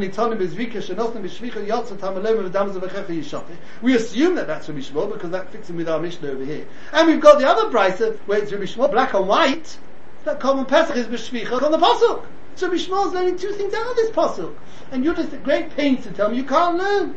We 3.81 3.95
assume 3.95 4.35
that 4.35 4.47
that's 4.47 4.69
Rabbi 4.69 4.79
Shmuel 4.79 5.13
because 5.13 5.31
that 5.31 5.51
fits 5.51 5.69
in 5.69 5.77
with 5.77 5.89
our 5.89 5.99
Mishnah 5.99 6.29
over 6.29 6.43
here. 6.43 6.67
And 6.93 7.07
we've 7.07 7.21
got 7.21 7.39
the 7.39 7.47
other 7.47 7.69
brisa 7.69 8.17
where 8.25 8.39
it's 8.39 8.51
Rabbi 8.51 8.65
Shmuel, 8.65 8.91
black 8.91 9.13
and 9.13 9.27
white, 9.27 9.77
that 10.27 10.39
common 10.39 10.65
Pesach 10.65 10.95
is 10.95 11.07
Beshvicha 11.07 11.61
on 11.61 11.71
the 11.71 11.77
Pasuk. 11.77 12.25
So 12.55 12.67
Rabbi 12.67 12.75
is 12.75 12.89
learning 12.89 13.37
two 13.37 13.51
things 13.53 13.73
out 13.73 13.89
of 13.89 13.95
this 13.95 14.11
Pasuk. 14.11 14.53
And 14.91 15.03
you're 15.03 15.15
just 15.15 15.33
at 15.33 15.43
great 15.43 15.75
pains 15.75 16.03
to 16.03 16.11
tell 16.11 16.29
me 16.29 16.37
you 16.37 16.43
can't 16.43 16.77
learn. 16.77 17.15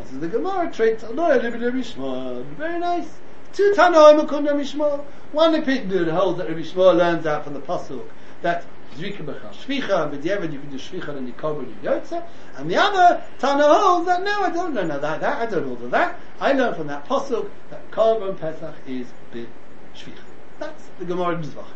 This 0.00 0.12
is 0.12 0.20
the 0.20 0.28
Gemara 0.28 0.68
Shmuel. 0.68 2.44
Very 2.56 2.78
nice. 2.80 3.08
Two 3.52 3.72
Tanoim 3.76 4.18
Rabbi 4.18 4.62
Shmuel. 4.62 5.04
One 5.30 5.54
opinion 5.54 6.08
holds 6.08 6.38
that 6.38 6.48
Rabbi 6.48 6.62
learns 6.74 7.26
out 7.26 7.44
from 7.44 7.54
the 7.54 7.60
Pasuk 7.60 8.04
that 8.42 8.64
Zrika 8.96 9.24
Bechal 9.24 9.52
Shvicha, 9.52 10.02
and 10.02 10.20
B'diavad 10.20 10.52
you 10.52 10.58
can 10.58 10.70
do 10.70 10.78
Shvicha 10.78 11.16
and 11.16 11.32
Yikob 11.32 11.60
and 11.60 11.82
Yotza. 11.82 12.26
And 12.56 12.68
the 12.68 12.76
other 12.76 13.22
Tana 13.38 13.62
holds 13.64 14.06
that 14.06 14.24
no, 14.24 14.42
I 14.42 14.50
don't 14.50 14.74
learn 14.74 14.88
that, 14.88 15.00
that, 15.00 15.22
I 15.22 15.46
don't 15.46 15.64
hold 15.64 15.90
that. 15.92 16.18
I 16.40 16.52
learn 16.52 16.74
from 16.74 16.88
that 16.88 17.06
Pasuk 17.06 17.48
that 17.70 17.88
Korban 17.92 18.38
Pesach 18.38 18.74
is 18.86 19.06
B'Shvicha. 19.32 20.18
That's 20.58 20.88
the 20.98 21.04
Gemara 21.04 21.36
Mizvach. 21.36 21.66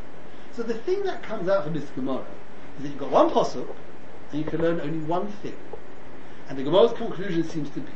So 0.57 0.63
the 0.63 0.73
thing 0.73 1.03
that 1.03 1.23
comes 1.23 1.51
out 1.51 1.65
from 1.65 1.75
this 1.75 1.85
Gemara 1.91 2.25
is 2.79 2.85
that 2.85 2.89
you've 2.89 2.99
got 2.99 3.11
one 3.11 3.29
Pasuk 3.29 3.69
and 4.33 4.43
you 4.43 4.51
can 4.51 4.63
learn 4.63 4.81
only 4.81 5.01
one 5.01 5.29
thing. 5.29 5.55
And 6.49 6.57
the 6.57 6.65
Gemara's 6.65 6.95
conclusion 6.95 7.47
seems 7.47 7.69
to 7.71 7.81
be 7.81 7.93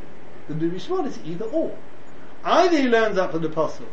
that 0.46 0.60
the 0.60 0.66
Rishmon 0.66 1.06
is 1.06 1.18
either 1.24 1.46
or. 1.46 1.74
Either 2.44 2.76
he 2.76 2.86
learns 2.86 3.16
out 3.16 3.30
from 3.30 3.40
the 3.40 3.48
Pasuk, 3.48 3.86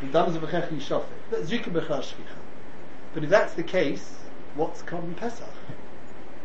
and 0.00 0.12
Dams 0.12 0.34
that's 0.34 1.50
Zrika 1.50 1.72
B'chal 1.72 2.04
But 3.12 3.24
if 3.24 3.30
that's 3.30 3.54
the 3.54 3.64
case, 3.64 4.14
what's 4.54 4.82
Korban 4.82 5.16
Pesach? 5.16 5.48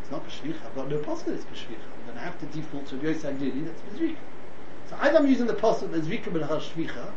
It's 0.02 0.10
not 0.10 0.28
B'shvicha. 0.28 0.66
I've 0.66 0.76
got 0.76 0.90
no 0.90 0.98
Pasuk 0.98 1.26
that's 1.26 1.44
B'shvicha. 1.44 1.78
I'm 2.00 2.06
going 2.06 2.18
to 2.18 2.24
have 2.24 2.40
to 2.40 2.48
default 2.48 2.88
to 2.88 2.96
Yosef 2.98 3.36
Dili, 3.36 3.66
that's 3.66 3.82
B'zrika. 3.82 4.18
So 4.90 4.98
either 5.02 5.20
I'm 5.20 5.28
using 5.28 5.46
the 5.46 5.54
Pasuk 5.54 5.92
that's 5.92 6.08
Zrika 6.08 6.32
B'chal 6.32 6.60
Shvicha, 6.60 7.12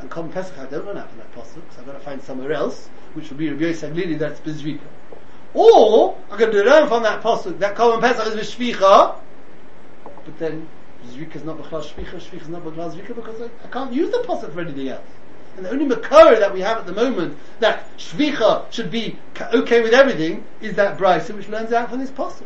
and 0.00 0.10
Korban 0.10 0.32
Pesach 0.32 0.58
I 0.58 0.66
don't 0.66 0.84
run 0.84 0.98
out 0.98 1.08
from 1.08 1.18
that 1.18 1.32
Pasuk, 1.32 1.62
so 1.74 1.80
I've 1.80 1.86
got 1.86 1.92
to 1.92 2.00
find 2.00 2.22
somewhere 2.22 2.52
else, 2.52 2.90
which 3.16 3.30
would 3.30 3.38
be 3.38 3.48
Rabbi 3.48 3.64
Yosef 3.64 3.94
Lili, 3.94 4.14
that's 4.16 4.38
B'zrika. 4.40 4.80
Or, 5.54 6.18
I'm 6.30 6.38
going 6.38 6.52
learn 6.52 6.86
from 6.86 7.02
that 7.04 7.22
Pasuk 7.22 7.58
that 7.60 7.74
Korban 7.74 8.00
Pesach 8.02 8.26
is 8.26 8.54
B'shvicha, 8.54 9.18
but 10.04 10.38
then 10.38 10.68
Zrika 11.08 11.36
is 11.36 11.44
not 11.44 11.56
B'chal 11.56 11.82
Shvicha, 11.82 12.16
Shvicha 12.16 12.42
is 12.42 12.48
not 12.48 12.62
B'chal 12.62 12.94
Zrika, 12.94 13.14
because 13.14 13.40
I, 13.40 13.46
I 13.64 13.68
can't 13.68 13.90
use 13.90 14.10
the 14.10 14.18
Pasuk 14.18 14.52
for 14.52 14.60
anything 14.60 14.88
else. 14.88 15.06
And 15.56 15.64
the 15.64 15.70
only 15.70 15.86
Makar 15.86 16.38
that 16.38 16.52
we 16.52 16.60
have 16.60 16.76
at 16.76 16.86
the 16.86 16.92
moment 16.92 17.38
that 17.60 17.88
Shvicha 17.96 18.70
should 18.70 18.90
be 18.90 19.18
okay 19.40 19.80
with 19.80 19.94
everything 19.94 20.44
is 20.60 20.74
that 20.74 20.98
Brisa 20.98 21.34
which 21.34 21.48
learns 21.48 21.72
out 21.72 21.88
from 21.88 22.00
this 22.00 22.10
Pasuk. 22.10 22.44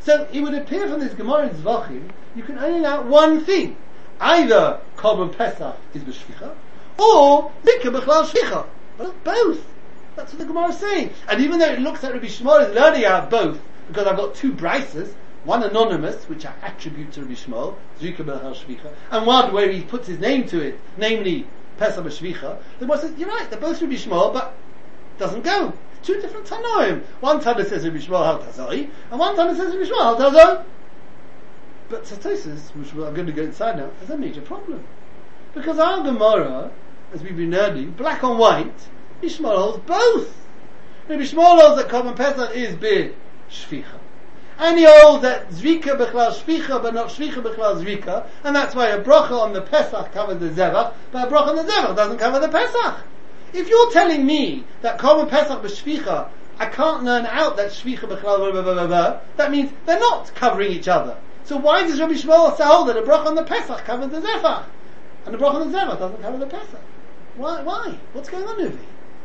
So 0.00 0.28
it 0.30 0.42
would 0.42 0.52
appear 0.52 0.86
from 0.88 1.00
this 1.00 1.14
Gemara 1.14 1.48
in 1.48 1.54
Zvachim, 1.54 2.10
you 2.36 2.42
can 2.42 2.58
only 2.58 2.80
learn 2.80 3.08
one 3.08 3.44
thing. 3.44 3.78
Either 4.20 4.78
Korban 4.98 5.34
Pesach 5.34 5.76
is 5.94 6.02
B'shvicha, 6.02 6.54
or 6.98 7.50
Zika 7.64 7.98
B'chal 7.98 8.26
Shvicha. 8.26 8.66
But 8.98 9.24
both. 9.24 9.71
That's 10.16 10.32
what 10.32 10.38
the 10.38 10.44
Gemara 10.44 10.68
is 10.68 10.78
saying. 10.78 11.10
And 11.28 11.40
even 11.40 11.58
though 11.58 11.70
it 11.70 11.80
looks 11.80 12.02
like 12.02 12.12
Rabbi 12.12 12.26
Shmuel 12.26 12.68
is 12.68 12.74
learning 12.74 13.04
out 13.04 13.30
both, 13.30 13.60
because 13.88 14.06
I've 14.06 14.16
got 14.16 14.34
two 14.34 14.52
brises, 14.52 15.12
one 15.44 15.62
anonymous, 15.62 16.28
which 16.28 16.46
I 16.46 16.52
attribute 16.62 17.12
to 17.12 17.22
Rabbi 17.22 17.34
Shmuel, 17.34 17.76
Shvicha, 18.00 18.92
and 19.10 19.26
one 19.26 19.52
where 19.52 19.70
he 19.70 19.82
puts 19.82 20.06
his 20.06 20.18
name 20.18 20.46
to 20.48 20.60
it, 20.60 20.78
namely 20.96 21.46
Pesach 21.78 22.04
B'Shvicha, 22.04 22.58
the 22.78 22.86
Gemara 22.86 22.98
says, 22.98 23.18
you're 23.18 23.28
right, 23.28 23.48
they're 23.50 23.58
both 23.60 23.80
Rabbi 23.80 23.94
Shmuel, 23.94 24.32
but 24.32 24.54
doesn't 25.18 25.42
go. 25.42 25.72
Two 26.02 26.20
different 26.20 26.46
Tanoim. 26.46 27.02
One 27.20 27.40
Tana 27.40 27.64
says 27.64 27.84
Rabbi 27.84 27.98
Shmuel 27.98 28.24
Hal 28.24 28.40
Tazoi, 28.40 28.90
and 29.10 29.20
one 29.20 29.36
Tana 29.36 29.54
says 29.54 29.74
Rabbi 29.74 29.88
Shmuel 29.88 30.02
Hal 30.02 30.16
Tazoi. 30.16 30.64
But 31.88 32.04
Satosis, 32.04 32.74
which 32.74 32.92
I'm 32.92 33.14
going 33.14 33.26
to 33.26 33.32
go 33.32 33.42
inside 33.42 33.76
now, 33.76 33.90
is 34.02 34.10
a 34.10 34.16
major 34.16 34.40
problem. 34.40 34.84
Because 35.54 35.78
our 35.78 36.02
Gemara, 36.02 36.70
as 37.12 37.22
we've 37.22 37.36
been 37.36 37.50
learning, 37.50 37.92
black 37.92 38.24
on 38.24 38.38
white, 38.38 38.88
Ishmael 39.22 39.56
holds 39.56 39.78
both. 39.86 40.42
Rabbi 41.08 41.22
Shmuel 41.22 41.60
holds 41.60 41.82
that 41.82 41.90
Korban 41.90 42.16
Pesach 42.16 42.56
is 42.56 42.74
be 42.74 43.12
Shvicha. 43.50 43.98
And 44.58 44.78
he 44.78 44.84
holds 44.86 45.22
that 45.22 45.50
Zrika 45.50 45.96
Bechlal 45.96 46.32
Shvicha, 46.32 46.82
but 46.82 46.94
not 46.94 47.08
Shvicha 47.08 47.42
Bechlal 47.42 47.82
Zrika, 47.82 48.26
and 48.44 48.54
that's 48.54 48.74
why 48.74 48.88
a 48.88 49.02
bracha 49.02 49.32
on 49.32 49.52
the 49.52 49.62
Pesach 49.62 50.12
covers 50.12 50.38
the 50.38 50.50
Zevach, 50.50 50.94
but 51.10 51.28
a 51.28 51.30
bracha 51.30 51.48
on 51.48 51.56
the 51.56 51.64
Zevach 51.64 51.96
doesn't 51.96 52.18
cover 52.18 52.40
the 52.40 52.48
Pesach. 52.48 53.04
If 53.52 53.68
you're 53.68 53.90
telling 53.90 54.24
me 54.24 54.64
that 54.82 54.98
Korban 54.98 55.28
Pesach 55.28 55.62
B'Shvicha, 55.62 56.28
I 56.58 56.66
can't 56.66 57.02
learn 57.02 57.26
out 57.26 57.56
that 57.56 57.70
Shvicha 57.70 58.08
Bechlal 58.08 58.52
blah, 58.52 58.62
blah, 58.62 58.86
blah, 58.86 59.20
that 59.36 59.50
means 59.50 59.72
they're 59.86 59.98
not 59.98 60.32
covering 60.34 60.72
each 60.72 60.88
other. 60.88 61.16
So 61.44 61.56
why 61.56 61.82
does 61.82 62.00
Rabbi 62.00 62.14
Shmuel 62.14 62.38
also 62.38 62.64
hold 62.64 62.88
that 62.88 62.96
a 62.96 63.02
bracha 63.02 63.26
on 63.26 63.34
the 63.34 63.44
Pesach 63.44 63.84
covers 63.84 64.10
the 64.10 64.20
Zevach, 64.20 64.64
and 65.26 65.34
a 65.34 65.38
bracha 65.38 65.54
on 65.54 65.70
the 65.70 65.78
Zevach 65.78 65.98
doesn't 65.98 66.22
cover 66.22 66.38
the 66.38 66.46
Pesach? 66.46 66.80
Why? 67.36 67.62
Why? 67.62 67.98
What's 68.12 68.28
going 68.28 68.44
on 68.44 68.60
over 68.60 68.68
here? 68.68 68.78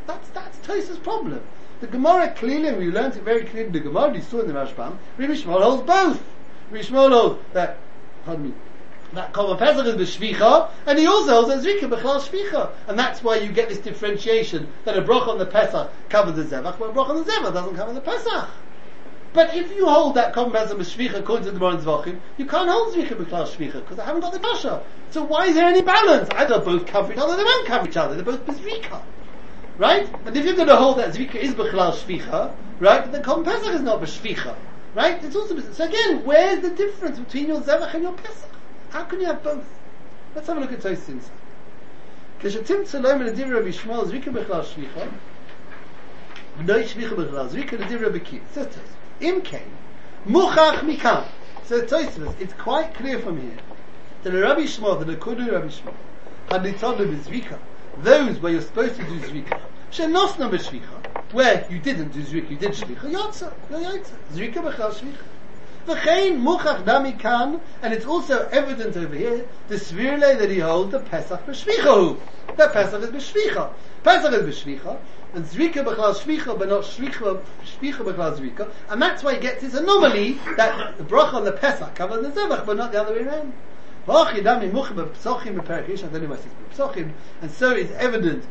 That's 0.08 0.30
that's 0.30 0.58
Tosa's 0.60 0.98
problem. 0.98 1.42
The 1.80 1.88
Gemara 1.88 2.34
clearly, 2.34 2.70
and 2.70 2.78
we 2.78 2.90
learned 2.90 3.16
it 3.16 3.24
very 3.24 3.44
clearly 3.44 3.68
in 3.68 3.74
the 3.74 3.80
Gemara, 3.80 4.10
we 4.10 4.22
saw 4.22 4.40
in 4.40 4.48
the 4.48 4.54
Rashbam, 4.54 4.98
Rabbi 5.18 5.34
Shmuel 5.34 5.62
holds 5.62 5.84
both. 5.84 6.24
Rabbi 6.72 6.84
Shmuel 6.84 7.12
holds 7.12 7.40
that, 7.54 7.78
pardon 8.26 8.46
me, 8.46 8.54
that 9.14 9.32
Korban 9.32 9.60
Pesach 9.60 9.86
is 9.86 10.18
b'shvicha, 10.18 10.70
and 10.88 10.98
he 10.98 11.06
also 11.06 11.34
holds 11.34 11.50
that 11.50 11.64
Zrika 11.64 11.88
b'chal 11.88 12.20
shvicha. 12.20 12.72
And 12.88 12.98
that's 12.98 13.24
why 13.24 13.38
you 13.38 13.52
get 13.52 13.70
this 13.70 13.78
differentiation, 13.78 14.68
that 14.86 14.98
a 14.98 15.02
brach 15.02 15.28
on 15.28 15.38
the 15.38 15.46
Pesach 15.46 15.92
covers 16.10 16.36
the 16.36 16.44
Zevach, 16.44 16.80
but 16.80 16.90
a 16.90 16.94
brach 16.94 17.10
on 17.10 17.18
the 17.18 17.32
Zevach 17.32 17.54
doesn't 17.54 17.76
cover 17.76 17.94
the 17.94 18.02
Pesach. 18.02 18.50
But 19.34 19.56
if 19.56 19.72
you 19.76 19.86
hold 19.86 20.16
that 20.16 20.34
Korban 20.34 20.54
Pesach 20.54 20.78
b'shvicha 20.80 21.20
according 21.20 21.46
to 21.46 21.52
the 21.52 21.60
Gemara 21.60 21.76
in 21.76 21.82
Zvachim, 21.82 22.20
you 22.38 22.48
can't 22.48 22.70
hold 22.70 22.96
Zrika 22.96 23.16
b'chal 23.16 23.46
shvicha, 23.46 23.74
because 23.74 24.00
I 24.00 24.06
haven't 24.06 24.22
got 24.22 24.34
the 24.34 24.40
Kasha. 24.40 24.82
So 25.12 25.24
why 25.24 25.46
is 25.46 25.56
there 25.56 25.68
any 25.68 25.84
balance? 25.84 26.28
Either 26.32 26.60
both 26.60 26.88
cover 26.88 27.14
each 27.14 27.20
other, 27.20 27.38
they 27.38 27.44
don't 27.44 27.68
cover 27.68 27.88
each 27.88 27.98
other, 27.98 28.16
they're 28.16 28.26
both 28.26 28.46
b'zrika 28.46 29.04
right? 29.78 30.10
But 30.24 30.36
if 30.36 30.46
you're 30.46 30.56
going 30.56 30.68
to 30.68 30.76
hold 30.76 30.98
that 31.00 31.14
Zrika 31.14 31.36
is 31.36 31.54
Bechlal 31.54 31.94
Shvicha, 31.94 32.56
right? 32.80 33.12
Then 33.12 33.24
Kol 33.24 33.44
Pesach 33.44 33.74
is 33.74 33.82
not 33.82 34.02
Shvicha, 34.02 34.56
right? 34.96 35.24
It's 35.24 35.36
also 35.36 35.60
so 35.60 35.86
again, 35.86 36.26
where's 36.26 36.62
the 36.62 36.72
difference 36.72 37.20
between 37.20 37.48
your 37.48 37.62
Zevach 37.62 37.94
and 37.94 38.04
your 38.04 38.14
Pesach? 38.14 38.50
How 38.90 39.04
can 39.04 39.20
you 39.20 39.28
have 39.28 39.44
both? 39.44 39.66
Let's 40.36 40.48
have 40.48 40.58
a 40.58 40.60
look 40.60 40.72
at 40.72 40.80
Tosis 40.80 41.10
inside. 41.10 41.32
כשתים 42.40 42.84
צלם 42.84 43.22
לדברי 43.22 43.60
רבי 43.60 43.74
שמואל 43.74 44.06
זריקה 44.06 44.32
בכלל 44.32 44.64
שליחה 44.64 45.00
בני 46.58 46.88
שליחה 46.88 47.16
בכלל 47.16 47.48
זריקה 47.48 47.76
rabbi 47.78 48.20
kiv 48.20 48.56
says 48.56 48.74
זה 48.74 48.80
im 49.22 49.24
אם 49.24 49.40
כן 49.44 49.64
mikam 50.28 51.24
says 51.66 51.68
זה 51.68 51.88
טוס 51.88 52.20
it's 52.40 52.54
quite 52.64 52.94
clear 52.94 53.20
from 53.20 53.38
here 53.38 53.58
that 54.24 54.32
the 54.32 54.42
Rabbi 54.42 54.66
Shmuel 54.66 55.00
the 55.00 55.16
nekudu 55.16 55.52
Rabbi 55.52 55.68
Shmuel 55.68 55.96
had 56.52 56.64
nitzonu 56.64 57.18
zrika 57.24 57.58
those 58.04 58.40
where 58.40 58.52
you're 58.52 58.62
supposed 58.62 58.96
to 58.96 59.04
do 59.04 59.20
zrika, 59.20 59.60
shenosna 59.92 60.50
b'shvicha, 60.50 61.34
where 61.34 61.66
you 61.70 61.80
didn't 61.80 62.10
do 62.10 62.22
zrika, 62.22 62.50
you 62.52 62.58
did 62.58 62.72
shvicha, 62.72 63.12
yotza, 63.12 63.54
yotza, 63.70 64.14
zrika 64.34 64.56
b'chal 64.56 64.92
shvicha. 64.94 65.24
V'chein 65.88 66.42
muchach 66.42 66.84
dami 66.84 67.18
kan, 67.18 67.60
and 67.82 67.94
it's 67.94 68.06
also 68.06 68.48
evident 68.52 68.96
over 68.98 69.16
here, 69.16 69.46
the 69.68 69.76
svirle 69.76 70.38
that 70.38 70.50
he 70.50 70.60
holds 70.60 70.92
the 70.92 71.00
Pesach 71.00 71.46
b'shvicha 71.46 72.18
The 72.58 72.68
Pesach 72.68 73.02
is 73.02 73.10
b'shvicha. 73.10 73.72
Pesach 74.04 74.34
is 74.34 74.56
b'shvicha, 74.56 74.98
and 75.34 75.46
zrika 75.46 75.84
b'chlal 75.84 76.14
shvicha, 76.16 76.58
but 76.58 76.70
not 76.70 76.84
shvicha, 76.84 77.42
shvicha 77.66 78.00
b'chlal 78.00 78.38
zrika, 78.38 78.70
and 78.90 79.02
that's 79.02 79.24
why 79.24 79.36
he 79.36 79.40
gets 79.40 79.62
this 79.62 79.74
anomaly 79.74 80.40
that 80.56 80.98
the 80.98 81.04
bracha 81.04 81.34
on 81.34 81.46
the 81.46 81.52
Pesach 81.52 81.96
covers 81.96 82.22
the 82.22 82.42
zevach, 82.42 82.66
but 82.66 82.78
not 82.78 82.92
the 82.92 83.02
other 83.02 83.14
way 83.14 83.24
around. 83.24 83.54
And 84.08 84.48
so 87.52 87.72
it's 87.72 87.92
evident 87.92 88.46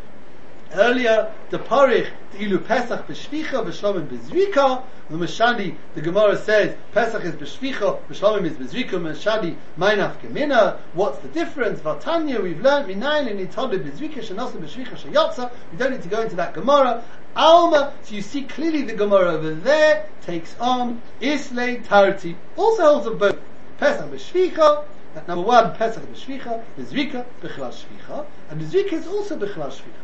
Earlier, 0.74 1.32
the 1.50 1.58
Parich, 1.58 2.08
the 2.32 2.38
Ilu 2.44 2.58
Pesach 2.58 3.06
b'shvicha, 3.06 3.64
b'shlomim 3.64 4.08
b'zrika. 4.08 4.82
The 5.08 5.16
Mashani, 5.16 5.76
the 5.94 6.00
Gemara 6.00 6.36
says, 6.36 6.76
Pesach 6.92 7.24
is 7.24 7.34
b'shvicha, 7.36 8.00
b'shlomim 8.08 8.44
is 8.44 8.56
b'zrika, 8.56 9.00
Mashani, 9.00 9.56
mainaf 9.78 10.20
gemina. 10.20 10.78
What's 10.92 11.18
the 11.20 11.28
difference? 11.28 11.80
Vatanya, 11.80 12.42
we've 12.42 12.60
learned, 12.60 12.88
minayin 12.88 13.30
and 13.30 13.48
itolu 13.48 13.78
b'zrika, 13.78 14.18
shenosim 14.18 14.58
b'shvicha, 14.58 14.96
shayotza. 14.96 15.50
We 15.70 15.78
don't 15.78 15.92
need 15.92 16.02
to 16.02 16.08
go 16.08 16.20
into 16.20 16.36
that 16.36 16.52
Gemara. 16.52 17.04
Alma, 17.36 17.92
so 18.02 18.14
you 18.14 18.22
see 18.22 18.42
clearly 18.42 18.82
the 18.82 18.94
Gemara 18.94 19.34
over 19.34 19.54
there 19.54 20.06
takes 20.22 20.58
on 20.58 21.00
Islay 21.20 21.76
Tarti. 21.76 22.36
Also 22.56 22.82
holds 22.82 23.06
a 23.06 23.12
boat, 23.12 23.40
Pesach 23.78 24.10
b'shvicha, 24.10 24.84
number 25.26 25.44
one, 25.44 25.74
Pesach 25.76 26.02
b'shvicha, 26.04 26.62
the 26.76 26.82
Zrika 26.82 27.24
b'chlal 27.42 27.72
shvicha, 27.72 28.26
and 28.50 28.60
the 28.60 28.64
Zrika 28.64 28.92
is 28.94 29.06
also 29.06 29.36
b'chlal 29.36 29.70
shvicha. 29.70 30.02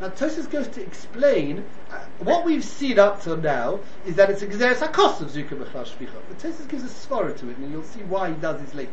Now 0.00 0.08
Tosis 0.08 0.50
goes 0.50 0.66
to 0.68 0.82
explain 0.82 1.64
uh, 1.90 2.00
what 2.18 2.44
we've 2.44 2.64
seen 2.64 2.98
up 2.98 3.22
till 3.22 3.36
now 3.36 3.80
is 4.04 4.16
that 4.16 4.28
it's 4.30 4.42
a 4.42 4.46
Gezeres 4.46 4.78
HaKos 4.78 5.20
of 5.20 5.30
Zrika 5.30 5.50
b'chlal 5.50 5.84
shvicha. 5.84 6.16
But 6.28 6.38
Tosis 6.38 6.68
gives 6.68 6.82
a 6.82 6.88
svara 6.88 7.36
to 7.38 7.50
it, 7.50 7.56
and 7.58 7.70
you'll 7.70 7.84
see 7.84 8.00
why 8.00 8.30
he 8.30 8.34
does 8.36 8.60
this 8.60 8.74
later. 8.74 8.90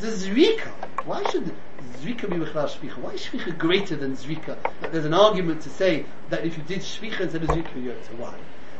The 0.00 0.08
Zrika, 0.08 0.68
why 1.06 1.22
should 1.30 1.54
Zrika 2.00 2.28
be 2.28 2.36
b'chlal 2.36 2.68
shvicha? 2.68 2.98
Why 2.98 3.12
is 3.12 3.22
shvicha 3.22 3.56
greater 3.56 3.96
than 3.96 4.16
Zrika? 4.16 4.56
There's 4.92 5.06
an 5.06 5.14
argument 5.14 5.62
to 5.62 5.70
say 5.70 6.04
that 6.28 6.44
if 6.44 6.58
you 6.58 6.64
did 6.64 6.80
shvicha 6.80 7.20
instead 7.20 7.42
of 7.42 7.48
Zrika, 7.50 7.82
you're 7.82 7.94
to 7.94 8.16
why? 8.16 8.34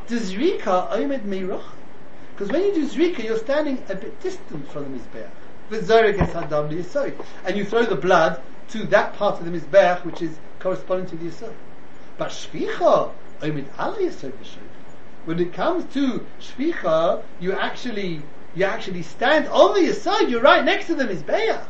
The 0.07 0.15
Zrika, 0.17 0.91
oimed 0.91 1.23
meirach. 1.23 1.63
Because 2.33 2.51
when 2.51 2.61
you 2.63 2.73
do 2.75 2.87
Zrika, 2.87 3.23
you're 3.23 3.39
standing 3.39 3.83
a 3.89 3.95
bit 3.95 4.21
distant 4.21 4.71
from 4.71 4.83
the 4.83 4.99
Mizbeach. 4.99 5.29
And 5.69 7.57
you 7.57 7.65
throw 7.65 7.83
the 7.83 7.97
blood 7.99 8.41
to 8.69 8.83
that 8.85 9.13
part 9.13 9.39
of 9.39 9.45
the 9.45 9.51
Mizbeach 9.51 10.05
which 10.05 10.21
is 10.21 10.37
corresponding 10.59 11.07
to 11.07 11.15
the 11.17 11.29
Yisod. 11.29 11.53
But 12.17 12.29
Shvicha, 12.29 13.11
Omid 13.41 13.65
ala 13.77 13.97
Yisod 13.97 14.33
When 15.25 15.39
it 15.39 15.53
comes 15.53 15.93
to 15.93 16.25
Shvicha, 16.39 17.21
you 17.39 17.51
actually, 17.51 18.21
you 18.55 18.63
actually 18.63 19.03
stand 19.03 19.47
on 19.49 19.73
the 19.73 19.89
Yisod, 19.89 20.29
you're 20.29 20.41
right 20.41 20.63
next 20.63 20.87
to 20.87 20.95
the 20.95 21.03
Mizbeach. 21.03 21.63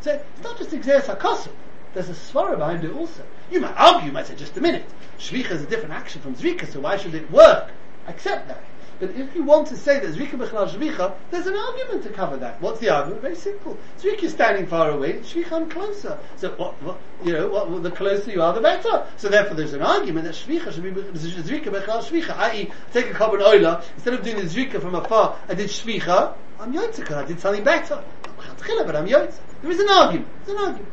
So 0.00 0.12
it's 0.12 0.42
not 0.42 0.58
just 0.58 0.70
Exeris 0.70 1.04
HaKosu. 1.16 1.48
There's 1.94 2.08
a 2.08 2.12
svara 2.12 2.58
behind 2.58 2.84
it 2.84 2.92
also. 2.92 3.22
You 3.50 3.60
might 3.60 3.74
argue, 3.76 4.08
you 4.08 4.12
might 4.12 4.26
say, 4.26 4.34
just 4.34 4.56
a 4.56 4.60
minute. 4.60 4.84
Shvicha 5.18 5.52
is 5.52 5.62
a 5.62 5.66
different 5.66 5.94
action 5.94 6.20
from 6.20 6.34
Zrika, 6.34 6.70
so 6.70 6.80
why 6.80 6.96
should 6.96 7.14
it 7.14 7.30
work? 7.30 7.70
Accept 8.08 8.48
that. 8.48 8.62
But 9.04 9.16
if 9.16 9.34
you 9.34 9.42
want 9.42 9.66
to 9.66 9.76
say 9.76 10.00
that 10.00 10.14
Zrika 10.14 10.30
Bechlal 10.30 10.66
Shvicha, 10.66 11.14
there's 11.30 11.46
an 11.46 11.54
argument 11.54 12.04
to 12.04 12.08
cover 12.08 12.38
that. 12.38 12.58
What's 12.62 12.80
the 12.80 12.88
argument? 12.88 13.20
Very 13.20 13.36
simple. 13.36 13.76
Zrika 13.98 14.22
is 14.22 14.32
standing 14.32 14.66
far 14.66 14.92
away, 14.92 15.18
Shvicha 15.18 15.52
I'm 15.52 15.68
closer. 15.68 16.18
So 16.36 16.52
what, 16.52 16.82
what 16.82 16.98
you 17.22 17.34
know, 17.34 17.48
what, 17.48 17.82
the 17.82 17.90
closer 17.90 18.30
you 18.30 18.40
are, 18.40 18.54
the 18.54 18.62
better. 18.62 19.06
So 19.18 19.28
therefore 19.28 19.56
there's 19.56 19.74
an 19.74 19.82
argument 19.82 20.24
that 20.24 20.34
Shvicha 20.34 20.72
should 20.72 20.82
be 20.82 20.90
Zrika 20.90 21.66
Bechlal 21.66 22.02
Shvicha, 22.02 22.34
i.e., 22.34 22.70
take 22.94 23.10
a 23.10 23.12
carbon 23.12 23.42
oiler, 23.42 23.82
instead 23.94 24.14
of 24.14 24.22
doing 24.22 24.36
the 24.36 24.44
Zrika 24.44 24.80
from 24.80 24.94
afar, 24.94 25.38
I 25.50 25.54
did 25.54 25.68
Shvicha, 25.68 26.34
I'm 26.58 26.72
Yotzika, 26.72 27.12
I 27.12 27.24
did 27.26 27.40
something 27.40 27.62
better. 27.62 28.02
But 28.36 28.96
I'm 28.96 29.06
Yotzik. 29.06 29.34
There 29.60 29.70
is 29.70 29.80
an 29.80 29.90
argument. 29.90 30.28
There's 30.46 30.58
an 30.58 30.64
argument. 30.64 30.92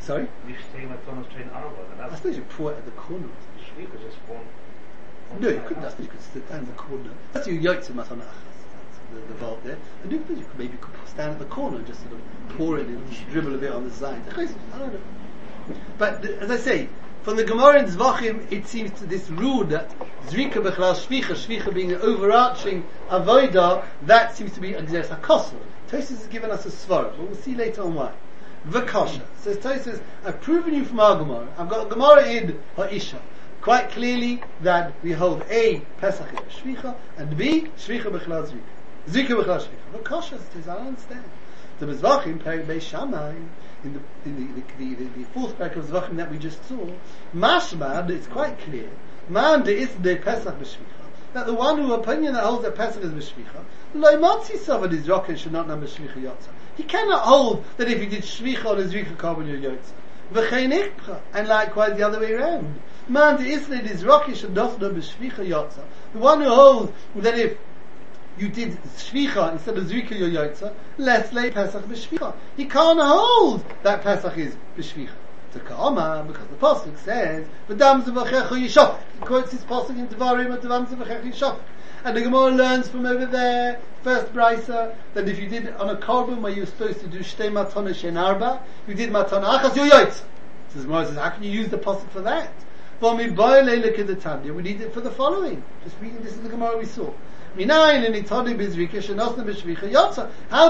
Sorry? 0.00 0.28
I 2.00 2.14
suppose 2.16 2.36
you 2.36 2.42
pour 2.42 2.72
it 2.72 2.76
at 2.76 2.84
the 2.84 2.90
corner. 2.92 3.28
No, 5.40 5.48
you 5.48 5.62
couldn't. 5.66 5.82
That's 5.82 5.98
you 6.00 6.06
could 6.06 6.22
sit 6.32 6.48
down 6.48 6.60
in 6.60 6.66
the 6.66 6.72
corner. 6.72 7.10
That's 7.32 7.46
your 7.46 7.56
yotze 7.74 7.90
matana 7.92 8.24
the, 9.12 9.20
the 9.20 9.34
vault 9.34 9.62
there. 9.64 9.78
And 10.02 10.12
you 10.12 10.18
could 10.20 10.58
maybe 10.58 10.76
could 10.78 10.94
stand 11.06 11.32
at 11.32 11.38
the 11.38 11.44
corner 11.46 11.78
and 11.78 11.86
just 11.86 12.00
sort 12.00 12.12
of 12.14 12.56
pour 12.56 12.78
it 12.78 12.86
and 12.86 13.30
dribble 13.30 13.54
a 13.54 13.58
bit 13.58 13.72
on 13.72 13.88
the 13.88 13.94
side. 13.94 14.22
I 14.34 14.78
don't 14.78 14.92
know. 14.92 15.00
But 15.98 16.24
as 16.24 16.50
I 16.50 16.56
say, 16.56 16.88
from 17.22 17.36
the 17.36 17.44
Gemara 17.44 17.80
in 17.80 17.86
Zvachim, 17.86 18.50
it 18.50 18.66
seems 18.66 18.98
to 19.00 19.06
this 19.06 19.28
rule 19.30 19.64
that 19.64 19.90
Zrika 20.26 20.54
Bechlal 20.54 20.94
Shvicha, 20.94 21.34
Shvicha 21.34 21.74
being 21.74 21.92
an 21.92 22.00
overarching 22.00 22.86
avoida, 23.10 23.84
that 24.02 24.36
seems 24.36 24.52
to 24.54 24.60
be 24.60 24.74
a 24.74 24.82
HaKosel. 24.82 25.58
Tosis 25.88 26.08
has 26.08 26.26
given 26.26 26.50
us 26.50 26.64
a 26.66 26.70
svar, 26.70 27.10
but 27.10 27.18
we'll 27.18 27.34
see 27.34 27.54
later 27.54 27.82
on 27.82 27.94
why. 27.94 28.12
Vakasha. 28.68 29.22
Says 29.38 29.58
Tosis, 29.58 30.00
I've 30.24 30.40
proven 30.40 30.74
you 30.74 30.84
from 30.84 31.00
our 31.00 31.16
Gemara. 31.16 31.48
I've 31.58 31.68
got 31.68 31.88
Gemara 31.88 32.26
in 32.26 32.58
Ha'isha 32.76 33.20
quite 33.60 33.90
clearly 33.90 34.42
that 34.62 34.92
we 35.02 35.12
hold 35.12 35.44
A, 35.50 35.80
Pesach 35.98 36.28
Shvicha, 36.50 36.94
and 37.16 37.36
B, 37.36 37.66
Shvicha 37.76 38.04
Bechlal 38.04 38.46
Zrika. 38.46 38.62
Zrika 39.08 39.42
Bechlal 39.42 39.60
Shvicha. 39.60 39.92
But 39.92 40.04
Kosher 40.04 40.38
says, 40.52 40.68
I 40.68 40.76
understand. 40.76 41.24
The 41.78 41.86
Mizvachim, 41.86 42.42
Perik 42.42 42.66
Beis 42.66 42.82
Shammai, 42.82 43.34
in 43.84 43.94
the, 43.94 44.00
in 44.24 44.54
the, 44.54 44.62
the, 44.78 44.94
the, 44.94 45.04
the 45.18 45.24
fourth 45.32 45.56
parak 45.58 45.76
of 45.76 45.84
Zvachim 45.86 46.16
that 46.16 46.30
we 46.30 46.38
just 46.38 46.64
saw, 46.66 46.88
Mashmad, 47.34 48.10
it's 48.10 48.26
quite 48.26 48.58
clear, 48.60 48.88
Man 49.28 49.62
de 49.62 49.76
is 49.76 49.90
de 49.90 50.16
Pesach 50.16 50.58
b'shvicha, 50.58 51.04
that 51.34 51.46
the 51.46 51.54
one 51.54 51.78
who 51.78 51.92
opinion 51.92 52.32
that 52.32 52.44
holds 52.44 52.64
that 52.64 52.74
Pesach 52.74 53.02
is 53.02 53.10
b'shvicha, 53.10 53.62
lo 53.94 54.16
motzi 54.16 54.56
sovad 54.56 54.92
is 54.92 55.08
rocket 55.08 55.38
should 55.38 55.52
not 55.52 55.68
number 55.68 55.86
shvicha 55.86 56.16
yotza. 56.16 56.48
He 56.76 56.82
cannot 56.82 57.22
hold 57.22 57.64
that 57.76 57.88
if 57.88 58.00
he 58.00 58.06
did 58.06 58.22
shvicha 58.22 58.64
on 58.64 58.78
his 58.78 58.92
zrika 58.92 59.16
carbon 59.18 59.46
yotza. 59.46 59.92
V'chein 60.32 60.90
and 61.34 61.48
likewise 61.48 61.96
the 61.96 62.02
other 62.06 62.20
way 62.20 62.32
around. 62.32 62.80
Man 63.08 63.42
de 63.42 63.48
Israel 63.48 63.86
is 63.86 64.04
rokish 64.04 64.44
and 64.44 64.54
dofna 64.54 64.92
b'shvicha 64.92 65.46
yotza. 65.46 65.82
The 66.12 66.18
one 66.18 66.42
who 66.42 66.48
holds 66.48 66.92
that 67.16 67.38
if 67.38 67.56
you 68.36 68.48
did 68.48 68.72
shvicha 68.96 69.52
instead 69.52 69.78
of 69.78 69.90
your 69.90 70.02
yotza, 70.28 70.74
let's 70.98 71.32
lay 71.32 71.50
Pesach 71.50 71.84
b'shvicha. 71.84 72.34
He 72.56 72.66
can't 72.66 73.00
hold 73.00 73.64
that 73.82 74.02
Pesach 74.02 74.36
is 74.36 74.54
b'shvicha. 74.76 75.14
To 75.52 75.60
Ka'ama, 75.60 76.26
because 76.26 76.46
the 76.48 76.56
Pasuk 76.56 76.98
says, 76.98 77.46
V'dam 77.70 78.02
zevachech 78.02 78.48
yishofek. 78.48 79.00
He 79.14 79.20
quotes 79.24 79.52
his 79.52 79.62
Pasuk 79.62 79.96
in 79.96 80.06
Devarim, 80.06 80.54
V'dam 80.58 80.86
zevachech 80.86 81.22
yishofek. 81.22 81.60
And 82.04 82.14
the 82.14 82.20
Gemara 82.20 82.50
learns 82.50 82.88
from 82.88 83.06
over 83.06 83.24
there, 83.24 83.80
first 84.02 84.34
brisa, 84.34 84.94
that 85.14 85.26
if 85.26 85.38
you 85.38 85.48
did 85.48 85.68
on 85.76 85.88
a 85.88 85.96
korban 85.96 86.42
where 86.42 86.52
you 86.52 86.60
were 86.60 86.66
supposed 86.66 87.00
to 87.00 87.06
do 87.06 87.20
shtei 87.20 87.50
matana 87.50 87.94
shen 87.94 88.18
arba, 88.18 88.62
you 88.86 88.92
did 88.92 89.08
matana 89.08 89.58
achas 89.58 89.74
your 89.74 89.86
yotza. 89.86 90.22
Says 90.68 90.84
Gemara 90.84 91.06
says, 91.06 91.16
how 91.16 91.30
can 91.30 91.42
you 91.42 91.50
use 91.50 91.70
the 91.70 91.78
Pasuk 91.78 92.10
for 92.10 92.20
that? 92.20 92.52
We 93.00 93.26
need 93.26 94.80
it 94.80 94.92
for 94.92 95.00
the 95.00 95.10
following. 95.10 95.62
Just 95.84 95.96
reading 96.00 96.20
this 96.22 96.32
is 96.32 96.40
the 96.40 96.48
Gemara 96.48 96.78
we 96.78 96.84
saw. 96.84 97.12
How 97.56 97.92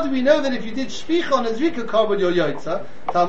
do 0.02 0.10
we 0.10 0.22
know 0.22 0.42
that 0.42 0.52
if 0.52 0.64
you 0.64 0.72
did 0.72 0.88
shvicha 0.88 1.32
on 1.32 1.46
a 1.46 1.50
zrika 1.50 1.88
carbon 1.88 2.18
your 2.18 2.32
yotza, 2.32 2.84
I 3.14 3.24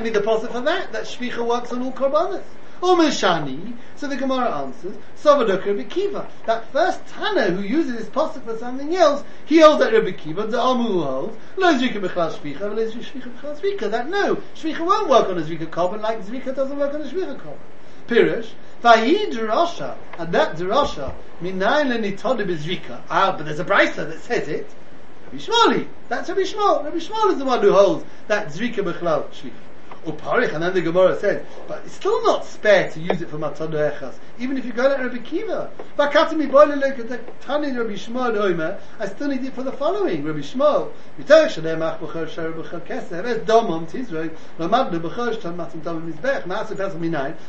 need 0.00 0.14
the 0.14 0.20
pasuk 0.20 0.52
for 0.52 0.60
that. 0.60 0.92
That 0.92 1.04
shvicha 1.04 1.46
works 1.46 1.72
on 1.72 1.82
all 1.82 1.92
korbanos. 1.92 2.42
So 2.82 4.08
the 4.08 4.16
Gemara 4.18 4.58
answers, 4.64 4.96
Savadok 5.16 5.64
Rabbi 5.64 5.84
Kiva. 5.84 6.28
That 6.46 6.66
first 6.72 7.06
Tana 7.06 7.52
who 7.52 7.62
uses 7.62 7.96
this 7.96 8.08
pasuk 8.08 8.42
for 8.42 8.58
something 8.58 8.96
else, 8.96 9.22
he 9.44 9.60
holds 9.60 9.78
that 9.84 9.92
Rabbi 9.92 10.10
Kiva, 10.10 10.48
the 10.48 10.60
Amu 10.60 11.00
holds, 11.00 11.36
Lo 11.56 11.74
Zrika 11.74 12.00
Bechal 12.00 12.32
Shvicha, 12.32 12.62
Lo 12.62 12.84
Zvika 12.84 13.32
Bechal 13.32 13.60
Zrika. 13.60 13.88
That 13.88 14.08
no, 14.08 14.42
Shvicha 14.56 14.84
won't 14.84 15.08
work 15.08 15.28
on 15.28 15.38
a 15.38 15.42
Zrika 15.42 15.70
carbon 15.70 16.02
like 16.02 16.24
Zrika 16.24 16.56
doesn't 16.56 16.76
work 16.76 16.92
on 16.92 17.02
a 17.02 17.04
Shvicha 17.04 17.38
carbon. 17.38 17.60
Pirish, 18.08 18.50
Vahi 18.82 19.30
Drasha, 19.30 19.96
and 20.18 20.34
that 20.34 20.56
Drasha, 20.56 21.14
Minayin 21.40 21.96
Lenitode 21.96 22.44
Bezrika. 22.44 23.00
Ah, 23.08 23.32
but 23.36 23.46
there's 23.46 23.60
a 23.60 23.64
brisa 23.64 24.08
that 24.08 24.20
says 24.22 24.48
it. 24.48 24.68
Rabbi 25.26 25.36
Shmoli. 25.36 25.86
That's 26.08 26.28
Rabbi 26.28 26.40
Shmol. 26.40 26.82
Rabbi 26.82 26.96
Shmol 26.96 27.30
is 27.30 27.38
the 27.38 27.44
one 27.44 27.62
who 27.62 27.72
holds 27.72 28.04
that 28.26 28.48
Zrika 28.48 28.78
Bechlal 28.78 29.28
Shvicha. 29.28 29.52
Uparich, 30.06 30.52
and 30.52 30.62
then 30.62 30.74
the 30.74 30.80
Gemara 30.80 31.16
says, 31.18 31.44
but 31.68 31.82
it's 31.84 31.94
still 31.94 32.22
not 32.24 32.44
spare 32.44 32.90
to 32.90 33.00
use 33.00 33.22
it 33.22 33.28
for 33.28 33.38
Matzah 33.38 33.68
Echas, 33.68 34.14
even 34.38 34.58
if 34.58 34.64
you 34.64 34.72
go 34.72 34.96
to 34.96 35.02
Rabbi 35.02 35.18
Kiva. 35.18 35.70
I 35.98 36.08
still 39.08 39.28
need 39.28 39.44
it 39.44 39.52
for 39.54 39.62
the 39.62 39.72
following, 39.72 40.24
Rabbi 40.24 40.40
Shmuel. 40.40 40.90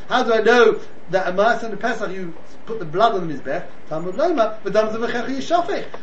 How 0.08 0.22
do 0.22 0.32
I 0.32 0.40
know 0.42 0.80
that 1.10 1.28
a 1.28 1.32
matzah 1.32 1.62
and 1.64 1.80
Pesach 1.80 2.10
you 2.12 2.34
put 2.66 2.78
the 2.78 2.84
blood 2.84 3.14
on 3.14 3.26
the 3.28 3.34
mizbeach? 3.34 3.66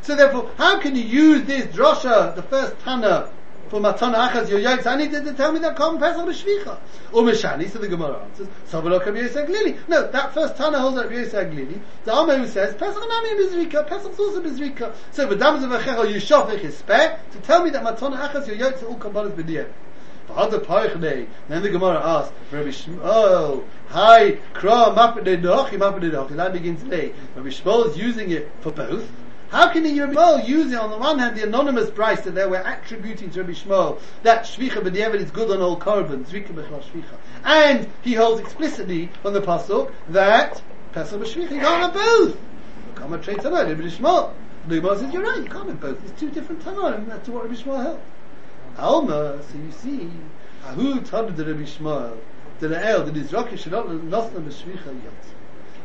So 0.01 0.15
therefore, 0.15 0.49
how 0.57 0.79
can 0.79 0.95
you 0.95 1.03
use 1.03 1.43
this 1.43 1.65
drosha, 1.75 2.35
the 2.35 2.43
first 2.43 2.79
Tana, 2.79 3.29
matana 3.79 4.29
achas 4.29 4.49
your 4.49 4.59
yikes, 4.59 4.85
I 4.85 4.95
need 4.97 5.11
to 5.11 5.33
tell 5.33 5.51
me 5.51 5.59
that 5.59 5.75
common 5.75 5.99
pesach 5.99 6.25
b'shvicha. 6.25 6.77
Umeshani, 7.11 7.69
so 7.69 7.79
the 7.79 7.87
er 7.87 7.89
Gemara 7.89 8.23
answers, 8.23 8.47
Savalo 8.69 8.99
Rabbi 8.99 9.19
Yosef 9.19 9.47
Glili. 9.47 9.77
No, 9.87 10.09
that 10.11 10.33
first 10.33 10.57
Tana 10.57 10.79
holds 10.79 10.97
Rabbi 10.97 11.13
Yosef 11.13 11.51
Glili. 11.51 11.79
The 12.05 12.13
Amar 12.13 12.37
who 12.37 12.47
says, 12.47 12.75
Pesach 12.75 13.03
nami 13.07 13.29
bizrika, 13.29 13.87
Pesach's 13.87 14.19
also 14.19 14.41
bizrika. 14.41 14.93
So 15.11 15.27
v'dam 15.27 15.59
zevachecha 15.61 16.13
yishofech 16.13 16.63
is 16.63 16.77
spare 16.77 17.19
to 17.31 17.39
tell 17.39 17.63
me 17.63 17.69
that 17.69 17.83
matana 17.83 18.29
achas 18.29 18.47
b'diyah. 18.47 19.71
Other 20.35 20.59
parichnei. 20.59 21.27
Then 21.49 21.61
the 21.61 21.69
Gemara 21.69 21.99
asks, 21.99 22.33
Rabbi 22.51 22.69
Shmuel, 22.69 23.65
hi, 23.89 24.37
kra 24.53 24.95
mapede 24.95 25.41
nochi, 25.41 25.77
mapede 25.77 26.11
nochi. 26.11 26.35
That 26.37 26.53
begins 26.53 26.83
today. 26.83 27.13
Rabbi 27.35 27.49
Shmuel 27.49 27.89
is 27.89 27.97
using 27.97 28.31
it 28.31 28.49
for 28.61 28.71
both. 28.71 29.09
How 29.51 29.67
can 29.67 29.83
the 29.83 29.89
use 29.89 30.71
it 30.71 30.79
on 30.79 30.91
the 30.91 30.97
one 30.97 31.19
hand, 31.19 31.35
the 31.35 31.43
anonymous 31.43 31.89
price 31.89 32.21
that 32.21 32.31
they 32.31 32.45
were 32.45 32.63
attributing 32.65 33.31
to 33.31 33.41
Rabbi 33.41 33.51
Shmuel, 33.51 33.99
that 34.23 34.43
Shvicha 34.45 34.81
b'diavad 34.81 35.15
is 35.15 35.29
good 35.29 35.51
on 35.51 35.61
all 35.61 35.77
korban, 35.77 36.23
Zrika 36.23 36.53
b'chal 36.53 36.81
Shvicha. 36.81 37.17
And 37.43 37.89
he 38.01 38.13
holds 38.13 38.39
explicitly 38.39 39.09
on 39.25 39.33
the 39.33 39.41
Pasuk 39.41 39.91
that 40.07 40.61
Pesach 40.93 41.19
b'Shvicha, 41.19 41.51
you 41.51 41.59
can't 41.59 41.81
have 41.81 41.93
both. 41.93 42.35
You 42.35 42.93
can't 42.95 43.11
have 43.11 43.25
trade 43.25 43.39
Tanah, 43.39 43.67
Rabbi 43.67 43.89
Shmuel. 43.89 44.31
Gemara 44.69 44.97
says, 44.97 45.13
you're 45.13 45.21
right, 45.21 45.43
you 45.43 45.49
can't 45.49 45.67
have 45.67 45.81
both. 45.81 46.01
It's 46.05 46.17
two 46.17 46.29
different 46.29 46.63
Tanoim, 46.63 47.09
that's 47.09 47.27
what 47.27 47.43
Rabbi 47.43 47.55
Shmuel 47.55 47.83
held. 47.83 47.99
Alma, 48.77 49.37
so 49.51 49.57
you 49.57 49.71
see, 49.73 50.09
Ahu 50.63 51.01
Tanu 51.01 51.35
de 51.35 51.43
Rabbi 51.43 51.63
Shmuel, 51.63 52.17
the 52.61 52.69
Le'el, 52.69 53.03
the 53.03 53.11
Nizraki 53.11 53.59
Shalot 53.59 54.09
Nosna 54.09 54.41
b'Shvicha 54.47 54.85
Yot. 54.85 55.13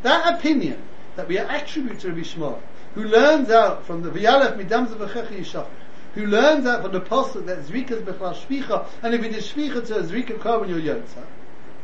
That 0.02 0.38
opinion 0.38 0.80
that 1.16 1.26
we 1.26 1.36
attribute 1.38 1.98
to 1.98 2.10
Rabbi 2.10 2.20
Shmuel, 2.20 2.60
who 2.96 3.04
learns 3.04 3.50
out 3.50 3.84
from 3.84 4.02
the 4.02 4.10
V'yalef 4.10 4.56
Midam 4.56 4.86
Zavachecha 4.88 5.28
Yishach, 5.28 5.66
who 6.14 6.24
learns 6.24 6.64
out 6.64 6.80
from 6.80 6.92
the 6.92 6.98
apostle 6.98 7.42
that 7.42 7.58
Zrika 7.58 7.90
is 7.90 8.02
Bechal 8.02 8.34
Shvicha, 8.34 8.86
and 9.02 9.14
if 9.14 9.22
it 9.22 9.36
is 9.36 9.46
Shvicha 9.52 9.86
to 9.88 9.94
Zrika 9.96 10.38
Korban 10.38 10.70
Yol 10.70 10.80
Yotza, 10.80 11.22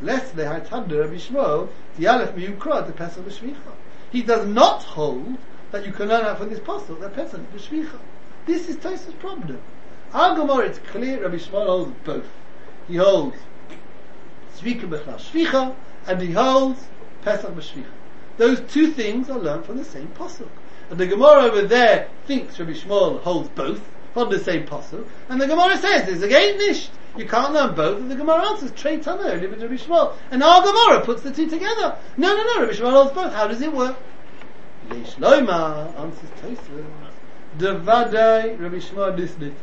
lest 0.00 0.34
Tanu 0.34 0.98
Rabbi 0.98 1.16
Shmuel, 1.16 1.68
the 1.98 2.04
Yalef 2.04 2.32
Miyukra, 2.32 2.86
the 2.86 2.94
Pesach 2.94 3.26
b'Shvicha. 3.26 3.72
He 4.10 4.22
does 4.22 4.46
not 4.48 4.84
hold 4.84 5.36
that 5.70 5.84
you 5.84 5.92
can 5.92 6.08
learn 6.08 6.24
out 6.24 6.38
from 6.38 6.48
this 6.48 6.60
apostle 6.60 6.96
that 6.96 7.14
Pesach 7.14 7.42
b'Shvicha. 7.54 7.98
This 8.46 8.70
is 8.70 8.76
Tosa's 8.76 9.12
problem. 9.20 9.60
Our 10.14 10.34
Gemara, 10.34 10.64
it's 10.64 10.78
clear 10.78 11.20
Rabbi 11.22 11.36
Shmuel 11.36 11.66
holds 11.66 11.92
both. 12.04 12.30
He 12.88 12.96
holds 12.96 13.36
Zrika 14.56 14.88
Bechal 14.88 15.16
Shvicha, 15.16 15.74
and 16.06 16.22
he 16.22 16.32
holds 16.32 16.86
Pesach 17.20 17.54
B'Shvicha. 17.54 17.84
Those 18.38 18.60
two 18.60 18.92
things 18.92 19.28
are 19.28 19.38
learned 19.38 19.66
from 19.66 19.76
the 19.76 19.84
same 19.84 20.08
pasuk. 20.08 20.48
And 20.93 21.01
the 21.01 21.07
Gemara 21.07 21.45
over 21.45 21.62
there 21.62 22.11
thinks 22.26 22.61
Rabbi 22.61 22.72
Shmuel 22.72 23.22
holds 23.22 23.49
both 23.49 23.80
from 24.12 24.28
the 24.28 24.38
same 24.38 24.66
pasuk, 24.66 25.07
and 25.30 25.40
the 25.40 25.47
Gemara 25.47 25.78
says 25.78 26.07
it's 26.07 26.22
again 26.22 26.59
nisht. 26.59 26.90
You 27.16 27.26
can't 27.26 27.55
learn 27.55 27.74
both, 27.74 27.97
and 28.03 28.11
the 28.11 28.14
Gemara 28.14 28.47
answers 28.51 28.72
Trey 28.72 28.99
Tana, 28.99 29.22
live 29.36 29.53
with 29.53 29.62
Rabbi 29.62 29.76
Shmuel. 29.76 30.12
And 30.30 30.43
our 30.43 30.61
Gemara 30.61 31.01
puts 31.01 31.22
the 31.22 31.32
two 31.32 31.49
together. 31.49 31.97
No, 32.18 32.36
no, 32.36 32.43
no, 32.43 32.61
Rabbi 32.61 32.74
Shmuel 32.74 32.93
holds 32.93 33.12
both. 33.12 33.32
How 33.32 33.49
does 33.49 33.62
it 33.62 33.72
work? 33.72 33.97
Leish 34.90 35.16
Loima 35.16 35.99
answers 35.99 36.28
Tosfos. 36.43 36.84
Devadai 37.57 38.61
Rabbi 38.61 38.76
Shmuel 38.76 39.16
disney. 39.16 39.55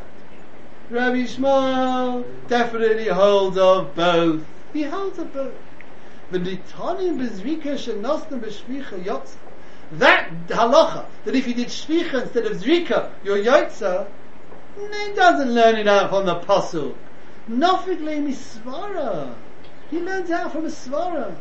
Rabbi 0.89 1.25
Shmuel 1.25 2.25
definitely 2.47 3.07
holds 3.07 3.55
of 3.55 3.93
both. 3.93 4.47
He 4.73 4.81
holds 4.81 5.19
of 5.19 5.31
both. 5.31 5.53
The 6.31 6.39
V'nitanim 6.39 7.19
bezrika 7.19 7.75
shenosna 7.75 8.41
b'shvicha 8.41 9.05
yotza. 9.05 9.37
That 9.93 10.29
halacha, 10.47 11.05
that 11.25 11.35
if 11.35 11.47
you 11.47 11.53
did 11.53 11.67
shvicha 11.67 12.23
instead 12.23 12.45
of 12.45 12.57
zrika, 12.57 13.11
you're 13.23 13.37
yotza, 13.37 14.07
he 14.75 15.13
doesn't 15.15 15.51
learn 15.51 15.75
it 15.77 15.87
out 15.87 16.09
from 16.09 16.25
the 16.25 16.35
pasuk. 16.35 16.95
Nofik 17.49 17.99
misvara. 17.99 19.33
He 19.89 19.99
learns 19.99 20.29
out 20.29 20.51
from 20.51 20.65
a 20.65 20.69
svara. 20.69 21.35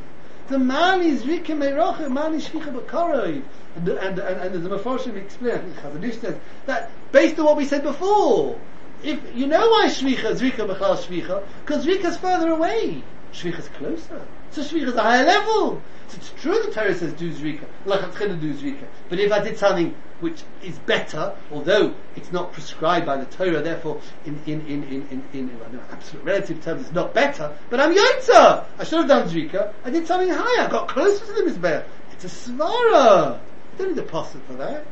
The 0.49 0.59
man 0.59 1.03
is 1.03 1.25
zrika 1.25 1.49
meirocha, 1.49 2.11
man 2.11 2.35
is 2.35 2.49
shvicha 2.49 2.73
b'karoi. 2.73 3.43
And, 3.77 3.89
and, 3.89 4.19
and, 4.19 4.55
and 4.55 4.65
the 4.65 4.79
Mefarshim 4.79 5.17
explain, 5.17 5.75
Chazanish 5.75 6.21
says, 6.21 6.37
that 6.65 6.91
based 7.13 7.39
on 7.39 7.45
what 7.45 7.59
we 7.59 7.67
said 7.67 7.83
before, 7.83 8.59
if 9.03 9.21
you 9.35 9.47
know 9.47 9.69
why 9.69 9.89
shvicha 9.89 10.33
zrika 10.39 10.67
b'chal 10.67 10.97
shvicha, 10.97 11.45
because 11.65 11.85
zrika 11.85 12.07
is 12.07 12.17
further 12.17 12.49
away. 12.49 13.03
Shvicha 13.35 13.59
is 13.59 13.69
closer. 13.69 14.27
So 14.51 14.63
shvicha 14.63 14.89
is 14.89 14.95
a 14.95 15.03
higher 15.03 15.25
level. 15.25 15.83
So 16.09 16.17
it's 16.17 16.31
true 16.41 16.63
the 16.63 16.71
Torah 16.73 16.95
says 16.95 17.13
do 17.13 17.31
zrika, 17.31 17.67
lachatchila 17.85 18.41
do 18.41 18.55
zrika. 18.55 18.87
But 19.11 19.19
if 19.19 19.31
I 19.31 19.41
did 19.41 19.59
something 19.59 19.95
which 20.21 20.43
is 20.63 20.79
better, 20.79 21.37
although 21.53 21.95
it's 22.17 22.33
not 22.33 22.53
prescribed 22.53 23.05
by 23.05 23.19
the 23.19 23.27
Torah, 23.27 23.61
therefore 23.61 24.01
in 24.25 24.41
in 24.47 24.61
in 24.67 24.85
in 24.85 25.09
in, 25.11 25.25
in, 25.33 25.51
in 25.51 25.81
absolute 25.91 26.25
relative 26.25 26.65
terms 26.65 26.83
it's 26.87 26.95
not 26.95 27.13
better. 27.13 27.55
But 27.69 27.81
I'm 27.81 27.95
yotza. 27.95 28.65
I 28.79 28.85
should 28.85 29.01
have 29.01 29.09
done 29.09 29.29
zrika. 29.29 29.73
I 29.85 29.91
did 29.91 30.07
something 30.07 30.31
higher. 30.31 30.67
I 30.67 30.71
got 30.71 30.89
closer 30.89 31.27
to 31.27 31.33
the 31.33 31.43
mizbeach. 31.43 31.85
It's 32.13 32.25
a 32.25 32.51
svara. 32.51 33.39
You 33.73 33.85
don't 33.85 33.97
need 33.97 34.03
a 34.03 34.07
pasuk 34.07 34.43
for 34.47 34.55
that. 34.55 34.87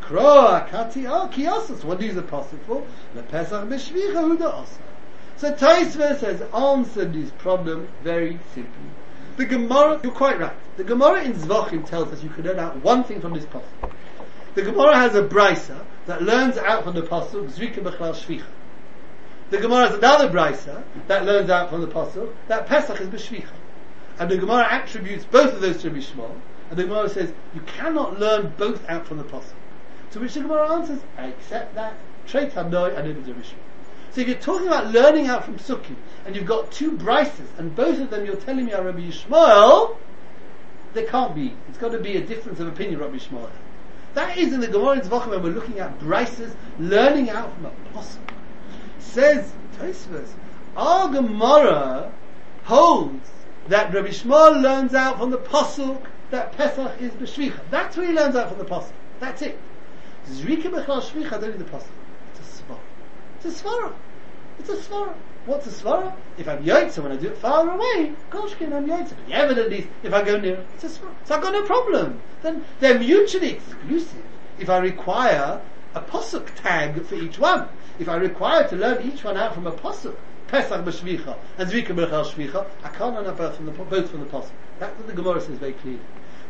Kro 0.00 0.22
akati 0.22 1.06
oh. 1.08 1.26
What 1.86 1.98
do 1.98 2.04
you 2.04 2.12
use 2.12 2.16
the 2.16 2.22
pasuk 2.22 2.60
for? 2.66 2.84
The 3.14 3.22
pesach 3.22 3.68
b'shvicha 3.68 4.14
huda 4.14 4.52
asa. 4.52 4.80
So 5.38 5.52
Taisva 5.52 6.18
has 6.18 6.40
answered 6.54 7.12
this 7.12 7.30
problem 7.32 7.88
very 8.02 8.38
simply. 8.54 8.90
The 9.36 9.44
Gemara, 9.44 10.00
you're 10.02 10.12
quite 10.12 10.40
right. 10.40 10.56
The 10.78 10.84
Gemara 10.84 11.24
in 11.24 11.34
Zvachim 11.34 11.86
tells 11.86 12.10
us 12.10 12.22
you 12.22 12.30
can 12.30 12.44
learn 12.44 12.58
out 12.58 12.82
one 12.82 13.04
thing 13.04 13.20
from 13.20 13.34
this 13.34 13.44
pasuk. 13.44 13.92
The 14.54 14.62
Gemara 14.62 14.96
has 14.96 15.14
a 15.14 15.22
brisa 15.22 15.84
that 16.06 16.22
learns 16.22 16.56
out 16.56 16.84
from 16.84 16.94
the 16.94 17.02
pasuk 17.02 17.50
Zrika 17.50 17.82
b'chlal 17.82 18.14
shvicha. 18.14 18.46
The 19.50 19.58
Gemara 19.58 19.88
has 19.88 19.98
another 19.98 20.30
brisa 20.30 20.82
that 21.06 21.26
learns 21.26 21.50
out 21.50 21.68
from 21.68 21.82
the 21.82 21.88
pasuk 21.88 22.32
that 22.48 22.66
Pesach 22.66 22.98
is 22.98 23.08
b'shvicha. 23.08 23.52
And 24.18 24.30
the 24.30 24.38
Gemara 24.38 24.66
attributes 24.70 25.26
both 25.26 25.52
of 25.52 25.60
those 25.60 25.82
to 25.82 25.90
Shmuel. 25.90 26.34
And 26.70 26.78
the 26.78 26.84
Gemara 26.84 27.10
says 27.10 27.30
you 27.54 27.60
cannot 27.60 28.18
learn 28.18 28.54
both 28.56 28.88
out 28.88 29.06
from 29.06 29.18
the 29.18 29.24
pasuk. 29.24 29.52
To 30.12 30.20
which 30.20 30.32
the 30.32 30.40
Gemara 30.40 30.72
answers, 30.72 31.00
I 31.18 31.26
accept 31.26 31.74
that. 31.74 31.92
Treit 32.26 32.52
Hanoi 32.52 32.96
and 32.96 33.06
it 33.06 33.18
is 33.18 33.28
a 33.28 33.32
Rishon. 33.32 33.65
So 34.16 34.22
if 34.22 34.28
you're 34.28 34.38
talking 34.38 34.68
about 34.68 34.94
learning 34.94 35.26
out 35.26 35.44
from 35.44 35.58
Sukkim, 35.58 35.94
and 36.24 36.34
you've 36.34 36.46
got 36.46 36.72
two 36.72 36.92
brises, 36.92 37.48
and 37.58 37.76
both 37.76 38.00
of 38.00 38.08
them 38.08 38.24
you're 38.24 38.34
telling 38.34 38.64
me 38.64 38.72
are 38.72 38.82
Rabbi 38.82 39.00
Yishmael, 39.00 39.94
there 40.94 41.04
can't 41.04 41.34
be. 41.34 41.52
It's 41.68 41.76
got 41.76 41.92
to 41.92 41.98
be 41.98 42.16
a 42.16 42.22
difference 42.22 42.58
of 42.58 42.66
opinion, 42.66 42.98
Rabbi 42.98 43.18
Yishmael. 43.18 43.50
That 44.14 44.38
is 44.38 44.54
in 44.54 44.60
the 44.60 44.68
Gemara 44.68 44.92
in 44.92 45.00
Zvachim 45.02 45.28
when 45.28 45.42
we're 45.42 45.50
looking 45.50 45.80
at 45.80 45.98
brises, 45.98 46.56
learning 46.78 47.28
out 47.28 47.54
from 47.54 47.66
a 47.66 47.68
apostle. 47.90 48.22
Says 49.00 49.52
Tosfos, 49.76 50.30
our 50.78 51.12
Gemara 51.12 52.10
holds 52.64 53.28
that 53.68 53.92
Rabbi 53.92 54.08
Shmuel 54.08 54.62
learns 54.62 54.94
out 54.94 55.18
from 55.18 55.30
the 55.30 55.36
pasuk 55.36 56.00
that 56.30 56.52
Pesach 56.52 57.02
is 57.02 57.12
b'shvicha. 57.12 57.60
That's 57.70 57.94
where 57.98 58.06
he 58.06 58.14
learns 58.14 58.34
out 58.34 58.48
from 58.48 58.56
the 58.56 58.64
pasuk. 58.64 58.92
That's 59.20 59.42
it. 59.42 59.58
Zrika 60.26 60.70
b'chal 60.70 61.02
shvicha, 61.02 61.38
need 61.42 61.58
the 61.58 61.64
pasuk. 61.64 61.84
It's 63.46 63.60
a 63.60 63.64
svara. 63.64 63.92
It's 64.58 64.68
a 64.70 64.76
svara. 64.76 65.14
What's 65.44 65.68
a 65.68 65.70
svara? 65.70 66.12
If 66.36 66.48
I'm 66.48 66.64
yotza 66.64 67.00
when 67.00 67.12
I 67.12 67.16
do 67.16 67.28
it 67.28 67.38
far 67.38 67.70
away, 67.70 68.12
goshkin, 68.28 68.72
I'm 68.72 68.88
yotza. 68.88 69.14
But 69.24 69.32
evidence 69.32 69.86
if 70.02 70.12
I 70.12 70.24
go 70.24 70.36
near, 70.40 70.64
it's 70.74 70.82
a 70.82 70.88
svara. 70.88 71.14
So 71.24 71.36
I've 71.36 71.42
got 71.42 71.52
no 71.52 71.62
problem. 71.62 72.20
Then 72.42 72.64
they're 72.80 72.98
mutually 72.98 73.50
exclusive. 73.50 74.24
If 74.58 74.68
I 74.68 74.78
require 74.78 75.60
a 75.94 76.00
pasuk 76.00 76.56
tag 76.56 77.00
for 77.04 77.14
each 77.14 77.38
one, 77.38 77.68
if 78.00 78.08
I 78.08 78.16
require 78.16 78.66
to 78.66 78.74
learn 78.74 79.08
each 79.08 79.22
one 79.22 79.36
out 79.36 79.54
from 79.54 79.68
a 79.68 79.72
pasuk, 79.72 80.16
Pesach 80.48 80.84
b'shvicha 80.84 81.36
and 81.56 81.70
Zrika 81.70 81.94
b'chal 81.94 82.24
shvicha, 82.24 82.66
I 82.82 82.88
can't 82.88 83.14
learn 83.14 83.32
both 83.36 83.54
from 83.54 83.66
the 83.66 83.72
both 83.72 84.10
from 84.10 84.20
the 84.20 84.26
pasuk. 84.26 84.50
That's 84.80 84.98
what 84.98 85.06
the 85.06 85.12
Gemara 85.12 85.40
says 85.40 85.58
very 85.58 85.74
clearly. 85.74 86.00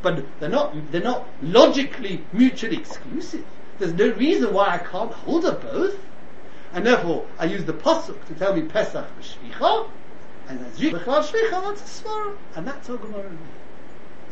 But 0.00 0.24
they're 0.40 0.48
not 0.48 0.74
they're 0.90 1.02
not 1.02 1.28
logically 1.42 2.24
mutually 2.32 2.78
exclusive. 2.78 3.44
There's 3.78 3.92
no 3.92 4.12
reason 4.12 4.54
why 4.54 4.68
I 4.68 4.78
can't 4.78 5.12
hold 5.12 5.44
up 5.44 5.60
both. 5.60 5.98
And 6.72 6.86
therefore, 6.86 7.26
I 7.38 7.46
use 7.46 7.64
the 7.64 7.72
pasuk 7.72 8.24
to 8.26 8.34
tell 8.34 8.54
me 8.54 8.62
Pesach 8.62 9.06
b'shvicha, 9.18 9.88
and 10.48 10.60
b'chal 10.60 11.22
shvicha, 11.24 11.50
that's 11.50 12.02
a 12.02 12.02
svara, 12.02 12.36
and 12.54 12.66
that's 12.66 12.90
our 12.90 12.96
Gemara. 12.96 13.30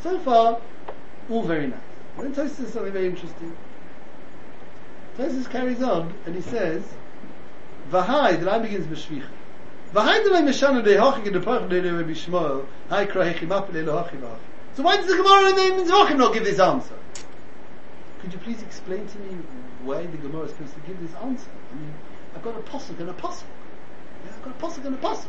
So 0.02 0.18
far, 0.18 0.60
all 1.30 1.42
very 1.42 1.68
nice. 1.68 1.78
Then 2.18 2.34
Tosis 2.34 2.50
says 2.50 2.72
something 2.72 2.92
very 2.92 3.06
interesting. 3.06 3.56
Tosis 5.18 5.48
carries 5.50 5.82
on, 5.82 6.12
and 6.26 6.34
he 6.34 6.42
says, 6.42 6.82
Vahai, 7.90 8.38
the 8.38 8.46
line 8.46 8.62
begins 8.62 8.86
b'shvicha. 8.86 9.28
Vahai 9.94 10.24
the 10.24 10.30
line 10.30 10.44
meshana 10.44 10.82
de 10.82 10.96
hochig 10.96 11.26
in 11.26 11.32
the 11.32 11.38
parach 11.38 11.68
de 11.68 11.80
Rabbi 11.80 12.10
Shmuel, 12.10 12.66
hai 12.88 13.06
kra 13.06 13.32
hechim 13.32 13.52
up 13.52 13.72
le 13.72 13.80
hochim 13.84 14.28
So 14.74 14.82
why 14.82 14.96
does 14.96 15.06
the 15.06 15.16
Gemara 15.16 15.50
in 15.50 15.76
the 15.76 15.92
Zvachim 15.92 16.18
not 16.18 16.34
give 16.34 16.42
this 16.42 16.58
answer? 16.58 16.96
Could 18.20 18.32
you 18.32 18.40
please 18.40 18.60
explain 18.62 19.06
to 19.06 19.18
me 19.20 19.38
why 19.84 20.04
the 20.04 20.16
Gemara 20.16 20.46
is 20.46 20.50
supposed 20.50 20.74
to 20.74 20.80
give 20.80 21.00
this 21.00 21.14
answer? 21.22 21.50
I 21.70 21.74
mean, 21.76 21.94
I've 22.34 22.42
got 22.42 22.56
a 22.56 22.60
pasuk 22.60 22.98
and 23.00 23.10
a 23.10 23.12
pasuk. 23.12 23.44
Yeah, 24.24 24.32
I've 24.34 24.42
got 24.42 24.54
a 24.54 24.66
pasuk 24.66 24.84
and 24.84 24.94
a 24.94 24.98
pasuk. 24.98 25.26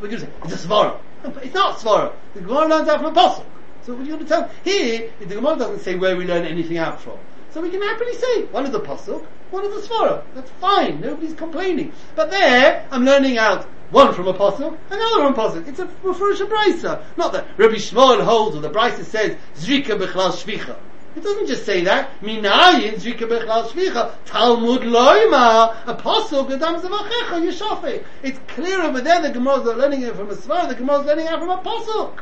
We're 0.00 0.08
going 0.08 0.20
to 0.20 0.26
say, 0.26 0.32
it's 0.44 0.64
a 0.64 0.68
svara. 0.68 0.98
It's 1.42 1.54
not 1.54 1.78
svara. 1.78 2.12
The 2.34 2.40
Gemara 2.40 2.68
learns 2.68 2.88
out 2.88 3.00
from 3.00 3.16
a 3.16 3.20
pasuk. 3.20 3.44
So 3.82 3.92
what 3.92 4.02
are 4.02 4.04
you 4.04 4.12
going 4.14 4.24
to 4.24 4.28
tell? 4.28 4.50
Here, 4.64 5.10
the 5.20 5.26
Gemara 5.26 5.56
doesn't 5.56 5.80
say 5.80 5.94
where 5.94 6.16
we 6.16 6.24
learn 6.24 6.44
anything 6.44 6.78
out 6.78 7.00
from. 7.00 7.18
So 7.50 7.60
we 7.60 7.70
can 7.70 7.80
happily 7.82 8.14
say, 8.14 8.42
one 8.46 8.66
of 8.66 8.72
the 8.72 8.80
pasuk, 8.80 9.24
one 9.50 9.64
of 9.64 9.72
the 9.72 9.80
svara. 9.80 10.24
That's 10.34 10.50
fine. 10.60 11.00
Nobody's 11.00 11.34
complaining. 11.34 11.92
But 12.14 12.30
there, 12.30 12.86
I'm 12.90 13.04
learning 13.04 13.38
out 13.38 13.64
one 13.90 14.12
from 14.12 14.28
a 14.28 14.34
pasuk, 14.34 14.76
another 14.90 15.22
from 15.22 15.34
a 15.34 15.36
pasuk. 15.36 15.68
It's 15.68 15.78
a 15.78 15.86
refurish 16.02 16.46
brisa. 16.46 17.02
Not 17.16 17.32
that 17.32 17.46
Rabbi 17.56 17.76
Shmuel 17.76 18.22
holds 18.24 18.56
or 18.56 18.60
the 18.60 18.70
brisa 18.70 19.04
says, 19.04 19.36
zrika 19.54 19.98
b'chlal 19.98 20.32
shvicha. 20.32 20.76
It 21.16 21.22
doesn't 21.22 21.46
just 21.46 21.64
say 21.64 21.82
that. 21.84 22.20
Minayin 22.20 22.96
zrika 22.96 23.26
b'chlal 23.26 23.68
shvicha. 23.68 24.12
Talmud 24.26 24.82
loima. 24.82 25.74
A 25.86 25.94
pasuk 25.94 26.50
adam 26.50 26.78
zavachecha 26.78 27.40
yishafeh. 27.40 28.04
It's 28.22 28.38
clear 28.48 28.82
over 28.82 29.00
there. 29.00 29.22
The 29.22 29.30
Gemara 29.30 29.60
is 29.60 29.64
not 29.64 29.78
learning 29.78 30.02
it 30.02 30.14
from 30.14 30.28
a 30.28 30.34
svara. 30.34 30.68
The 30.68 30.74
Gemara 30.74 31.00
is 31.00 31.06
learning 31.06 31.26
it 31.26 31.38
from 31.38 31.48
a 31.48 31.56
pasuk. 31.56 32.20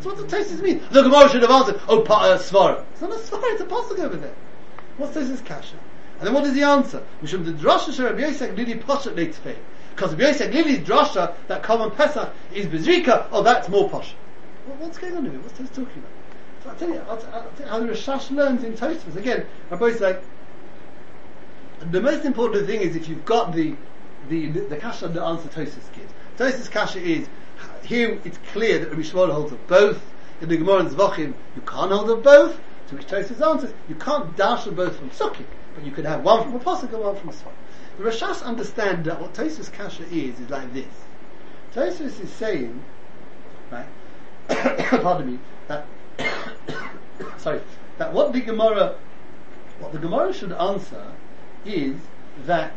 So 0.00 0.10
what 0.10 0.18
the 0.18 0.36
Tosis 0.36 0.60
mean? 0.60 0.82
The 0.90 1.02
Gemara 1.02 1.30
should 1.30 1.40
have 1.40 1.50
answered, 1.50 1.80
oh, 1.88 2.02
pa- 2.02 2.24
uh, 2.24 2.38
svara. 2.38 2.84
It's 2.92 3.00
not 3.00 3.12
a 3.12 3.14
svara. 3.14 3.52
It's 3.52 3.62
a 3.62 3.66
pasuk 3.66 3.98
over 4.00 4.16
there. 4.16 4.34
What's 4.98 5.14
this 5.14 5.40
kasha? 5.40 5.76
And 6.18 6.26
then 6.26 6.34
what 6.34 6.44
is 6.44 6.52
the 6.52 6.64
answer? 6.64 7.02
Mishum 7.22 7.46
the 7.46 7.52
drasha 7.52 7.94
shel 7.94 8.06
Rabbi 8.06 8.20
Yosef 8.26 8.54
Lili 8.56 8.74
poshet 8.74 9.14
leitfei. 9.14 9.56
Because 9.94 10.10
Rabbi 10.10 10.26
Yosef 10.26 10.52
Lili's 10.52 10.80
drasha 10.80 11.34
that 11.48 11.62
common 11.62 11.92
Pesach 11.92 12.30
is 12.52 12.66
bezrika. 12.66 13.26
Oh, 13.32 13.42
that's 13.42 13.70
more 13.70 13.88
posh. 13.88 14.14
What's 14.78 14.98
going 14.98 15.16
on 15.16 15.30
here? 15.30 15.40
What's 15.40 15.56
he 15.56 15.64
talking 15.64 15.84
about? 15.84 16.23
I'll 16.66 16.74
tell 16.76 16.88
you, 16.88 17.02
I'll, 17.08 17.16
t- 17.16 17.26
I'll 17.32 17.42
tell 17.56 17.66
you 17.66 17.72
how 17.72 17.80
the 17.80 17.86
Rashash 17.86 18.30
learns 18.30 18.64
in 18.64 18.72
Tosfos. 18.74 19.16
Again, 19.16 19.46
Rabbi 19.70 19.86
Yosef 19.86 20.00
like 20.00 20.22
the 21.90 22.00
most 22.00 22.24
important 22.24 22.66
thing 22.66 22.80
is 22.80 22.96
if 22.96 23.08
you've 23.08 23.24
got 23.24 23.52
the 23.52 23.74
the 24.28 24.46
the, 24.48 24.60
the 24.60 24.76
kasha 24.76 25.08
the 25.08 25.22
answer 25.22 25.48
Tosfos 25.48 25.92
gives. 25.92 26.12
Tosfos 26.38 26.70
kasha 26.70 27.00
is 27.00 27.28
here. 27.84 28.18
It's 28.24 28.38
clear 28.52 28.78
that 28.78 28.90
Rabbi 28.90 29.02
Shmuel 29.02 29.32
holds 29.32 29.52
of 29.52 29.66
both. 29.66 30.02
In 30.40 30.48
the 30.48 30.56
Gemara 30.56 30.80
and 30.80 30.90
Zvachim, 30.90 31.34
you 31.54 31.62
can't 31.62 31.92
hold 31.92 32.10
of 32.10 32.22
both. 32.22 32.58
To 32.88 32.96
which 32.96 33.06
Tosfos 33.06 33.40
answers, 33.46 33.72
you 33.88 33.94
can't 33.94 34.36
dash 34.36 34.64
them 34.64 34.74
both 34.74 34.96
from 34.96 35.10
Sukkot, 35.10 35.44
but 35.74 35.84
you 35.84 35.92
can 35.92 36.04
have 36.04 36.22
one 36.22 36.42
from 36.42 36.54
a 36.54 36.58
pasuk 36.58 36.92
and 36.92 37.00
one 37.00 37.16
from 37.16 37.28
a 37.30 37.32
svara. 37.32 37.52
The 37.98 38.04
Rashash 38.04 38.42
understand 38.42 39.04
that 39.04 39.20
what 39.20 39.34
Tosfos 39.34 39.72
kasha 39.72 40.04
is 40.04 40.40
is 40.40 40.50
like 40.50 40.72
this. 40.72 40.86
Tosfos 41.74 42.20
is 42.20 42.30
saying, 42.32 42.82
right? 43.70 43.86
pardon 45.02 45.32
me. 45.32 45.38
That 45.68 45.86
sorry. 47.38 47.60
That 47.98 48.12
what 48.12 48.32
the 48.32 48.40
Gemara, 48.40 48.96
what 49.78 49.92
the 49.92 49.98
Gemara 49.98 50.32
should 50.32 50.52
answer 50.52 51.12
is 51.64 51.96
that 52.46 52.72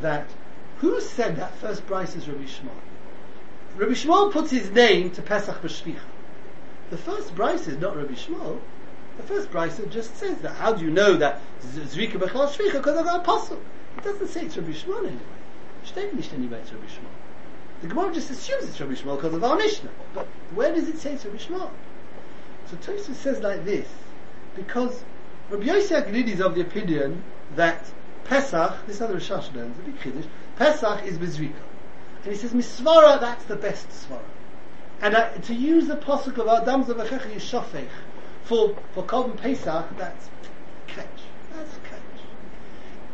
that 0.00 0.26
who 0.78 1.00
said 1.00 1.36
that 1.36 1.54
first 1.56 1.86
price 1.86 2.16
is 2.16 2.28
Rabbi 2.28 2.44
Shmuel? 2.44 2.74
Rabbi 3.76 3.92
Shmuel 3.92 4.32
puts 4.32 4.50
his 4.50 4.70
name 4.70 5.10
to 5.12 5.22
Pesach 5.22 5.62
B'Shvicha. 5.62 6.00
The 6.90 6.96
first 6.98 7.34
price 7.34 7.68
is 7.68 7.78
not 7.78 7.96
Rabbi 7.96 8.14
Shmuel. 8.14 8.60
The 9.16 9.22
first 9.22 9.50
price 9.50 9.80
just 9.90 10.16
says 10.16 10.38
that. 10.38 10.56
How 10.56 10.72
do 10.72 10.84
you 10.84 10.90
know 10.90 11.14
that 11.14 11.40
Zrika 11.62 12.14
Bechal 12.14 12.48
Shvicha? 12.48 12.72
Because 12.72 12.96
I've 12.96 13.20
apostle. 13.20 13.60
It 13.96 14.04
doesn't 14.04 14.28
say 14.28 14.46
it's 14.46 14.56
Rabbi 14.56 14.72
Shmuel 14.72 15.06
anyway. 15.06 15.22
Steht 15.84 16.14
nicht 16.14 16.32
anyway 16.32 16.58
it's 16.60 16.72
Rabbi 16.72 16.86
Shmuel. 16.86 17.12
The 17.82 17.88
Gemara 17.88 18.12
just 18.12 18.30
assumes 18.30 18.64
it's 18.64 18.80
Rabbi 18.80 18.94
Shmuel 18.94 19.16
because 19.16 19.34
of 19.34 19.44
our 19.44 19.56
Mishnah. 19.56 19.90
But 20.14 20.26
where 20.54 20.74
does 20.74 20.88
it 20.88 20.98
say 20.98 21.12
it's 21.12 21.24
Rabbi 21.24 21.38
Shmuel? 21.38 21.70
So 22.72 22.78
Tosfos 22.78 23.16
says 23.16 23.40
like 23.40 23.66
this, 23.66 23.86
because 24.54 25.04
Rabbi 25.50 25.64
Yosef 25.64 26.06
Agnidi 26.06 26.28
is 26.28 26.40
of 26.40 26.54
the 26.54 26.62
opinion 26.62 27.22
that 27.54 27.84
Pesach, 28.24 28.86
this 28.86 29.02
other 29.02 29.16
Rashash 29.16 29.54
learns, 29.54 29.78
a 29.78 29.82
big 29.82 30.00
Kiddush, 30.00 30.24
Pesach 30.56 31.04
is 31.04 31.18
Bezrika. 31.18 31.52
And 32.24 32.32
he 32.32 32.34
says, 32.34 32.54
Misvara, 32.54 33.20
that's 33.20 33.44
the 33.44 33.56
best 33.56 33.90
Svara. 33.90 34.22
And 35.02 35.14
uh, 35.14 35.32
to 35.32 35.54
use 35.54 35.86
the 35.86 35.96
posuk 35.96 36.38
of 36.38 36.48
Adam 36.48 36.84
Zavachech 36.84 37.30
Yishafech 37.34 37.88
for, 38.44 38.74
for 38.94 39.04
Korban 39.04 39.36
Pesach, 39.36 39.86
that's 39.98 40.30
catch. 40.86 41.06
That's 41.54 41.74
catch. 41.90 42.00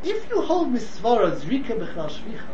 If 0.05 0.31
you 0.31 0.41
hold 0.43 0.73
Misvara 0.73 1.37
Zrika 1.37 1.71
Bechal 1.71 2.11
Shvicha, 2.11 2.47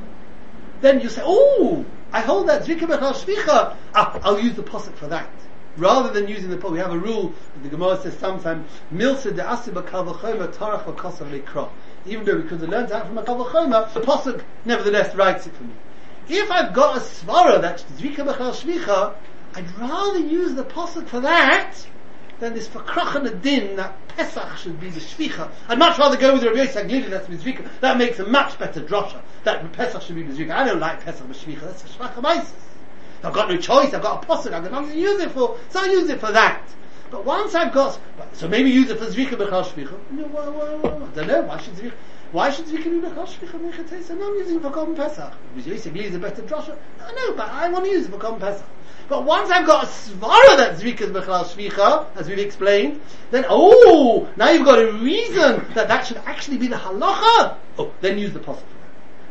then 0.81 1.01
you 1.01 1.11
say, 1.11 1.21
oh, 1.23 1.85
I 2.13 2.21
hold 2.21 2.49
that 2.49 2.65
Zrika 2.65 2.87
Bechal 2.87 3.13
Shvicha, 3.13 3.77
ah, 3.95 4.21
I'll 4.23 4.41
use 4.41 4.55
the 4.55 4.63
posuk 4.63 4.95
for 4.95 5.09
that. 5.09 5.29
Rather 5.77 6.12
than 6.12 6.29
using 6.29 6.51
the, 6.51 6.57
po 6.57 6.70
we 6.70 6.79
have 6.79 6.93
a 6.93 6.99
rule, 6.99 7.33
that 7.55 7.62
the 7.62 7.68
Gemara 7.68 8.01
says 8.01 8.16
sometimes, 8.18 8.70
Milsa 8.93 9.35
de 9.35 9.43
Asiba 9.43 9.83
Kalvachoma 9.83 10.53
Tarach. 10.55 11.70
Even 12.07 12.25
though 12.25 12.37
we 12.37 12.43
could 12.43 12.61
have 12.61 12.68
learned 12.68 12.89
that 12.91 13.07
from 13.07 13.18
a 13.18 13.22
Kalvachoma, 13.22 13.93
the 13.93 14.01
posuk 14.01 14.43
nevertheless 14.64 15.14
writes 15.14 15.47
it 15.47 15.55
for 15.55 15.64
me. 15.64 15.75
If 16.29 16.51
I've 16.51 16.72
got 16.72 16.97
a 16.97 17.01
svara 17.01 17.61
that's 17.61 17.83
Zrika 17.83 18.25
Bechal 18.25 18.53
Shvicha, 18.53 19.14
I'd 19.55 19.79
rather 19.79 20.20
use 20.20 20.55
the 20.55 20.64
posuk 20.64 21.09
for 21.09 21.20
that 21.20 21.75
than 22.41 22.55
this 22.55 22.68
Fakrach 22.68 23.14
and 23.16 23.43
din 23.43 23.77
that 23.77 23.97
Pesach 24.09 24.57
should 24.59 24.81
be 24.81 24.91
the 24.91 25.01
Shvicha. 25.01 25.51
I'd 25.68 25.79
much 25.79 25.99
rather 25.99 26.16
go 26.16 26.35
with 26.35 26.45
Rabbi 26.45 26.59
Yosef 26.59 26.87
Glili 26.87 27.11
that's 27.11 27.27
Mizrika. 27.29 27.68
That 27.81 27.99
makes 27.99 28.18
a 28.18 28.27
much 28.27 28.59
better 28.59 28.81
drosha. 28.81 29.20
That 29.45 29.72
Pesach 29.72 30.03
should 30.03 30.16
be 30.16 30.22
Mizrika. 30.22 30.51
I 30.51 30.64
don't 30.66 30.81
like 30.81 31.05
Pesach 31.05 31.27
Mizrika. 31.27 31.62
That's 31.62 31.85
a 31.85 31.89
Shvach 31.89 32.16
I've 33.25 33.33
got 33.33 33.49
no 33.49 33.57
choice. 33.57 33.95
I've 33.95 34.03
got 34.03 34.22
a 34.22 34.27
posuk. 34.27 34.53
I've 34.53 34.62
got 34.62 34.72
nothing 34.72 34.93
to 34.93 34.99
use 34.99 35.20
it 35.20 35.31
for. 35.31 35.59
So 35.70 35.81
I 35.81 35.87
use 35.87 36.09
it 36.09 36.20
for 36.20 36.31
that. 36.33 36.62
But 37.11 37.25
once 37.25 37.55
I've 37.55 37.72
got, 37.72 37.99
so 38.33 38.49
maybe 38.49 38.70
use 38.70 38.91
it 38.91 38.99
for 38.99 39.07
Zrika 39.07 39.37
Bechal 39.37 39.64
Shvicha. 39.64 39.99
I 40.12 41.14
don't 41.14 41.27
know. 41.27 41.43
Why 41.43 41.59
should 41.59 41.75
Zrika? 41.75 41.93
Why 42.33 42.51
should 42.51 42.66
Zrika 42.66 42.85
be 42.85 43.07
Bechal 43.07 43.27
Shvicha 43.27 43.61
Mechatesa? 43.61 44.18
No, 44.18 44.29
I'm 44.29 44.35
using 44.35 44.57
it 44.57 44.62
for 44.62 44.70
Korban 44.70 44.97
Pesach. 44.97 45.33
Glili 45.57 46.05
is 46.05 46.14
a 46.14 46.18
better 46.18 46.43
drosha. 46.43 46.77
I 47.01 47.12
know, 47.12 47.35
but 47.35 47.49
I 47.49 47.68
want 47.68 47.85
to 47.85 47.91
use 47.91 48.07
it 48.07 48.11
for 48.11 48.18
Korban 48.18 48.41
Pesach. 48.41 48.66
But 49.09 49.25
once 49.25 49.51
I've 49.51 49.66
got 49.66 49.85
a 49.85 49.87
svara 49.87 50.57
that 50.57 50.79
Zrika's 50.79 51.11
Bechal 51.11 51.45
Shvicha, 51.45 52.07
as 52.16 52.29
we've 52.29 52.39
explained, 52.39 53.01
then, 53.31 53.45
oh, 53.49 54.29
now 54.37 54.51
you've 54.51 54.64
got 54.64 54.81
a 54.81 54.93
reason 54.93 55.64
that 55.75 55.89
that 55.89 56.07
should 56.07 56.16
actually 56.27 56.59
be 56.59 56.66
the 56.66 56.77
halacha. 56.77 57.57
Oh, 57.79 57.93
then 58.01 58.18
use 58.18 58.33
the 58.33 58.41
that. 58.41 58.62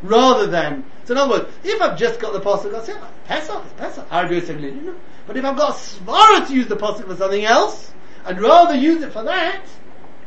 Rather 0.04 0.48
than, 0.48 0.84
so 1.06 1.14
in 1.14 1.18
other 1.18 1.32
words, 1.32 1.56
if 1.64 1.82
I've 1.82 1.98
just 1.98 2.20
got 2.20 2.34
the 2.34 2.42
posuk, 2.42 2.76
I'll 2.76 2.84
say, 2.84 2.94
Pesach, 3.26 3.64
it's 3.64 3.74
Pesach, 3.74 4.12
know. 4.12 4.96
But 5.26 5.38
if 5.38 5.46
I've 5.46 5.56
got 5.56 5.70
a 5.70 5.74
svara 5.74 6.46
to 6.46 6.54
use 6.54 6.68
the 6.68 6.76
posuk 6.76 7.08
for 7.08 7.16
something 7.16 7.46
else, 7.46 7.92
I'd 8.26 8.40
rather 8.42 8.76
use 8.76 9.02
it 9.02 9.14
for 9.14 9.24
that, 9.24 9.62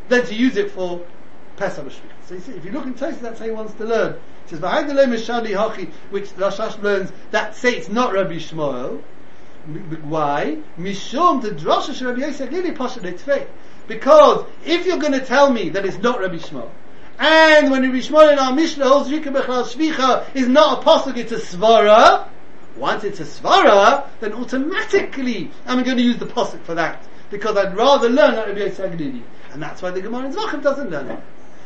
than 0.09 0.25
to 0.25 0.35
use 0.35 0.57
it 0.57 0.71
for 0.71 1.05
Pesach. 1.57 1.93
So 2.27 2.35
you 2.35 2.41
see, 2.41 2.53
if 2.53 2.65
you 2.65 2.73
look 2.73 2.87
in 2.87 2.95
Tosfos, 2.95 3.21
that's 3.21 3.39
how 3.39 3.45
he 3.45 3.53
wants 3.53 3.75
to 3.75 3.85
learn. 3.85 4.15
It 4.15 4.51
says, 4.51 4.61
behind 4.61 4.89
the 4.89 4.95
Mishali 4.95 5.51
Hachi, 5.51 5.93
which 6.11 6.31
Rashash 6.31 6.81
learns, 6.83 7.13
that 7.31 7.55
say 7.55 7.77
it's 7.77 7.89
not 7.89 8.13
Rabbi 8.13 8.37
Shmuel, 8.37 9.03
why? 10.05 10.59
Mishum 10.79 11.43
the 11.43 11.51
drasha 11.51 11.95
shel 11.95 12.09
Rabbi 12.09 12.21
Yosef 12.21 12.51
really 12.51 12.73
pasha. 12.73 13.01
Because 13.89 14.47
if 14.65 14.87
you're 14.87 14.99
going 14.99 15.13
to 15.13 15.25
tell 15.25 15.53
me 15.53 15.71
that 15.71 15.85
it's 15.85 15.99
not 15.99 16.21
Rabbi 16.21 16.37
Shmuel, 16.37 16.71
and 17.19 17.71
when 17.71 17.83
Shmuel 17.83 18.33
in 18.33 18.39
our 18.39 18.55
Mishnah 18.55 18.87
holds 18.87 19.11
Rika 19.11 19.31
Bechal 19.31 19.65
Shvicha 19.65 20.35
is 20.35 20.49
not 20.49 20.83
a 20.83 20.87
pasuk, 20.87 21.17
it's 21.17 21.33
a 21.33 21.37
svara. 21.37 22.29
Once 22.77 23.05
it's 23.05 23.21
a 23.21 23.25
svara, 23.25 24.07
then 24.21 24.35
automatically 24.35 25.51
I'm 25.67 25.83
going 25.83 25.97
to 25.97 26.03
use 26.03 26.19
the 26.19 26.27
pasuk 26.27 26.63
for 26.63 26.75
that 26.75 27.07
because 27.31 27.57
I'd 27.57 27.75
rather 27.75 28.11
learn 28.11 28.37
like 28.37 28.49
Rabbi 28.49 28.69
Agdidi. 28.69 29.23
and 29.53 29.63
that's 29.63 29.81
why 29.81 29.91
the 29.91 30.03
Gemara 30.03 30.27
in 30.27 30.33
Zvachim 30.33 30.63
doesn't 30.63 30.91
learn 30.91 31.11
it. 31.11 31.21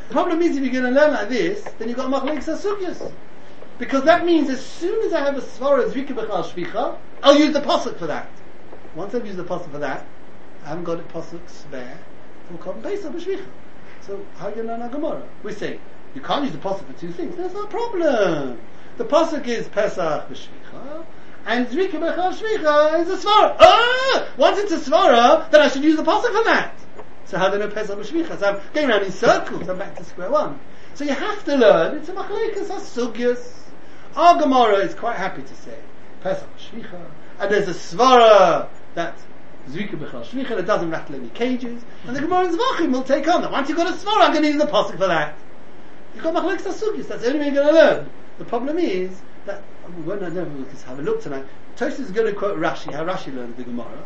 The 0.08 0.14
problem 0.14 0.40
is 0.42 0.56
if 0.56 0.62
you're 0.62 0.72
going 0.72 0.94
to 0.94 1.00
learn 1.00 1.12
like 1.12 1.28
this, 1.28 1.62
then 1.78 1.88
you've 1.88 1.96
got 1.96 2.10
Machlek 2.10 2.38
Sasukyas. 2.44 3.12
Because 3.78 4.04
that 4.04 4.24
means 4.24 4.50
as 4.50 4.64
soon 4.64 5.04
as 5.04 5.12
I 5.12 5.20
have 5.20 5.36
a 5.36 5.40
svara 5.40 5.90
Zrika 5.90 6.10
Bechal 6.10 6.44
Shvicha, 6.44 6.96
I'll 7.22 7.38
use 7.38 7.52
the 7.52 7.60
pasuk 7.60 7.98
for 7.98 8.06
that. 8.06 8.28
Once 8.94 9.14
I've 9.14 9.26
used 9.26 9.38
the 9.38 9.44
pasuk 9.44 9.70
for 9.72 9.78
that, 9.78 10.06
I 10.64 10.68
haven't 10.68 10.84
got 10.84 11.00
a 11.00 11.02
pasuk 11.02 11.48
spare 11.48 11.98
for 12.46 12.54
Korban 12.58 12.82
Pesach 12.82 13.12
B'Shvicha. 13.12 13.46
So? 14.10 15.22
We 15.44 15.52
say 15.52 15.78
you 16.16 16.20
can't 16.20 16.42
use 16.42 16.52
the 16.52 16.58
pasuk 16.58 16.84
for 16.84 16.92
two 16.94 17.12
things. 17.12 17.36
That's 17.36 17.54
not 17.54 17.66
a 17.66 17.68
problem. 17.68 18.58
The 18.96 19.04
pasuk 19.04 19.46
is 19.46 19.68
Pesach 19.68 20.28
B'Shvicha, 20.28 21.04
and 21.46 21.68
Zvika 21.68 21.92
Bechal 21.92 22.34
Shvicha 22.34 23.00
is 23.02 23.08
a 23.08 23.24
svara. 23.24 23.56
Ah! 23.60 24.28
Once 24.36 24.58
it's 24.58 24.72
a 24.72 24.90
svara, 24.90 25.48
then 25.52 25.60
I 25.60 25.68
should 25.68 25.84
use 25.84 25.96
the 25.96 26.02
pasuk 26.02 26.36
for 26.36 26.42
that. 26.44 26.74
So 27.26 27.38
how 27.38 27.50
do 27.50 27.54
I 27.54 27.58
know 27.60 27.70
Pesach 27.70 27.96
B'Shvicha? 27.96 28.40
So 28.40 28.48
I'm 28.48 28.60
going 28.74 28.90
around 28.90 29.04
in 29.04 29.12
circles. 29.12 29.68
I'm 29.68 29.78
back 29.78 29.94
to 29.96 30.04
square 30.04 30.30
one. 30.30 30.58
So 30.94 31.04
you 31.04 31.14
have 31.14 31.44
to 31.44 31.54
learn. 31.54 31.98
It's 31.98 32.08
a 32.08 32.12
machlekas 32.12 32.66
asugyas. 32.66 33.58
Our 34.16 34.40
Gemara 34.40 34.78
is 34.78 34.94
quite 34.94 35.18
happy 35.18 35.42
to 35.42 35.54
say 35.54 35.78
Pesach 36.20 36.48
Shvicha, 36.58 37.06
and 37.38 37.52
there's 37.52 37.68
a 37.68 37.74
svara 37.74 38.68
that 38.94 39.16
Zrika 39.68 39.98
Bechal 39.98 40.24
Shvicha 40.24 40.56
that 40.56 40.66
doesn't 40.66 40.90
rattle 40.90 41.16
any 41.16 41.28
cages, 41.28 41.82
and 42.06 42.16
the 42.16 42.20
Gemara 42.20 42.46
in 42.46 42.56
Zvachim 42.56 42.92
will 42.92 43.02
take 43.02 43.28
on 43.28 43.42
that. 43.42 43.52
Once 43.52 43.68
you've 43.68 43.78
got 43.78 43.88
a 43.88 43.92
svara, 43.92 44.22
I'm 44.22 44.32
going 44.32 44.42
to 44.42 44.48
use 44.48 44.58
the 44.60 44.66
pasuk 44.66 44.98
for 44.98 45.06
that. 45.06 45.36
You've 46.14 46.24
got 46.24 46.34
Machlek 46.34 46.60
Sasugis, 46.60 47.06
that's 47.06 47.22
the 47.22 47.28
only 47.28 47.38
way 47.38 47.44
you're 47.46 47.54
going 47.54 47.68
to 47.68 47.72
learn. 47.72 48.10
The 48.38 48.44
problem 48.44 48.78
is 48.78 49.20
that, 49.46 49.62
we 49.96 50.02
won't 50.02 50.22
know, 50.22 50.64
just 50.70 50.84
have 50.84 50.98
a 50.98 51.02
look 51.02 51.22
tonight. 51.22 51.44
Tosfos 51.76 52.00
is 52.00 52.10
going 52.10 52.26
to 52.26 52.38
quote 52.38 52.58
Rashi, 52.58 52.92
how 52.92 53.04
Rashi 53.04 53.34
learned 53.34 53.56
the 53.56 53.64
Gemara, 53.64 54.02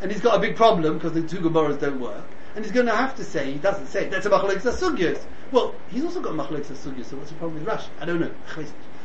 and 0.00 0.10
he's 0.12 0.20
got 0.20 0.36
a 0.36 0.38
big 0.38 0.56
problem 0.56 0.98
because 0.98 1.12
the 1.12 1.22
two 1.22 1.38
Gemaras 1.38 1.80
don't 1.80 2.00
work, 2.00 2.24
and 2.54 2.64
he's 2.64 2.72
going 2.72 2.86
to 2.86 2.94
have 2.94 3.16
to 3.16 3.24
say, 3.24 3.52
he 3.52 3.58
doesn't 3.58 3.88
say, 3.88 4.08
that's 4.08 4.26
a 4.26 4.30
Machlek. 4.30 5.18
Well, 5.50 5.74
he's 5.88 6.04
also 6.04 6.20
got 6.20 6.34
Machlek 6.34 6.66
Sasugis, 6.66 7.06
so 7.06 7.16
what's 7.16 7.30
the 7.30 7.36
problem 7.36 7.64
with 7.64 7.66
Rashi? 7.66 7.88
I 8.00 8.04
don't 8.04 8.20
know. 8.20 8.30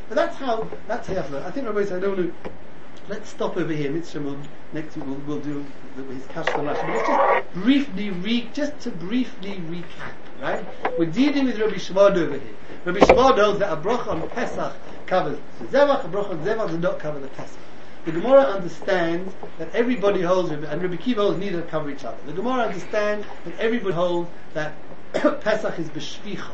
But 0.10 0.16
that's 0.16 0.36
how, 0.36 0.70
that's 0.88 1.08
how 1.08 1.22
I 1.40 1.50
think 1.52 1.66
Rabbi 1.66 1.86
said, 1.86 2.04
I 2.04 2.06
don't 2.06 2.20
know, 2.20 2.32
let's 3.10 3.30
stop 3.30 3.58
over 3.58 3.74
here. 3.74 3.92
Mitzvah 3.92 4.38
next 4.72 4.98
we'll, 4.98 5.16
we'll 5.28 5.40
do 5.40 5.66
his 6.10 6.26
Kash 6.28 6.46
Rashi. 6.48 6.56
But 6.56 6.88
let's 6.88 7.08
just 7.08 7.54
briefly 7.54 8.10
re, 8.10 8.50
just 8.54 8.80
to 8.82 8.92
briefly 8.92 9.62
recap, 9.70 10.14
right? 10.42 10.66
We're 10.98 11.12
dealing 11.12 11.46
with 11.46 11.60
Rabbi 11.60 11.76
Shmad 11.76 12.18
over 12.18 12.38
here. 12.38 12.56
Rabbi 12.86 13.00
Shmad 13.00 13.44
holds 13.44 13.60
that 13.60 13.72
a 13.72 13.78
bracha 13.78 14.08
on 14.08 14.30
Pesach 14.30 14.74
covers 15.06 15.38
the 15.60 15.66
Zevach, 15.66 16.06
a 16.06 16.08
bracha 16.08 16.32
on 16.32 16.40
Zevach 16.40 16.68
does 16.68 16.80
not 16.80 17.00
cover 17.00 17.20
the 17.20 17.28
Pesach. 17.30 17.60
The 18.06 18.12
Gemara 18.12 18.42
understands 18.42 19.34
that 19.60 19.74
everybody 19.74 20.22
holds, 20.22 20.52
and 20.52 20.64
Rabbi 20.64 20.98
Kiva 20.98 21.22
holds 21.22 21.40
neither 21.40 21.62
cover 21.62 21.90
each 21.90 22.04
other. 22.04 22.18
The 22.26 22.34
Gemara 22.34 22.64
understands 22.64 23.26
that 23.46 23.58
everybody 23.60 23.94
holds 23.94 24.30
that 24.54 24.74
Pesach 25.14 25.80
is 25.80 25.88
b'shvicha. 25.90 26.52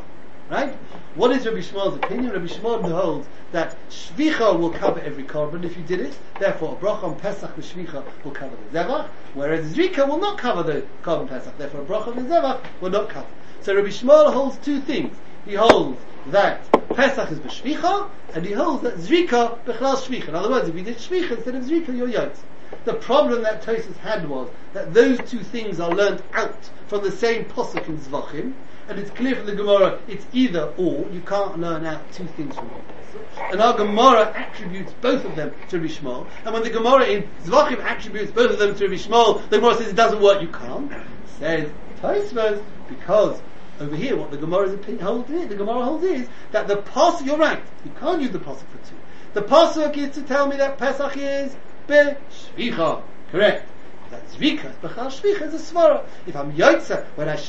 Right? 0.50 0.74
What 1.14 1.32
is 1.32 1.46
Rabbi 1.46 1.60
Shmuel's 1.60 1.98
opinion? 1.98 2.32
Rabbi 2.32 2.48
Shmuel 2.48 2.92
holds 2.92 3.28
that 3.52 3.78
Shvicha 3.92 4.60
will 4.60 4.72
cover 4.72 5.00
every 5.00 5.24
korban 5.24 5.64
if 5.64 5.78
you 5.78 5.84
did 5.84 6.00
it. 6.00 6.18
Therefore, 6.40 6.76
a 6.76 6.84
bracha 6.84 7.04
on 7.04 7.20
Pesach 7.20 7.56
with 7.56 7.72
Shvicha 7.72 8.04
will 8.24 8.32
cover 8.32 8.56
the 8.56 8.80
Zevach, 8.80 9.08
whereas 9.36 9.72
Zrika 9.76 10.08
will 10.08 10.18
not 10.18 10.40
cover 10.40 10.64
the 10.64 10.84
korban 11.04 11.30
Pesach. 11.30 11.56
Therefore, 11.60 11.82
a 11.82 11.86
bracha 11.86 12.08
on 12.08 12.16
the 12.16 12.34
Zevach 12.34 12.62
will 12.82 12.90
not 12.90 13.10
cover. 13.10 13.28
So 13.62 13.76
Rabbi 13.76 13.90
Shmuel 13.90 14.34
holds 14.34 14.58
two 14.58 14.80
things. 14.82 15.16
he 15.46 15.54
holds 15.54 16.00
that 16.28 16.64
Pesach 16.96 17.32
is 17.32 17.40
b'shvicha, 17.40 18.10
and 18.34 18.44
he 18.44 18.54
holds 18.54 18.82
that 18.82 18.96
Zrika 18.96 19.60
b'chlal 19.66 19.98
shvicha. 19.98 20.30
In 20.30 20.36
other 20.36 20.50
words, 20.50 20.68
if 20.68 20.74
you 20.74 20.82
did 20.82 20.98
shvicha 20.98 21.32
instead 21.32 21.54
of 21.54 21.64
Zrika, 21.64 21.96
you're 21.96 22.08
yotz. 22.08 22.38
The 22.86 22.94
problem 22.94 23.44
that 23.44 23.62
Tosis 23.62 23.98
had 23.98 24.28
was 24.28 24.50
that 24.74 24.96
those 24.96 25.20
two 25.30 25.40
things 25.44 25.80
are 25.80 25.92
learnt 25.92 26.24
out 26.34 26.70
from 26.88 27.04
the 27.04 27.12
same 27.12 27.46
posuk 27.46 27.88
in 27.88 28.00
Zvachim, 28.00 28.54
and 28.90 29.00
it's 29.00 29.12
clear 29.12 29.36
from 29.36 29.46
the 29.46 29.56
Gemara 29.56 30.00
it's 30.08 30.26
either 30.34 30.74
or. 30.78 31.08
You 31.12 31.22
can't 31.22 31.60
learn 31.60 31.86
out 31.86 32.12
two 32.12 32.26
things 32.26 32.56
from 32.56 32.70
pasuk. 32.70 33.52
And 33.52 33.62
our 33.62 33.78
Gemara 33.78 34.34
attributes 34.36 34.94
both 34.94 35.24
of 35.24 35.36
them 35.36 35.54
to 35.70 35.80
Rishmal, 35.80 36.28
and 36.44 36.54
when 36.54 36.64
the 36.64 36.70
Gemara 36.70 37.06
in 37.06 37.30
Zvachim 37.44 37.80
attributes 37.80 38.32
both 38.32 38.52
of 38.52 38.60
them 38.60 38.76
to 38.76 38.88
Rishmal, 38.88 39.48
the 39.50 39.60
Gemara 39.60 39.76
says 39.76 39.88
it 39.88 39.96
doesn't 39.96 40.22
work. 40.22 40.42
You 40.42 40.50
can't. 40.50 40.92
Says 41.38 41.72
Tosfos 42.02 42.64
because 42.90 43.40
over 43.80 43.96
here, 43.96 44.18
what 44.18 44.32
the 44.32 44.38
Gemara 44.38 44.76
holds 45.02 45.32
is, 45.32 45.48
the 45.48 45.56
Gemara 45.56 45.84
holds 45.86 46.04
is 46.04 46.28
that 46.52 46.68
the 46.68 46.78
pasuk. 46.78 47.26
You're 47.26 47.38
right. 47.38 47.62
You 47.86 47.92
can't 48.00 48.22
use 48.22 48.32
the 48.32 48.40
pasuk 48.40 48.66
for 48.68 48.90
two. 48.90 48.96
The 49.34 49.42
pasuk 49.44 49.96
is 49.96 50.16
to 50.16 50.24
tell 50.24 50.48
me 50.48 50.58
that 50.58 50.80
Pesach 50.80 51.16
is 51.16 51.56
b'shvicha. 51.88 53.04
Correct. 53.32 53.70
That 54.10 54.28
zrika, 54.30 54.74
b'chal 54.82 55.08
shvicha 55.08 55.54
is 55.54 55.54
a 55.54 55.74
svara. 55.74 56.04
If 56.26 56.36
I'm 56.36 56.52
yotza, 56.54 57.06
when 57.16 57.30
I 57.30 57.40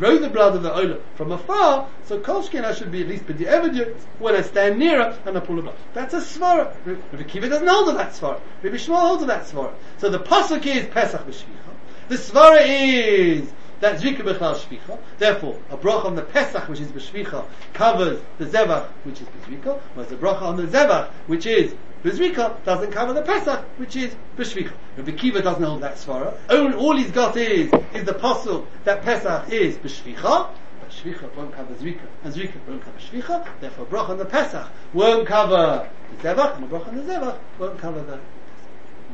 throw 0.00 0.16
the 0.16 0.30
blood 0.30 0.56
of 0.56 0.62
the 0.62 0.74
ola 0.74 0.98
from 1.14 1.30
afar, 1.30 1.86
so 2.06 2.18
kolshkin 2.18 2.64
I 2.64 2.72
should 2.72 2.90
be 2.90 3.02
at 3.02 3.08
least 3.08 3.26
the 3.26 3.46
evidence 3.46 4.02
when 4.18 4.34
I 4.34 4.40
stand 4.40 4.78
nearer 4.78 5.14
and 5.26 5.36
I 5.36 5.40
pull 5.40 5.56
the 5.56 5.62
blood. 5.62 5.76
That's 5.92 6.14
a 6.14 6.20
svara. 6.20 6.74
Rabbi 6.86 7.22
Kiva 7.24 7.50
doesn't 7.50 7.68
hold 7.68 7.90
of 7.90 7.96
that 7.96 8.12
svara. 8.12 8.40
Rabbi 8.62 8.76
Shmuel 8.76 8.98
holds 8.98 9.22
of 9.22 9.28
that 9.28 9.42
svara. 9.42 9.74
So 9.98 10.08
the 10.08 10.18
pasuk 10.18 10.64
is 10.64 10.86
Pesach 10.86 11.26
b'shvicha. 11.26 11.74
The 12.08 12.14
svara 12.14 12.62
is 12.66 13.52
that 13.80 14.00
Zrika 14.00 14.20
Bechal 14.20 14.56
Shvicha. 14.56 14.98
Therefore, 15.18 15.58
a 15.68 15.76
bracha 15.76 16.06
on 16.06 16.14
the 16.14 16.22
Pesach, 16.22 16.66
which 16.68 16.80
is 16.80 16.88
B'Shvicha, 16.88 17.44
covers 17.74 18.20
the 18.38 18.46
Zevach, 18.46 18.88
which 19.04 19.20
is 19.20 19.28
B'Zrika, 19.28 19.78
whereas 19.94 20.10
the 20.10 20.16
bracha 20.16 20.42
on 20.42 20.56
the 20.56 20.66
Zevach, 20.66 21.10
which 21.26 21.44
is 21.44 21.74
B'Zrika, 22.02 22.64
doesn't 22.64 22.92
cover 22.92 23.12
the 23.12 23.20
Pesach, 23.20 23.62
which 23.76 23.94
is 23.94 24.14
B'Shvicha. 24.38 24.72
Rabbi 24.96 25.12
Kiva 25.12 25.42
doesn't 25.42 25.62
hold 25.62 25.82
that 25.82 25.96
svara. 25.96 26.34
All, 26.48 26.72
all 26.74 26.96
he's 26.96 27.10
got 27.10 27.36
is, 27.36 27.70
is 27.92 28.04
the 28.04 28.14
puzzle 28.14 28.66
that 28.84 29.02
Pesach 29.02 29.50
is 29.52 29.76
B'Shvicha, 29.76 30.48
but 30.80 30.88
Shvicha 30.88 31.34
won't 31.36 31.52
cover 31.52 31.74
Zrika, 31.74 32.06
and 32.24 32.32
Zrika 32.32 32.56
won't 32.66 32.82
cover 32.82 32.98
Shvicha, 32.98 33.46
therefore 33.60 33.84
bracha 33.84 34.08
on 34.10 34.18
the 34.18 34.24
Pesach 34.24 34.66
won't 34.94 35.26
cover 35.28 35.90
the 36.22 36.28
Zevach, 36.28 36.56
and 36.56 36.64
the 36.64 36.68
bracha 36.74 36.88
on 36.88 36.96
the 36.96 37.02
Zevach 37.02 37.38
won't 37.58 37.78
cover 37.78 38.00
the 38.00 38.18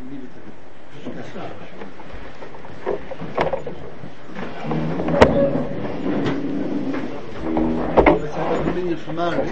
leave. 0.09 0.31
Let's 8.17 8.35
have 8.35 8.67
a 8.67 8.71
opinion 8.71 8.97
from 8.99 9.17
Mary. 9.17 9.51